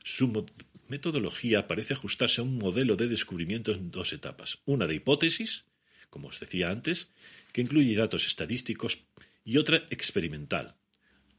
Su 0.04 0.46
metodología 0.88 1.68
parece 1.68 1.94
ajustarse 1.94 2.42
a 2.42 2.44
un 2.44 2.58
modelo 2.58 2.96
de 2.96 3.08
descubrimiento 3.08 3.72
en 3.72 3.90
dos 3.90 4.14
etapas. 4.14 4.60
Una 4.66 4.86
de 4.86 4.96
hipótesis, 4.96 5.66
como 6.10 6.28
os 6.28 6.40
decía 6.40 6.70
antes, 6.70 7.10
que 7.54 7.62
incluye 7.62 7.96
datos 7.96 8.28
estadísticos, 8.28 9.00
y 9.44 9.58
otra 9.58 9.88
experimental, 9.90 10.76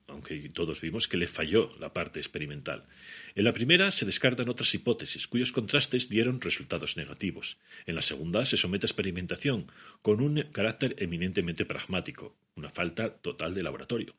aunque 0.06 0.48
todos 0.50 0.80
vimos 0.80 1.08
que 1.08 1.16
le 1.16 1.26
falló 1.26 1.74
la 1.78 1.92
parte 1.92 2.20
experimental. 2.20 2.86
En 3.34 3.44
la 3.44 3.52
primera 3.52 3.90
se 3.90 4.04
descartan 4.04 4.48
otras 4.48 4.74
hipótesis, 4.74 5.26
cuyos 5.26 5.52
contrastes 5.52 6.08
dieron 6.08 6.40
resultados 6.40 6.96
negativos. 6.96 7.58
En 7.86 7.94
la 7.94 8.02
segunda 8.02 8.44
se 8.44 8.56
somete 8.56 8.86
a 8.86 8.88
experimentación, 8.88 9.70
con 10.02 10.20
un 10.20 10.42
carácter 10.52 10.96
eminentemente 10.98 11.64
pragmático, 11.64 12.36
una 12.56 12.68
falta 12.68 13.16
total 13.16 13.54
de 13.54 13.62
laboratorio. 13.62 14.14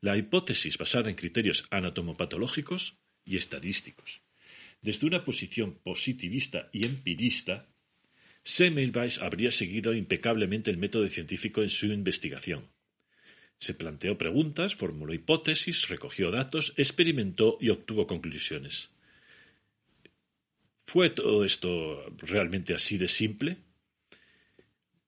La 0.00 0.16
hipótesis 0.16 0.78
basada 0.78 1.10
en 1.10 1.16
criterios 1.16 1.66
anatomopatológicos 1.70 2.96
y 3.24 3.36
estadísticos. 3.36 4.20
Desde 4.82 5.06
una 5.06 5.24
posición 5.24 5.78
positivista 5.82 6.68
y 6.72 6.84
empirista, 6.84 7.68
Semmelweis 8.42 9.18
habría 9.18 9.50
seguido 9.50 9.94
impecablemente 9.94 10.70
el 10.70 10.76
método 10.76 11.08
científico 11.08 11.62
en 11.62 11.70
su 11.70 11.86
investigación. 11.86 12.73
Se 13.64 13.72
planteó 13.72 14.18
preguntas, 14.18 14.74
formuló 14.74 15.14
hipótesis, 15.14 15.88
recogió 15.88 16.30
datos, 16.30 16.74
experimentó 16.76 17.56
y 17.62 17.70
obtuvo 17.70 18.06
conclusiones. 18.06 18.90
¿Fue 20.86 21.08
todo 21.08 21.46
esto 21.46 22.14
realmente 22.18 22.74
así 22.74 22.98
de 22.98 23.08
simple? 23.08 23.56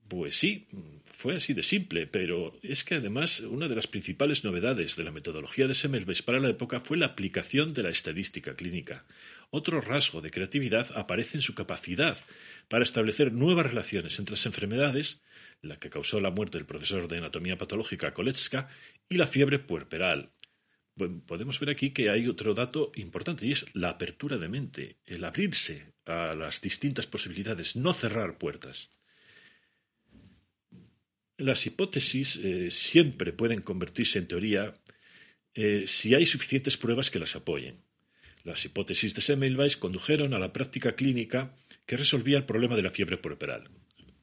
Pues 0.08 0.36
sí, 0.36 0.68
fue 1.04 1.36
así 1.36 1.52
de 1.52 1.62
simple, 1.62 2.06
pero 2.06 2.58
es 2.62 2.82
que 2.82 2.94
además 2.94 3.40
una 3.40 3.68
de 3.68 3.76
las 3.76 3.88
principales 3.88 4.42
novedades 4.42 4.96
de 4.96 5.04
la 5.04 5.12
metodología 5.12 5.66
de 5.66 5.74
Semmelweis 5.74 6.22
para 6.22 6.40
la 6.40 6.48
época 6.48 6.80
fue 6.80 6.96
la 6.96 7.08
aplicación 7.08 7.74
de 7.74 7.82
la 7.82 7.90
estadística 7.90 8.56
clínica. 8.56 9.04
Otro 9.50 9.82
rasgo 9.82 10.22
de 10.22 10.30
creatividad 10.30 10.96
aparece 10.96 11.36
en 11.36 11.42
su 11.42 11.54
capacidad 11.54 12.16
para 12.68 12.84
establecer 12.84 13.34
nuevas 13.34 13.66
relaciones 13.66 14.18
entre 14.18 14.32
las 14.32 14.46
enfermedades 14.46 15.20
la 15.62 15.78
que 15.78 15.90
causó 15.90 16.20
la 16.20 16.30
muerte 16.30 16.58
del 16.58 16.66
profesor 16.66 17.08
de 17.08 17.18
anatomía 17.18 17.56
patológica 17.56 18.12
Koletska, 18.12 18.68
y 19.08 19.16
la 19.16 19.26
fiebre 19.26 19.58
puerperal. 19.58 20.32
podemos 21.26 21.60
ver 21.60 21.70
aquí 21.70 21.90
que 21.90 22.10
hay 22.10 22.26
otro 22.26 22.54
dato 22.54 22.90
importante 22.94 23.46
y 23.46 23.52
es 23.52 23.66
la 23.74 23.90
apertura 23.90 24.38
de 24.38 24.48
mente, 24.48 24.96
el 25.04 25.24
abrirse 25.24 25.92
a 26.06 26.34
las 26.34 26.60
distintas 26.60 27.06
posibilidades, 27.06 27.76
no 27.76 27.92
cerrar 27.92 28.38
puertas. 28.38 28.90
Las 31.36 31.66
hipótesis 31.66 32.36
eh, 32.42 32.70
siempre 32.70 33.32
pueden 33.32 33.60
convertirse 33.60 34.18
en 34.18 34.26
teoría 34.26 34.74
eh, 35.54 35.84
si 35.86 36.14
hay 36.14 36.24
suficientes 36.24 36.78
pruebas 36.78 37.10
que 37.10 37.18
las 37.18 37.36
apoyen. 37.36 37.82
Las 38.42 38.64
hipótesis 38.64 39.14
de 39.14 39.20
Semmelweis 39.20 39.76
condujeron 39.76 40.32
a 40.32 40.38
la 40.38 40.52
práctica 40.52 40.92
clínica 40.92 41.54
que 41.84 41.96
resolvía 41.96 42.38
el 42.38 42.46
problema 42.46 42.76
de 42.76 42.82
la 42.82 42.90
fiebre 42.90 43.18
puerperal 43.18 43.68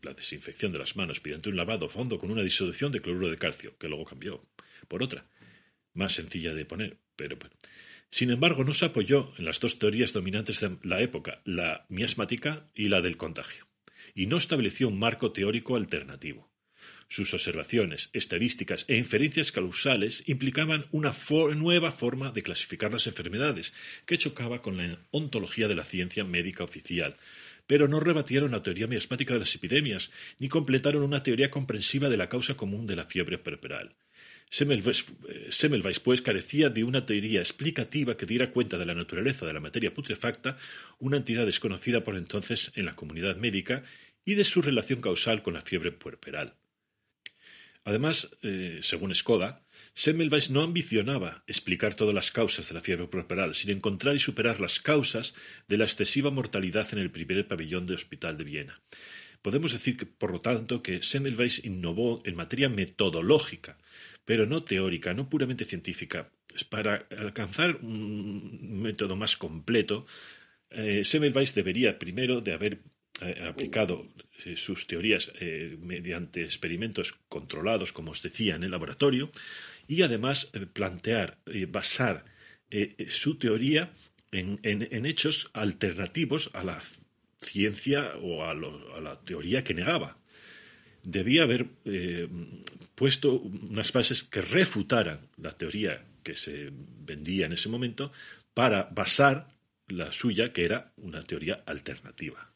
la 0.04 0.14
desinfección 0.14 0.72
de 0.72 0.80
las 0.80 0.95
manos 0.95 1.22
mediante 1.24 1.49
un 1.49 1.56
lavado 1.56 1.89
fondo 1.89 2.20
con 2.20 2.32
una 2.32 2.43
disolución 2.43 2.91
de 2.91 3.01
cloruro 3.01 3.30
de 3.30 3.38
calcio, 3.38 3.78
que 3.78 3.88
luego 3.88 4.06
cambió 4.06 4.45
por 4.88 5.04
otra, 5.04 5.26
más 5.93 6.14
sencilla 6.14 6.54
de 6.54 6.66
poner, 6.66 6.97
pero 7.16 7.38
bueno. 7.38 7.56
Sin 8.10 8.30
embargo, 8.30 8.64
no 8.64 8.74
se 8.74 8.86
apoyó 8.86 9.34
en 9.38 9.45
las 9.45 9.60
dos 9.60 9.80
teorías 9.80 10.14
dominantes 10.14 10.60
de 10.60 10.78
la 10.84 11.01
época, 11.01 11.41
la 11.45 11.86
miasmática 11.89 12.70
y 12.76 12.89
la 12.89 13.01
del 13.01 13.18
contagio, 13.18 13.68
y 14.14 14.28
no 14.28 14.38
estableció 14.38 14.88
un 14.88 14.99
marco 14.99 15.32
teórico 15.32 15.76
alternativo. 15.76 16.54
Sus 17.08 17.34
observaciones, 17.34 18.10
estadísticas 18.14 18.86
e 18.88 18.97
inferencias 18.97 19.51
causales 19.51 20.24
implicaban 20.28 20.86
una 20.91 21.14
nueva 21.56 21.91
forma 21.91 22.32
de 22.32 22.41
clasificar 22.41 22.91
las 22.91 23.08
enfermedades, 23.08 23.74
que 24.06 24.18
chocaba 24.18 24.62
con 24.62 24.78
la 24.78 24.99
ontología 25.12 25.68
de 25.68 25.76
la 25.76 25.84
ciencia 25.84 26.24
médica 26.24 26.64
oficial, 26.64 27.18
pero 27.68 27.88
no 27.88 27.99
rebatieron 27.99 28.51
la 28.51 28.61
teoría 28.61 28.88
miasmática 28.88 29.34
de 29.34 29.41
las 29.41 29.55
epidemias, 29.55 30.11
ni 30.39 30.49
completaron 30.49 31.03
una 31.03 31.24
teoría 31.24 31.49
comprensiva 31.49 32.09
de 32.09 32.18
la 32.18 32.30
causa 32.30 32.55
común 32.55 32.86
de 32.88 32.95
la 32.95 33.05
fiebre 33.05 33.38
puerperal. 33.38 33.95
Semmelweis, 34.49 35.99
pues, 35.99 36.22
carecía 36.22 36.70
de 36.70 36.84
una 36.84 37.05
teoría 37.05 37.39
explicativa 37.39 38.16
que 38.16 38.28
diera 38.28 38.51
cuenta 38.51 38.78
de 38.78 38.86
la 38.86 38.93
naturaleza 38.93 39.47
de 39.47 39.53
la 39.53 39.59
materia 39.59 39.93
putrefacta, 39.93 40.57
una 40.99 41.18
entidad 41.18 41.45
desconocida 41.45 42.03
por 42.03 42.16
entonces 42.16 42.72
en 42.76 42.86
la 42.86 42.95
comunidad 42.95 43.36
médica, 43.38 43.84
y 44.26 44.36
de 44.36 44.43
su 44.43 44.61
relación 44.61 45.01
causal 45.01 45.41
con 45.41 45.55
la 45.55 45.61
fiebre 45.61 45.91
puerperal. 45.91 46.53
Además, 47.84 48.38
eh, 48.43 48.80
según 48.82 49.14
Skoda, 49.14 49.66
Semmelweis 49.96 50.50
no 50.50 50.64
ambicionaba 50.64 51.44
explicar 51.46 51.94
todas 51.94 52.16
las 52.16 52.32
causas 52.32 52.68
de 52.68 52.74
la 52.74 52.82
fiebre 52.82 53.08
puerperal, 53.08 53.54
sino 53.54 53.74
encontrar 53.74 54.16
y 54.16 54.20
superar 54.20 54.60
las 54.60 54.80
causas 54.80 55.36
de 55.68 55.78
la 55.78 55.84
excesiva 55.84 56.32
mortalidad 56.32 56.88
en 56.94 57.00
el 57.00 57.12
primer 57.12 57.48
pabellón 57.48 57.86
de 57.86 57.94
hospital 57.94 58.38
de 58.38 58.44
Viena. 58.44 58.82
Podemos 59.44 59.74
decir, 59.74 59.98
que, 59.98 60.06
por 60.06 60.32
lo 60.32 60.41
tanto, 60.41 60.82
que 60.82 61.04
Semmelweis 61.04 61.64
innovó 61.64 62.24
en 62.26 62.36
materia 62.36 62.70
metodológica, 62.70 63.78
pero 64.26 64.46
no 64.48 64.64
teórica, 64.64 65.14
no 65.14 65.30
puramente 65.30 65.66
científica. 65.66 66.32
Para 66.70 67.08
alcanzar 67.12 67.78
un 67.82 68.82
método 68.82 69.16
más 69.16 69.38
completo, 69.38 70.08
eh, 70.70 71.04
Semmelweis 71.04 71.54
debería 71.54 72.00
primero 72.00 72.41
de 72.41 72.54
haber 72.54 72.80
eh, 73.22 73.46
aplicado 73.48 74.08
eh, 74.44 74.56
sus 74.56 74.88
teorías 74.88 75.32
eh, 75.39 75.78
mediante 75.80 76.44
experimentos 76.44 77.14
controlados, 77.30 77.94
como 77.94 78.12
os 78.12 78.24
decía, 78.24 78.56
en 78.56 78.64
el 78.64 78.72
laboratorio, 78.72 79.30
y 79.88 80.02
además 80.02 80.50
plantear, 80.74 81.38
basar 81.70 82.26
su 83.10 83.38
teoría 83.38 83.92
en, 84.32 85.06
hechos 85.06 85.50
alternativos 85.54 86.50
a 86.54 86.64
la 86.64 86.82
ciencia 87.42 88.14
o 88.22 88.44
a, 88.44 88.54
la 88.54 89.20
teoría 89.22 89.64
que 89.64 89.74
negaba. 89.74 90.18
Debía 91.04 91.44
haber 91.44 91.68
puesto 92.96 93.34
unas 93.34 93.92
bases 93.92 94.24
que 94.24 94.42
refutaran 94.42 95.28
la 95.38 95.52
teoría 95.52 96.06
que 96.24 96.36
se 96.36 96.70
vendía 96.72 97.46
en 97.46 97.54
ese 97.54 97.70
momento 97.70 98.12
para 98.54 98.84
basar 98.84 99.48
la 99.88 100.12
suya, 100.12 100.54
que 100.54 100.66
era 100.66 100.94
una 100.98 101.24
teoría 101.24 101.64
alternativa. 101.66 102.53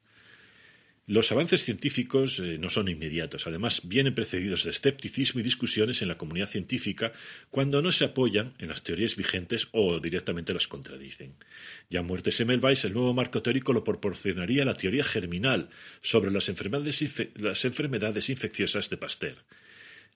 Los 1.10 1.32
avances 1.32 1.64
científicos 1.64 2.38
eh, 2.40 2.58
no 2.60 2.70
son 2.70 2.90
inmediatos, 2.90 3.48
además 3.48 3.80
vienen 3.86 4.14
precedidos 4.14 4.66
de 4.66 4.72
escepticismo 4.72 5.40
y 5.40 5.44
discusiones 5.44 6.02
en 6.02 6.10
la 6.10 6.18
comunidad 6.18 6.50
científica 6.50 7.14
cuando 7.50 7.82
no 7.82 7.94
se 7.94 8.04
apoyan 8.04 8.56
en 8.60 8.68
las 8.68 8.84
teorías 8.84 9.16
vigentes 9.16 9.70
o 9.72 10.02
directamente 10.02 10.54
las 10.54 10.68
contradicen. 10.68 11.36
Ya 11.90 12.02
muerte 12.02 12.34
Semmelweis, 12.34 12.84
el 12.84 12.92
nuevo 12.92 13.14
marco 13.14 13.42
teórico 13.42 13.72
lo 13.72 13.86
proporcionaría 13.86 14.66
la 14.66 14.74
teoría 14.74 15.06
germinal 15.06 15.70
sobre 16.02 16.30
las 16.30 16.50
enfermedades, 16.50 17.02
las 17.36 17.64
enfermedades 17.64 18.30
infecciosas 18.30 18.90
de 18.90 18.98
Pasteur. 18.98 19.38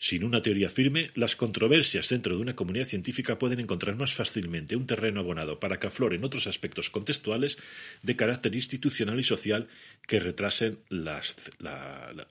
Sin 0.04 0.24
una 0.24 0.42
teoría 0.42 0.68
firme, 0.68 1.12
las 1.14 1.36
controversias 1.36 2.10
dentro 2.10 2.36
de 2.36 2.42
una 2.42 2.56
comunidad 2.56 2.88
científica 2.88 3.38
pueden 3.38 3.60
encontrar 3.60 3.96
más 3.96 4.16
fácilmente 4.16 4.76
un 4.76 4.88
terreno 4.88 5.20
abonado 5.20 5.60
para 5.60 5.80
que 5.80 5.86
afloren 5.86 6.24
otros 6.24 6.48
aspectos 6.48 6.90
contextuales 6.90 7.60
de 8.02 8.16
carácter 8.16 8.56
institucional 8.56 9.20
y 9.20 9.24
social 9.24 9.68
que 10.08 10.18
retrasen 10.18 10.80
la, 10.90 11.22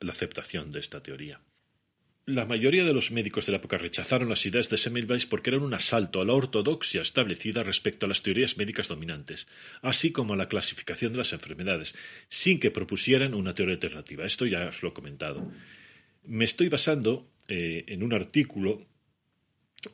aceptación 0.01 0.73
de 0.73 0.81
esta 0.81 1.01
teoría. 1.01 1.41
la 2.27 2.45
mayoría 2.45 2.85
de 2.85 2.93
los 2.93 3.13
médicos 3.13 3.47
de 3.47 3.53
la 3.53 3.59
época 3.59 3.79
rechazaron 3.79 4.29
las 4.29 4.45
ideas 4.47 4.69
de 4.69 4.77
Semmelweis 4.77 5.27
porque 5.27 5.51
eran 5.51 5.63
un 5.63 5.75
asalto 5.75 6.21
a 6.21 6.25
la 6.25 6.33
ortodoxia 6.33 7.03
establecida 7.03 7.63
respecto 7.63 8.07
a 8.07 8.09
las 8.09 8.23
teorías 8.23 8.57
médicas 8.57 8.89
dominantes, 8.89 9.47
así 9.81 10.11
como 10.11 10.35
a 10.35 10.37
la 10.37 10.49
clasificación 10.49 11.13
de 11.13 11.19
las 11.19 11.33
enfermedades, 11.33 11.95
sin 12.29 12.59
que 12.59 12.73
propusieran 12.73 13.33
una 13.33 13.55
teoría 13.55 13.77
alternativa. 13.77 14.25
Esto 14.25 14.45
ya 14.45 14.67
os 14.67 14.83
lo 14.83 14.89
he 14.89 14.93
comentado. 14.93 15.49
Me 16.25 16.45
estoy 16.45 16.69
basando 16.69 17.31
eh, 17.51 17.85
en 17.89 18.05
un 18.05 18.15
artículo 18.15 18.87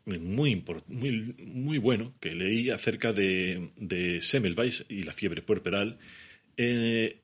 muy, 0.05 0.63
muy, 1.39 1.79
bueno 1.79 2.15
que 2.21 2.35
leí 2.35 2.69
acerca 2.69 3.15
de, 3.15 3.71
de 3.77 4.21
Semmelweis 4.21 4.85
y 4.91 5.05
la 5.05 5.15
fiebre 5.15 5.41
puerperal, 5.41 5.99
eh, 6.59 7.23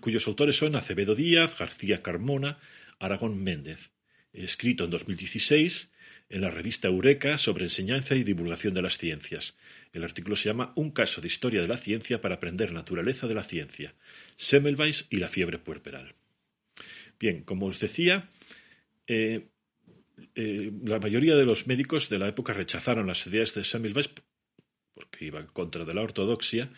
cuyos 0.00 0.26
autores 0.26 0.56
son 0.56 0.74
Acevedo 0.74 1.14
Díaz, 1.14 1.56
García 1.56 2.02
Carmona, 2.02 2.58
Aragón 2.98 3.40
Méndez, 3.40 3.92
escrito 4.32 4.82
en 4.82 4.90
2016 4.90 5.92
en 6.28 6.40
la 6.40 6.50
revista 6.50 6.88
Eureka 6.88 7.38
sobre 7.38 7.66
enseñanza 7.66 8.16
y 8.16 8.24
divulgación 8.24 8.74
de 8.74 8.82
las 8.82 8.98
ciencias. 8.98 9.54
El 9.92 10.02
artículo 10.02 10.34
se 10.34 10.48
llama 10.48 10.72
Un 10.74 10.90
caso 10.90 11.20
de 11.20 11.28
historia 11.28 11.60
de 11.60 11.68
la 11.68 11.76
ciencia 11.76 12.20
para 12.20 12.34
aprender 12.34 12.72
naturaleza 12.72 13.28
de 13.28 13.34
la 13.34 13.44
ciencia, 13.44 13.94
Semmelweis 14.36 15.06
y 15.08 15.18
la 15.18 15.28
fiebre 15.28 15.58
puerperal. 15.58 16.16
Bien, 17.20 17.44
como 17.44 17.66
os 17.66 17.78
decía, 17.78 18.28
eh, 19.12 19.48
eh, 20.34 20.70
la 20.84 20.98
mayoría 20.98 21.36
de 21.36 21.44
los 21.44 21.66
médicos 21.66 22.08
de 22.08 22.18
la 22.18 22.28
época 22.28 22.52
rechazaron 22.52 23.06
las 23.06 23.26
ideas 23.26 23.54
de 23.54 23.64
Semmelweis 23.64 24.10
porque 24.94 25.24
iban 25.24 25.46
contra 25.46 25.84
de 25.84 25.94
la 25.94 26.02
ortodoxia, 26.02 26.70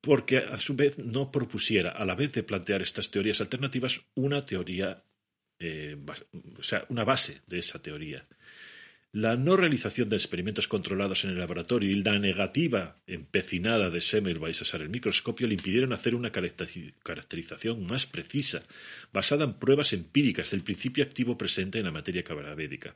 porque 0.00 0.38
a 0.38 0.58
su 0.58 0.74
vez 0.74 0.98
no 0.98 1.30
propusiera, 1.30 1.90
a 1.90 2.04
la 2.04 2.14
vez 2.14 2.32
de 2.32 2.42
plantear 2.42 2.82
estas 2.82 3.10
teorías 3.10 3.40
alternativas, 3.40 4.00
una 4.14 4.44
teoría 4.44 5.04
eh, 5.58 5.96
o 6.58 6.62
sea, 6.62 6.84
una 6.88 7.04
base 7.04 7.42
de 7.46 7.58
esa 7.58 7.80
teoría. 7.80 8.26
La 9.12 9.36
no 9.36 9.56
realización 9.56 10.08
de 10.08 10.14
experimentos 10.14 10.68
controlados 10.68 11.24
en 11.24 11.30
el 11.30 11.38
laboratorio 11.38 11.90
y 11.90 12.00
la 12.00 12.20
negativa 12.20 13.02
empecinada 13.08 13.90
de 13.90 14.00
Semmelweis 14.00 14.60
a 14.60 14.62
usar 14.62 14.82
el 14.82 14.88
microscopio 14.88 15.48
le 15.48 15.54
impidieron 15.54 15.92
hacer 15.92 16.14
una 16.14 16.30
caracterización 16.30 17.86
más 17.86 18.06
precisa, 18.06 18.62
basada 19.12 19.44
en 19.44 19.54
pruebas 19.54 19.92
empíricas 19.94 20.52
del 20.52 20.62
principio 20.62 21.02
activo 21.02 21.36
presente 21.36 21.78
en 21.78 21.86
la 21.86 21.90
materia 21.90 22.22
cabalabédica. 22.22 22.94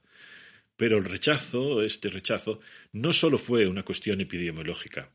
Pero 0.76 0.98
el 0.98 1.04
rechazo, 1.04 1.82
este 1.82 2.08
rechazo, 2.10 2.60
no 2.92 3.12
solo 3.12 3.36
fue 3.36 3.66
una 3.66 3.82
cuestión 3.82 4.20
epidemiológica, 4.20 5.10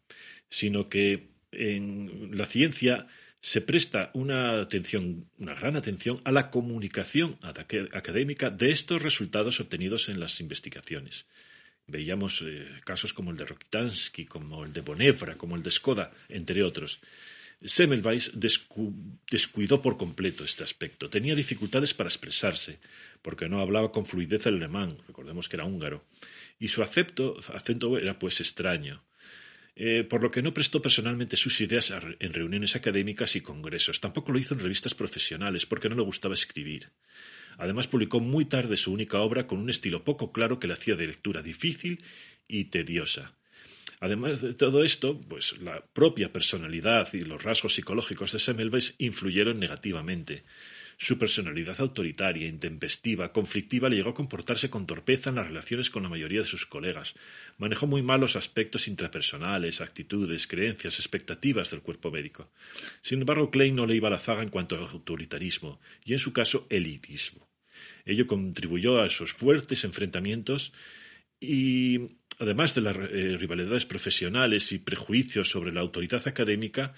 sino 0.49 0.89
que 0.89 1.29
en 1.53 2.37
la 2.37 2.45
ciencia 2.45 3.07
se 3.41 3.61
presta 3.61 4.11
una 4.13 4.61
atención, 4.61 5.29
una 5.37 5.55
gran 5.55 5.75
atención 5.75 6.19
a 6.25 6.31
la 6.31 6.49
comunicación 6.49 7.37
académica 7.41 8.49
de 8.49 8.71
estos 8.71 9.01
resultados 9.01 9.59
obtenidos 9.59 10.09
en 10.09 10.19
las 10.19 10.39
investigaciones. 10.41 11.25
Veíamos 11.87 12.43
eh, 12.45 12.67
casos 12.85 13.13
como 13.13 13.31
el 13.31 13.37
de 13.37 13.45
Rokitansky, 13.45 14.25
como 14.25 14.63
el 14.63 14.73
de 14.73 14.81
Bonevra, 14.81 15.37
como 15.37 15.55
el 15.55 15.63
de 15.63 15.71
Skoda, 15.71 16.11
entre 16.27 16.63
otros. 16.63 17.01
Semmelweis 17.61 18.31
descuidó 18.35 19.81
por 19.81 19.97
completo 19.97 20.43
este 20.43 20.63
aspecto. 20.63 21.09
Tenía 21.09 21.35
dificultades 21.35 21.93
para 21.93 22.09
expresarse, 22.09 22.79
porque 23.21 23.49
no 23.49 23.59
hablaba 23.59 23.91
con 23.91 24.05
fluidez 24.05 24.45
el 24.45 24.55
alemán, 24.55 24.97
recordemos 25.07 25.49
que 25.49 25.57
era 25.57 25.65
húngaro, 25.65 26.05
y 26.57 26.69
su 26.69 26.83
acento 26.83 27.37
era 27.97 28.17
pues 28.19 28.39
extraño. 28.39 29.01
Eh, 29.81 30.03
por 30.03 30.21
lo 30.21 30.29
que 30.29 30.41
no 30.41 30.53
prestó 30.53 30.81
personalmente 30.81 31.37
sus 31.37 31.61
ideas 31.61 31.93
en 32.19 32.33
reuniones 32.33 32.75
académicas 32.75 33.37
y 33.37 33.41
congresos. 33.41 34.01
Tampoco 34.01 34.33
lo 34.33 34.37
hizo 34.37 34.53
en 34.53 34.59
revistas 34.59 34.93
profesionales, 34.93 35.65
porque 35.65 35.87
no 35.87 35.95
le 35.95 36.01
gustaba 36.01 36.33
escribir. 36.33 36.89
Además, 37.57 37.87
publicó 37.87 38.19
muy 38.19 38.43
tarde 38.43 38.75
su 38.75 38.91
única 38.91 39.19
obra 39.21 39.47
con 39.47 39.57
un 39.57 39.69
estilo 39.69 40.03
poco 40.03 40.33
claro 40.33 40.59
que 40.59 40.67
le 40.67 40.73
hacía 40.73 40.97
de 40.97 41.05
lectura 41.05 41.41
difícil 41.41 42.03
y 42.45 42.65
tediosa. 42.65 43.37
Además 44.01 44.41
de 44.41 44.53
todo 44.53 44.83
esto, 44.83 45.17
pues 45.17 45.57
la 45.61 45.81
propia 45.93 46.33
personalidad 46.33 47.07
y 47.13 47.21
los 47.21 47.41
rasgos 47.41 47.75
psicológicos 47.75 48.33
de 48.33 48.39
Semmelweis 48.39 48.95
influyeron 48.97 49.61
negativamente. 49.61 50.43
Su 51.01 51.17
personalidad 51.17 51.79
autoritaria, 51.79 52.45
intempestiva, 52.45 53.31
conflictiva 53.31 53.87
le 53.87 53.95
llegó 53.95 54.09
a 54.09 54.13
comportarse 54.13 54.69
con 54.69 54.85
torpeza 54.85 55.29
en 55.29 55.37
las 55.37 55.47
relaciones 55.47 55.89
con 55.89 56.03
la 56.03 56.09
mayoría 56.09 56.39
de 56.39 56.45
sus 56.45 56.65
colegas. 56.65 57.15
Manejó 57.57 57.87
muy 57.87 58.01
mal 58.01 58.19
los 58.19 58.35
aspectos 58.35 58.89
intrapersonales, 58.89 59.79
actitudes, 59.79 60.45
creencias, 60.45 60.99
expectativas 60.99 61.71
del 61.71 61.83
cuerpo 61.83 62.11
médico. 62.11 62.51
Sin 63.01 63.21
embargo, 63.21 63.49
Klein 63.49 63.77
no 63.77 63.85
le 63.85 63.95
iba 63.95 64.09
a 64.09 64.11
la 64.11 64.19
zaga 64.19 64.43
en 64.43 64.49
cuanto 64.49 64.75
a 64.75 64.91
autoritarismo 64.91 65.79
y, 66.03 66.11
en 66.11 66.19
su 66.19 66.33
caso, 66.33 66.67
elitismo. 66.69 67.47
Ello 68.03 68.27
contribuyó 68.27 69.01
a 69.01 69.07
esos 69.07 69.31
fuertes 69.31 69.85
enfrentamientos 69.85 70.73
y, 71.39 72.17
además 72.39 72.75
de 72.75 72.81
las 72.81 72.97
eh, 72.97 73.37
rivalidades 73.39 73.85
profesionales 73.85 74.73
y 74.73 74.79
prejuicios 74.79 75.49
sobre 75.49 75.71
la 75.71 75.79
autoridad 75.79 76.27
académica, 76.27 76.93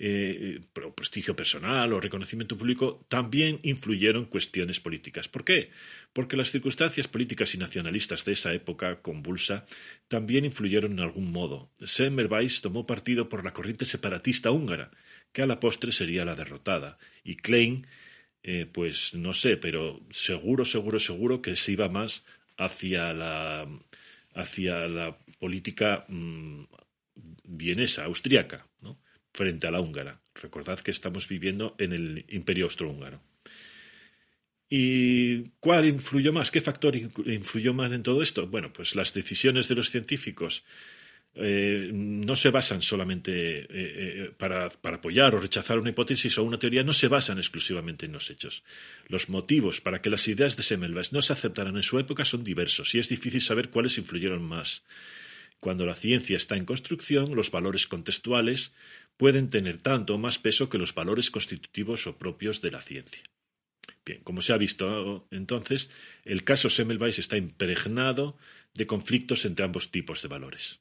eh, 0.00 0.60
prestigio 0.94 1.34
personal 1.34 1.92
o 1.92 2.00
reconocimiento 2.00 2.56
público, 2.56 3.04
también 3.08 3.60
influyeron 3.62 4.26
cuestiones 4.26 4.80
políticas. 4.80 5.28
¿Por 5.28 5.44
qué? 5.44 5.70
Porque 6.12 6.36
las 6.36 6.50
circunstancias 6.50 7.08
políticas 7.08 7.54
y 7.54 7.58
nacionalistas 7.58 8.24
de 8.24 8.32
esa 8.32 8.52
época 8.52 9.02
convulsa 9.02 9.66
también 10.06 10.44
influyeron 10.44 10.92
en 10.92 11.00
algún 11.00 11.32
modo. 11.32 11.70
Semmelweis 11.84 12.60
tomó 12.60 12.86
partido 12.86 13.28
por 13.28 13.44
la 13.44 13.52
corriente 13.52 13.84
separatista 13.84 14.50
húngara, 14.50 14.90
que 15.32 15.42
a 15.42 15.46
la 15.46 15.60
postre 15.60 15.92
sería 15.92 16.24
la 16.24 16.34
derrotada, 16.34 16.98
y 17.24 17.36
Klein, 17.36 17.86
eh, 18.42 18.66
pues 18.72 19.14
no 19.14 19.32
sé, 19.32 19.56
pero 19.56 20.00
seguro, 20.10 20.64
seguro, 20.64 21.00
seguro 21.00 21.42
que 21.42 21.56
se 21.56 21.72
iba 21.72 21.88
más 21.88 22.24
hacia 22.56 23.12
la, 23.12 23.68
hacia 24.34 24.88
la 24.88 25.18
política 25.38 26.04
mm, 26.08 26.64
vienesa, 27.44 28.04
austriaca, 28.04 28.66
¿no? 28.82 28.98
Frente 29.38 29.68
a 29.68 29.70
la 29.70 29.80
húngara. 29.80 30.20
Recordad 30.34 30.80
que 30.80 30.90
estamos 30.90 31.28
viviendo 31.28 31.76
en 31.78 31.92
el 31.92 32.24
imperio 32.28 32.64
austrohúngaro. 32.64 33.20
¿Y 34.68 35.44
cuál 35.60 35.86
influyó 35.86 36.32
más? 36.32 36.50
¿Qué 36.50 36.60
factor 36.60 36.96
influyó 36.96 37.72
más 37.72 37.92
en 37.92 38.02
todo 38.02 38.20
esto? 38.20 38.48
Bueno, 38.48 38.72
pues 38.72 38.96
las 38.96 39.14
decisiones 39.14 39.68
de 39.68 39.76
los 39.76 39.90
científicos 39.90 40.64
eh, 41.36 41.90
no 41.92 42.34
se 42.34 42.50
basan 42.50 42.82
solamente 42.82 43.32
eh, 43.32 43.66
eh, 43.70 44.32
para, 44.36 44.68
para, 44.70 44.96
apoyar 44.96 45.36
o 45.36 45.40
rechazar 45.40 45.78
una 45.78 45.90
hipótesis 45.90 46.36
o 46.36 46.42
una 46.42 46.58
teoría, 46.58 46.82
no 46.82 46.92
se 46.92 47.06
basan 47.06 47.38
exclusivamente 47.38 48.06
en 48.06 48.12
los 48.12 48.28
hechos. 48.28 48.64
Los 49.06 49.28
motivos 49.28 49.80
para 49.80 50.02
que 50.02 50.10
las 50.10 50.26
ideas 50.26 50.56
de 50.56 50.64
Semmelweis 50.64 51.12
no 51.12 51.22
se 51.22 51.32
aceptaran 51.32 51.76
en 51.76 51.84
su 51.84 51.96
época 52.00 52.24
son 52.24 52.42
diversos 52.42 52.92
y 52.96 52.98
es 52.98 53.08
difícil 53.08 53.40
saber 53.40 53.70
cuáles 53.70 53.98
influyeron 53.98 54.42
más. 54.42 54.82
Cuando 55.60 55.86
la 55.86 55.94
ciencia 55.94 56.36
está 56.36 56.56
en 56.56 56.64
construcción, 56.64 57.34
los 57.34 57.50
valores 57.50 57.86
contextuales 57.86 58.72
pueden 59.16 59.50
tener 59.50 59.78
tanto 59.78 60.14
o 60.14 60.18
más 60.18 60.38
peso 60.38 60.68
que 60.68 60.78
los 60.78 60.94
valores 60.94 61.30
constitutivos 61.30 62.06
o 62.06 62.16
propios 62.16 62.60
de 62.62 62.70
la 62.70 62.80
ciencia. 62.80 63.22
Bien, 64.04 64.20
como 64.22 64.40
se 64.40 64.52
ha 64.52 64.56
visto 64.56 65.26
entonces, 65.30 65.90
el 66.24 66.44
caso 66.44 66.70
Semmelweis 66.70 67.18
está 67.18 67.36
impregnado 67.36 68.38
de 68.74 68.86
conflictos 68.86 69.44
entre 69.44 69.64
ambos 69.64 69.90
tipos 69.90 70.22
de 70.22 70.28
valores. 70.28 70.80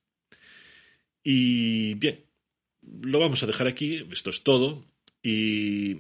Y 1.24 1.96
bien, 1.96 2.24
lo 3.02 3.20
vamos 3.20 3.44
a 3.44 3.48
dejar 3.48 3.68
aquí, 3.68 4.06
esto 4.12 4.30
es 4.30 4.44
todo. 4.44 4.86
Y, 5.24 5.96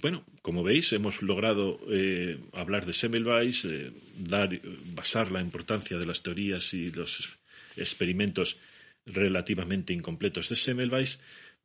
bueno, 0.00 0.24
como 0.40 0.64
veis, 0.64 0.92
hemos 0.92 1.22
logrado 1.22 1.78
eh, 1.88 2.40
hablar 2.52 2.86
de 2.86 2.92
Semmelweis, 2.94 3.64
eh, 3.64 3.92
dar, 4.16 4.60
basar 4.94 5.30
la 5.30 5.40
importancia 5.40 5.98
de 5.98 6.06
las 6.06 6.22
teorías 6.22 6.72
y 6.74 6.90
los 6.90 7.38
experimentos 7.76 8.58
relativamente 9.04 9.92
incompletos 9.92 10.48
de 10.48 10.56
Semmelweis 10.56 11.18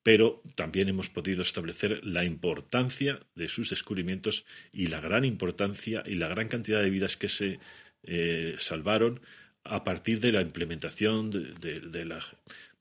pero 0.07 0.41
también 0.55 0.87
hemos 0.87 1.09
podido 1.09 1.41
establecer 1.41 1.99
la 2.05 2.23
importancia 2.23 3.19
de 3.35 3.49
sus 3.49 3.69
descubrimientos 3.69 4.45
y 4.71 4.87
la 4.87 5.01
gran 5.01 5.25
importancia 5.25 6.01
y 6.05 6.15
la 6.15 6.29
gran 6.29 6.47
cantidad 6.47 6.81
de 6.81 6.89
vidas 6.89 7.17
que 7.17 7.27
se 7.27 7.59
eh, 8.03 8.55
salvaron 8.57 9.19
a 9.65 9.83
partir 9.83 10.21
de 10.21 10.31
la 10.31 10.41
implementación 10.41 11.29
de, 11.29 12.05
la 12.05 12.23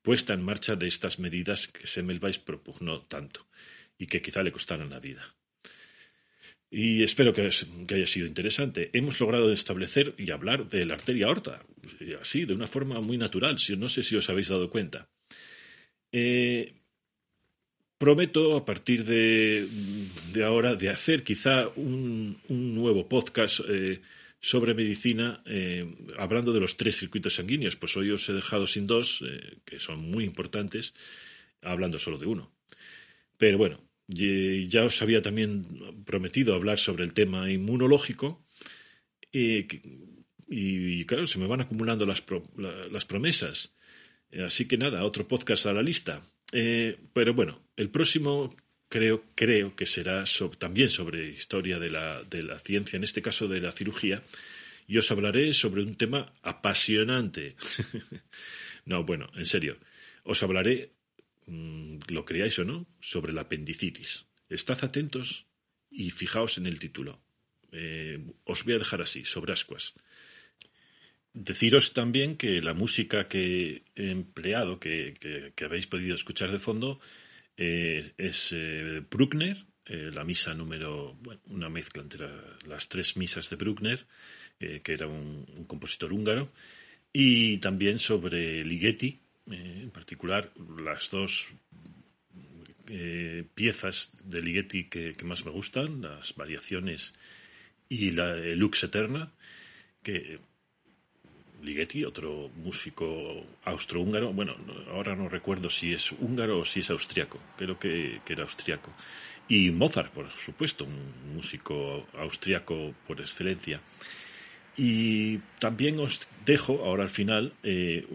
puesta 0.03 0.35
en 0.35 0.43
marcha 0.45 0.77
de 0.77 0.87
estas 0.87 1.19
medidas 1.19 1.67
que 1.67 1.89
Semmelweis 1.89 2.39
propugnó 2.39 3.03
tanto 3.03 3.47
y 3.99 4.07
que 4.07 4.23
quizá 4.23 4.45
le 4.45 4.53
costaran 4.53 4.91
la 4.91 5.01
vida. 5.01 5.36
Y 6.71 7.03
espero 7.03 7.33
que, 7.33 7.43
haya 7.43 8.07
sido 8.07 8.27
interesante. 8.27 8.91
Hemos 8.93 9.21
logrado 9.21 9.53
establecer 9.53 10.15
y 10.19 10.31
hablar 10.31 10.69
de 10.69 10.85
la 10.85 10.95
arteria 10.95 11.27
aorta, 11.27 11.63
así, 12.21 12.45
de 12.45 12.55
una 12.55 12.67
forma 12.67 13.01
muy 13.01 13.17
natural. 13.19 13.57
No 13.79 13.89
sé 13.89 14.03
si 14.03 14.17
os 14.17 14.29
habéis 14.29 14.49
dado 14.49 14.69
cuenta. 14.69 15.09
Eh, 16.13 16.75
Prometo 17.99 18.57
a 18.57 18.65
partir 18.67 19.05
de, 19.05 20.45
ahora 20.45 20.75
de 20.75 20.91
hacer 20.91 21.25
quizá 21.25 21.69
un, 21.77 22.37
nuevo 22.49 23.09
podcast 23.09 23.61
eh, 23.67 24.03
sobre 24.39 24.75
medicina 24.75 25.43
eh, 25.47 25.97
hablando 26.19 26.53
de 26.53 26.61
los 26.61 26.77
tres 26.77 26.99
circuitos 26.99 27.37
sanguíneos. 27.37 27.77
Pues 27.77 27.97
hoy 27.97 28.11
os 28.11 28.29
he 28.29 28.35
dejado 28.35 28.67
sin 28.67 28.87
dos, 28.87 29.25
eh, 29.27 29.61
que 29.65 29.79
son 29.79 30.01
muy 30.11 30.25
importantes, 30.25 30.93
hablando 31.63 31.99
solo 31.99 32.19
de 32.19 32.27
uno. 32.27 32.53
Pero 33.39 33.57
bueno, 33.57 33.81
ya 34.09 34.85
os 34.85 35.03
había 35.03 35.21
también 35.21 36.05
prometido 36.05 36.55
hablar 36.55 36.79
sobre 36.79 37.05
el 37.05 37.13
tema 37.13 37.51
inmunológico 37.51 38.47
Eh, 39.33 39.67
y, 40.49 41.05
claro, 41.05 41.27
se 41.27 41.39
me 41.39 41.47
van 41.47 41.61
acumulando 41.61 42.07
las, 42.07 42.23
las 42.91 43.05
promesas. 43.05 43.75
Eh, 44.31 44.43
así 44.43 44.67
que 44.67 44.79
nada, 44.79 45.05
otro 45.05 45.27
podcast 45.29 45.67
a 45.67 45.73
la 45.73 45.83
lista. 45.83 46.23
Eh, 46.53 46.97
pero 47.13 47.35
bueno, 47.35 47.61
el 47.77 47.91
próximo 47.91 48.55
creo, 48.89 49.25
creo 49.35 49.75
que 49.75 49.87
será 49.87 50.25
también 50.59 50.89
sobre 50.89 51.31
historia 51.31 51.79
de 51.79 51.91
la, 51.91 52.23
de 52.23 52.43
la 52.43 52.59
ciencia, 52.61 52.97
en 52.97 53.05
este 53.05 53.23
caso 53.23 53.49
de 53.49 53.61
la 53.61 53.73
cirugía, 53.73 54.23
y 54.87 54.99
os 54.99 55.11
hablaré 55.11 55.53
sobre 55.53 55.83
un 55.83 55.97
tema 55.97 56.33
apasionante. 56.43 57.57
no, 58.87 59.05
bueno, 59.05 59.29
en 59.35 59.47
serio, 59.47 59.77
os 60.25 60.43
hablaré, 60.43 60.93
mm, 61.47 61.99
lo 62.09 62.25
creáis 62.25 62.59
o 62.59 62.65
no, 62.65 62.87
sobre 63.01 63.33
la 63.33 63.43
apendicitis. 63.43 64.27
Estad 64.49 64.85
atentos 64.85 65.47
y 65.91 66.11
fijaos 66.11 66.59
en 66.59 66.67
el 66.67 66.79
título. 66.79 67.21
Eh, 67.73 68.19
os 68.45 68.65
voy 68.65 68.75
a 68.75 68.79
dejar 68.79 69.03
así, 69.03 69.25
sobre 69.25 69.53
ascuas. 69.53 69.95
Deciros 71.33 71.93
también 71.93 72.37
que 72.37 72.63
la 72.63 72.73
música 72.73 73.29
que 73.29 73.85
he 73.95 74.11
empleado, 74.11 74.81
que, 74.81 75.53
habéis 75.63 75.87
podido 75.87 76.15
escuchar 76.15 76.51
de 76.51 76.59
fondo, 76.59 77.01
eh, 77.57 78.13
es 78.17 78.53
eh, 78.53 79.03
Bruckner, 79.11 79.67
la 79.89 80.25
misa 80.25 80.53
número, 80.53 81.15
bueno, 81.21 81.41
una 81.47 81.69
mezcla 81.69 82.03
entre 82.03 82.27
las 82.67 82.89
tres 82.89 83.17
misas 83.17 83.49
de 83.51 83.55
Bruckner, 83.55 84.05
que 84.59 84.93
era 84.93 85.07
un, 85.07 85.45
compositor 85.69 86.13
húngaro, 86.13 86.51
y 87.13 87.59
también 87.59 88.01
sobre 88.01 88.65
Ligeti, 88.65 89.21
en 89.51 89.91
particular 89.91 90.53
las 90.79 91.11
dos 91.11 91.53
piezas 93.55 94.13
de 94.23 94.41
Ligeti 94.43 94.85
que, 94.85 95.13
más 95.25 95.45
me 95.45 95.51
gustan, 95.51 96.03
las 96.03 96.37
variaciones 96.37 97.15
y 97.89 98.13
la 98.13 98.37
Lux 98.37 98.85
Eterna, 98.85 99.33
que 100.05 100.39
Ligeti, 101.63 102.05
otro 102.05 102.51
músico 102.57 103.45
austrohúngaro, 103.65 104.33
bueno, 104.33 104.55
ahora 104.91 105.17
no 105.17 105.29
recuerdo 105.29 105.71
si 105.71 105.93
es 105.93 106.13
húngaro 106.13 106.61
o 106.61 106.65
si 106.65 106.81
es 106.81 106.91
austriaco, 106.91 107.41
creo 107.57 107.79
que, 107.79 108.21
era 108.29 108.43
austriaco. 108.43 108.93
Y 109.49 109.71
Mozart, 109.71 110.13
por 110.13 110.31
supuesto, 110.33 110.85
un 110.85 111.35
músico 111.35 112.07
austriaco 112.15 112.95
por 113.07 113.21
excelencia. 113.21 113.81
Y 114.77 115.39
también 115.59 115.99
os 116.01 116.29
dejo 116.45 116.85
ahora 116.85 117.05
al 117.05 117.11
final 117.11 117.55
eh, 117.63 118.07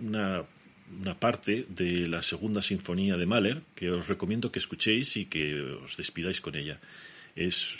una, 0.00 0.44
una, 1.00 1.18
parte 1.18 1.66
de 1.68 2.06
la 2.06 2.22
segunda 2.22 2.62
sinfonía 2.62 3.16
de 3.16 3.26
Mahler 3.26 3.62
que 3.74 3.90
os 3.90 4.08
recomiendo 4.08 4.52
que 4.52 4.58
escuchéis 4.58 5.16
y 5.16 5.26
que 5.26 5.60
os 5.60 5.96
despidáis 5.96 6.40
con 6.40 6.54
ella. 6.56 6.78
Es 7.36 7.74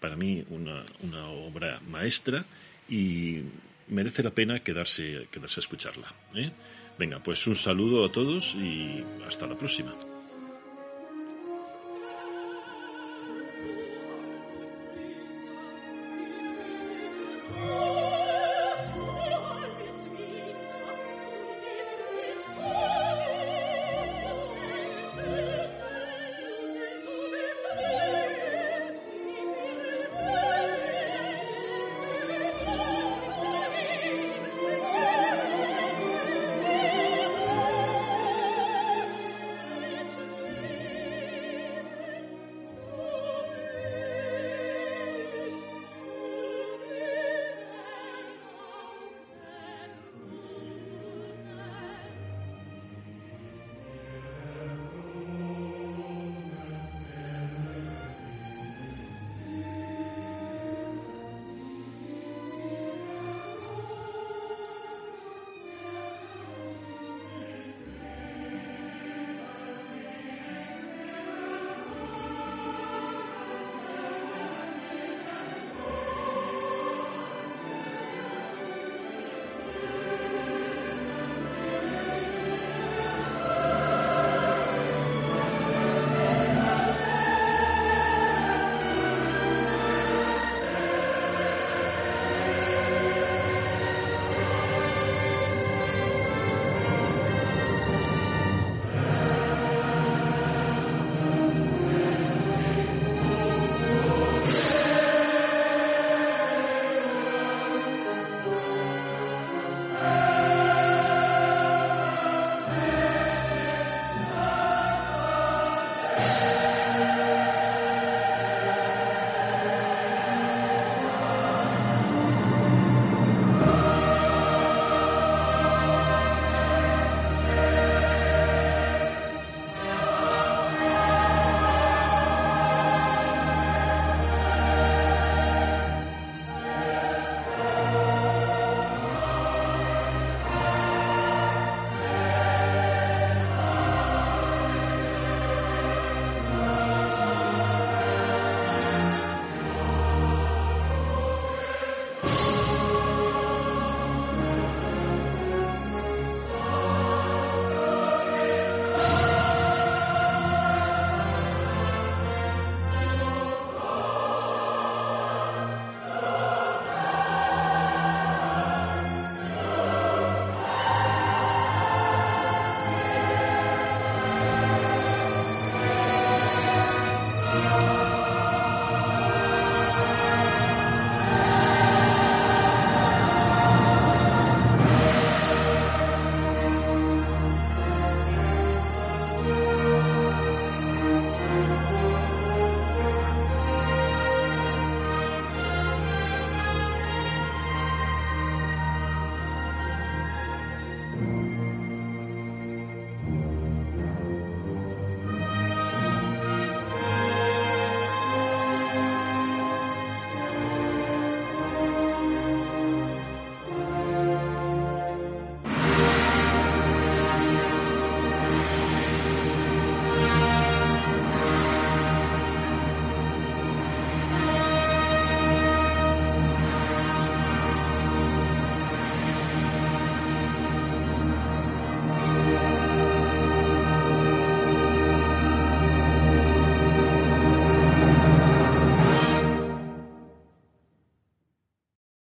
para 0.00 0.16
mí 0.16 0.44
una, 0.50 0.80
una 1.02 1.28
obra 1.28 1.80
maestra 1.80 2.44
y 2.88 3.40
merece 3.88 4.22
la 4.22 4.30
pena 4.30 4.60
quedarse, 4.60 5.28
quedarse 5.30 5.60
a 5.60 5.62
escucharla. 5.62 6.14
¿eh? 6.34 6.50
Venga, 6.98 7.22
pues 7.22 7.46
un 7.46 7.56
saludo 7.56 8.04
a 8.04 8.12
todos 8.12 8.54
y 8.54 9.02
hasta 9.26 9.46
la 9.46 9.56
próxima. 9.56 9.94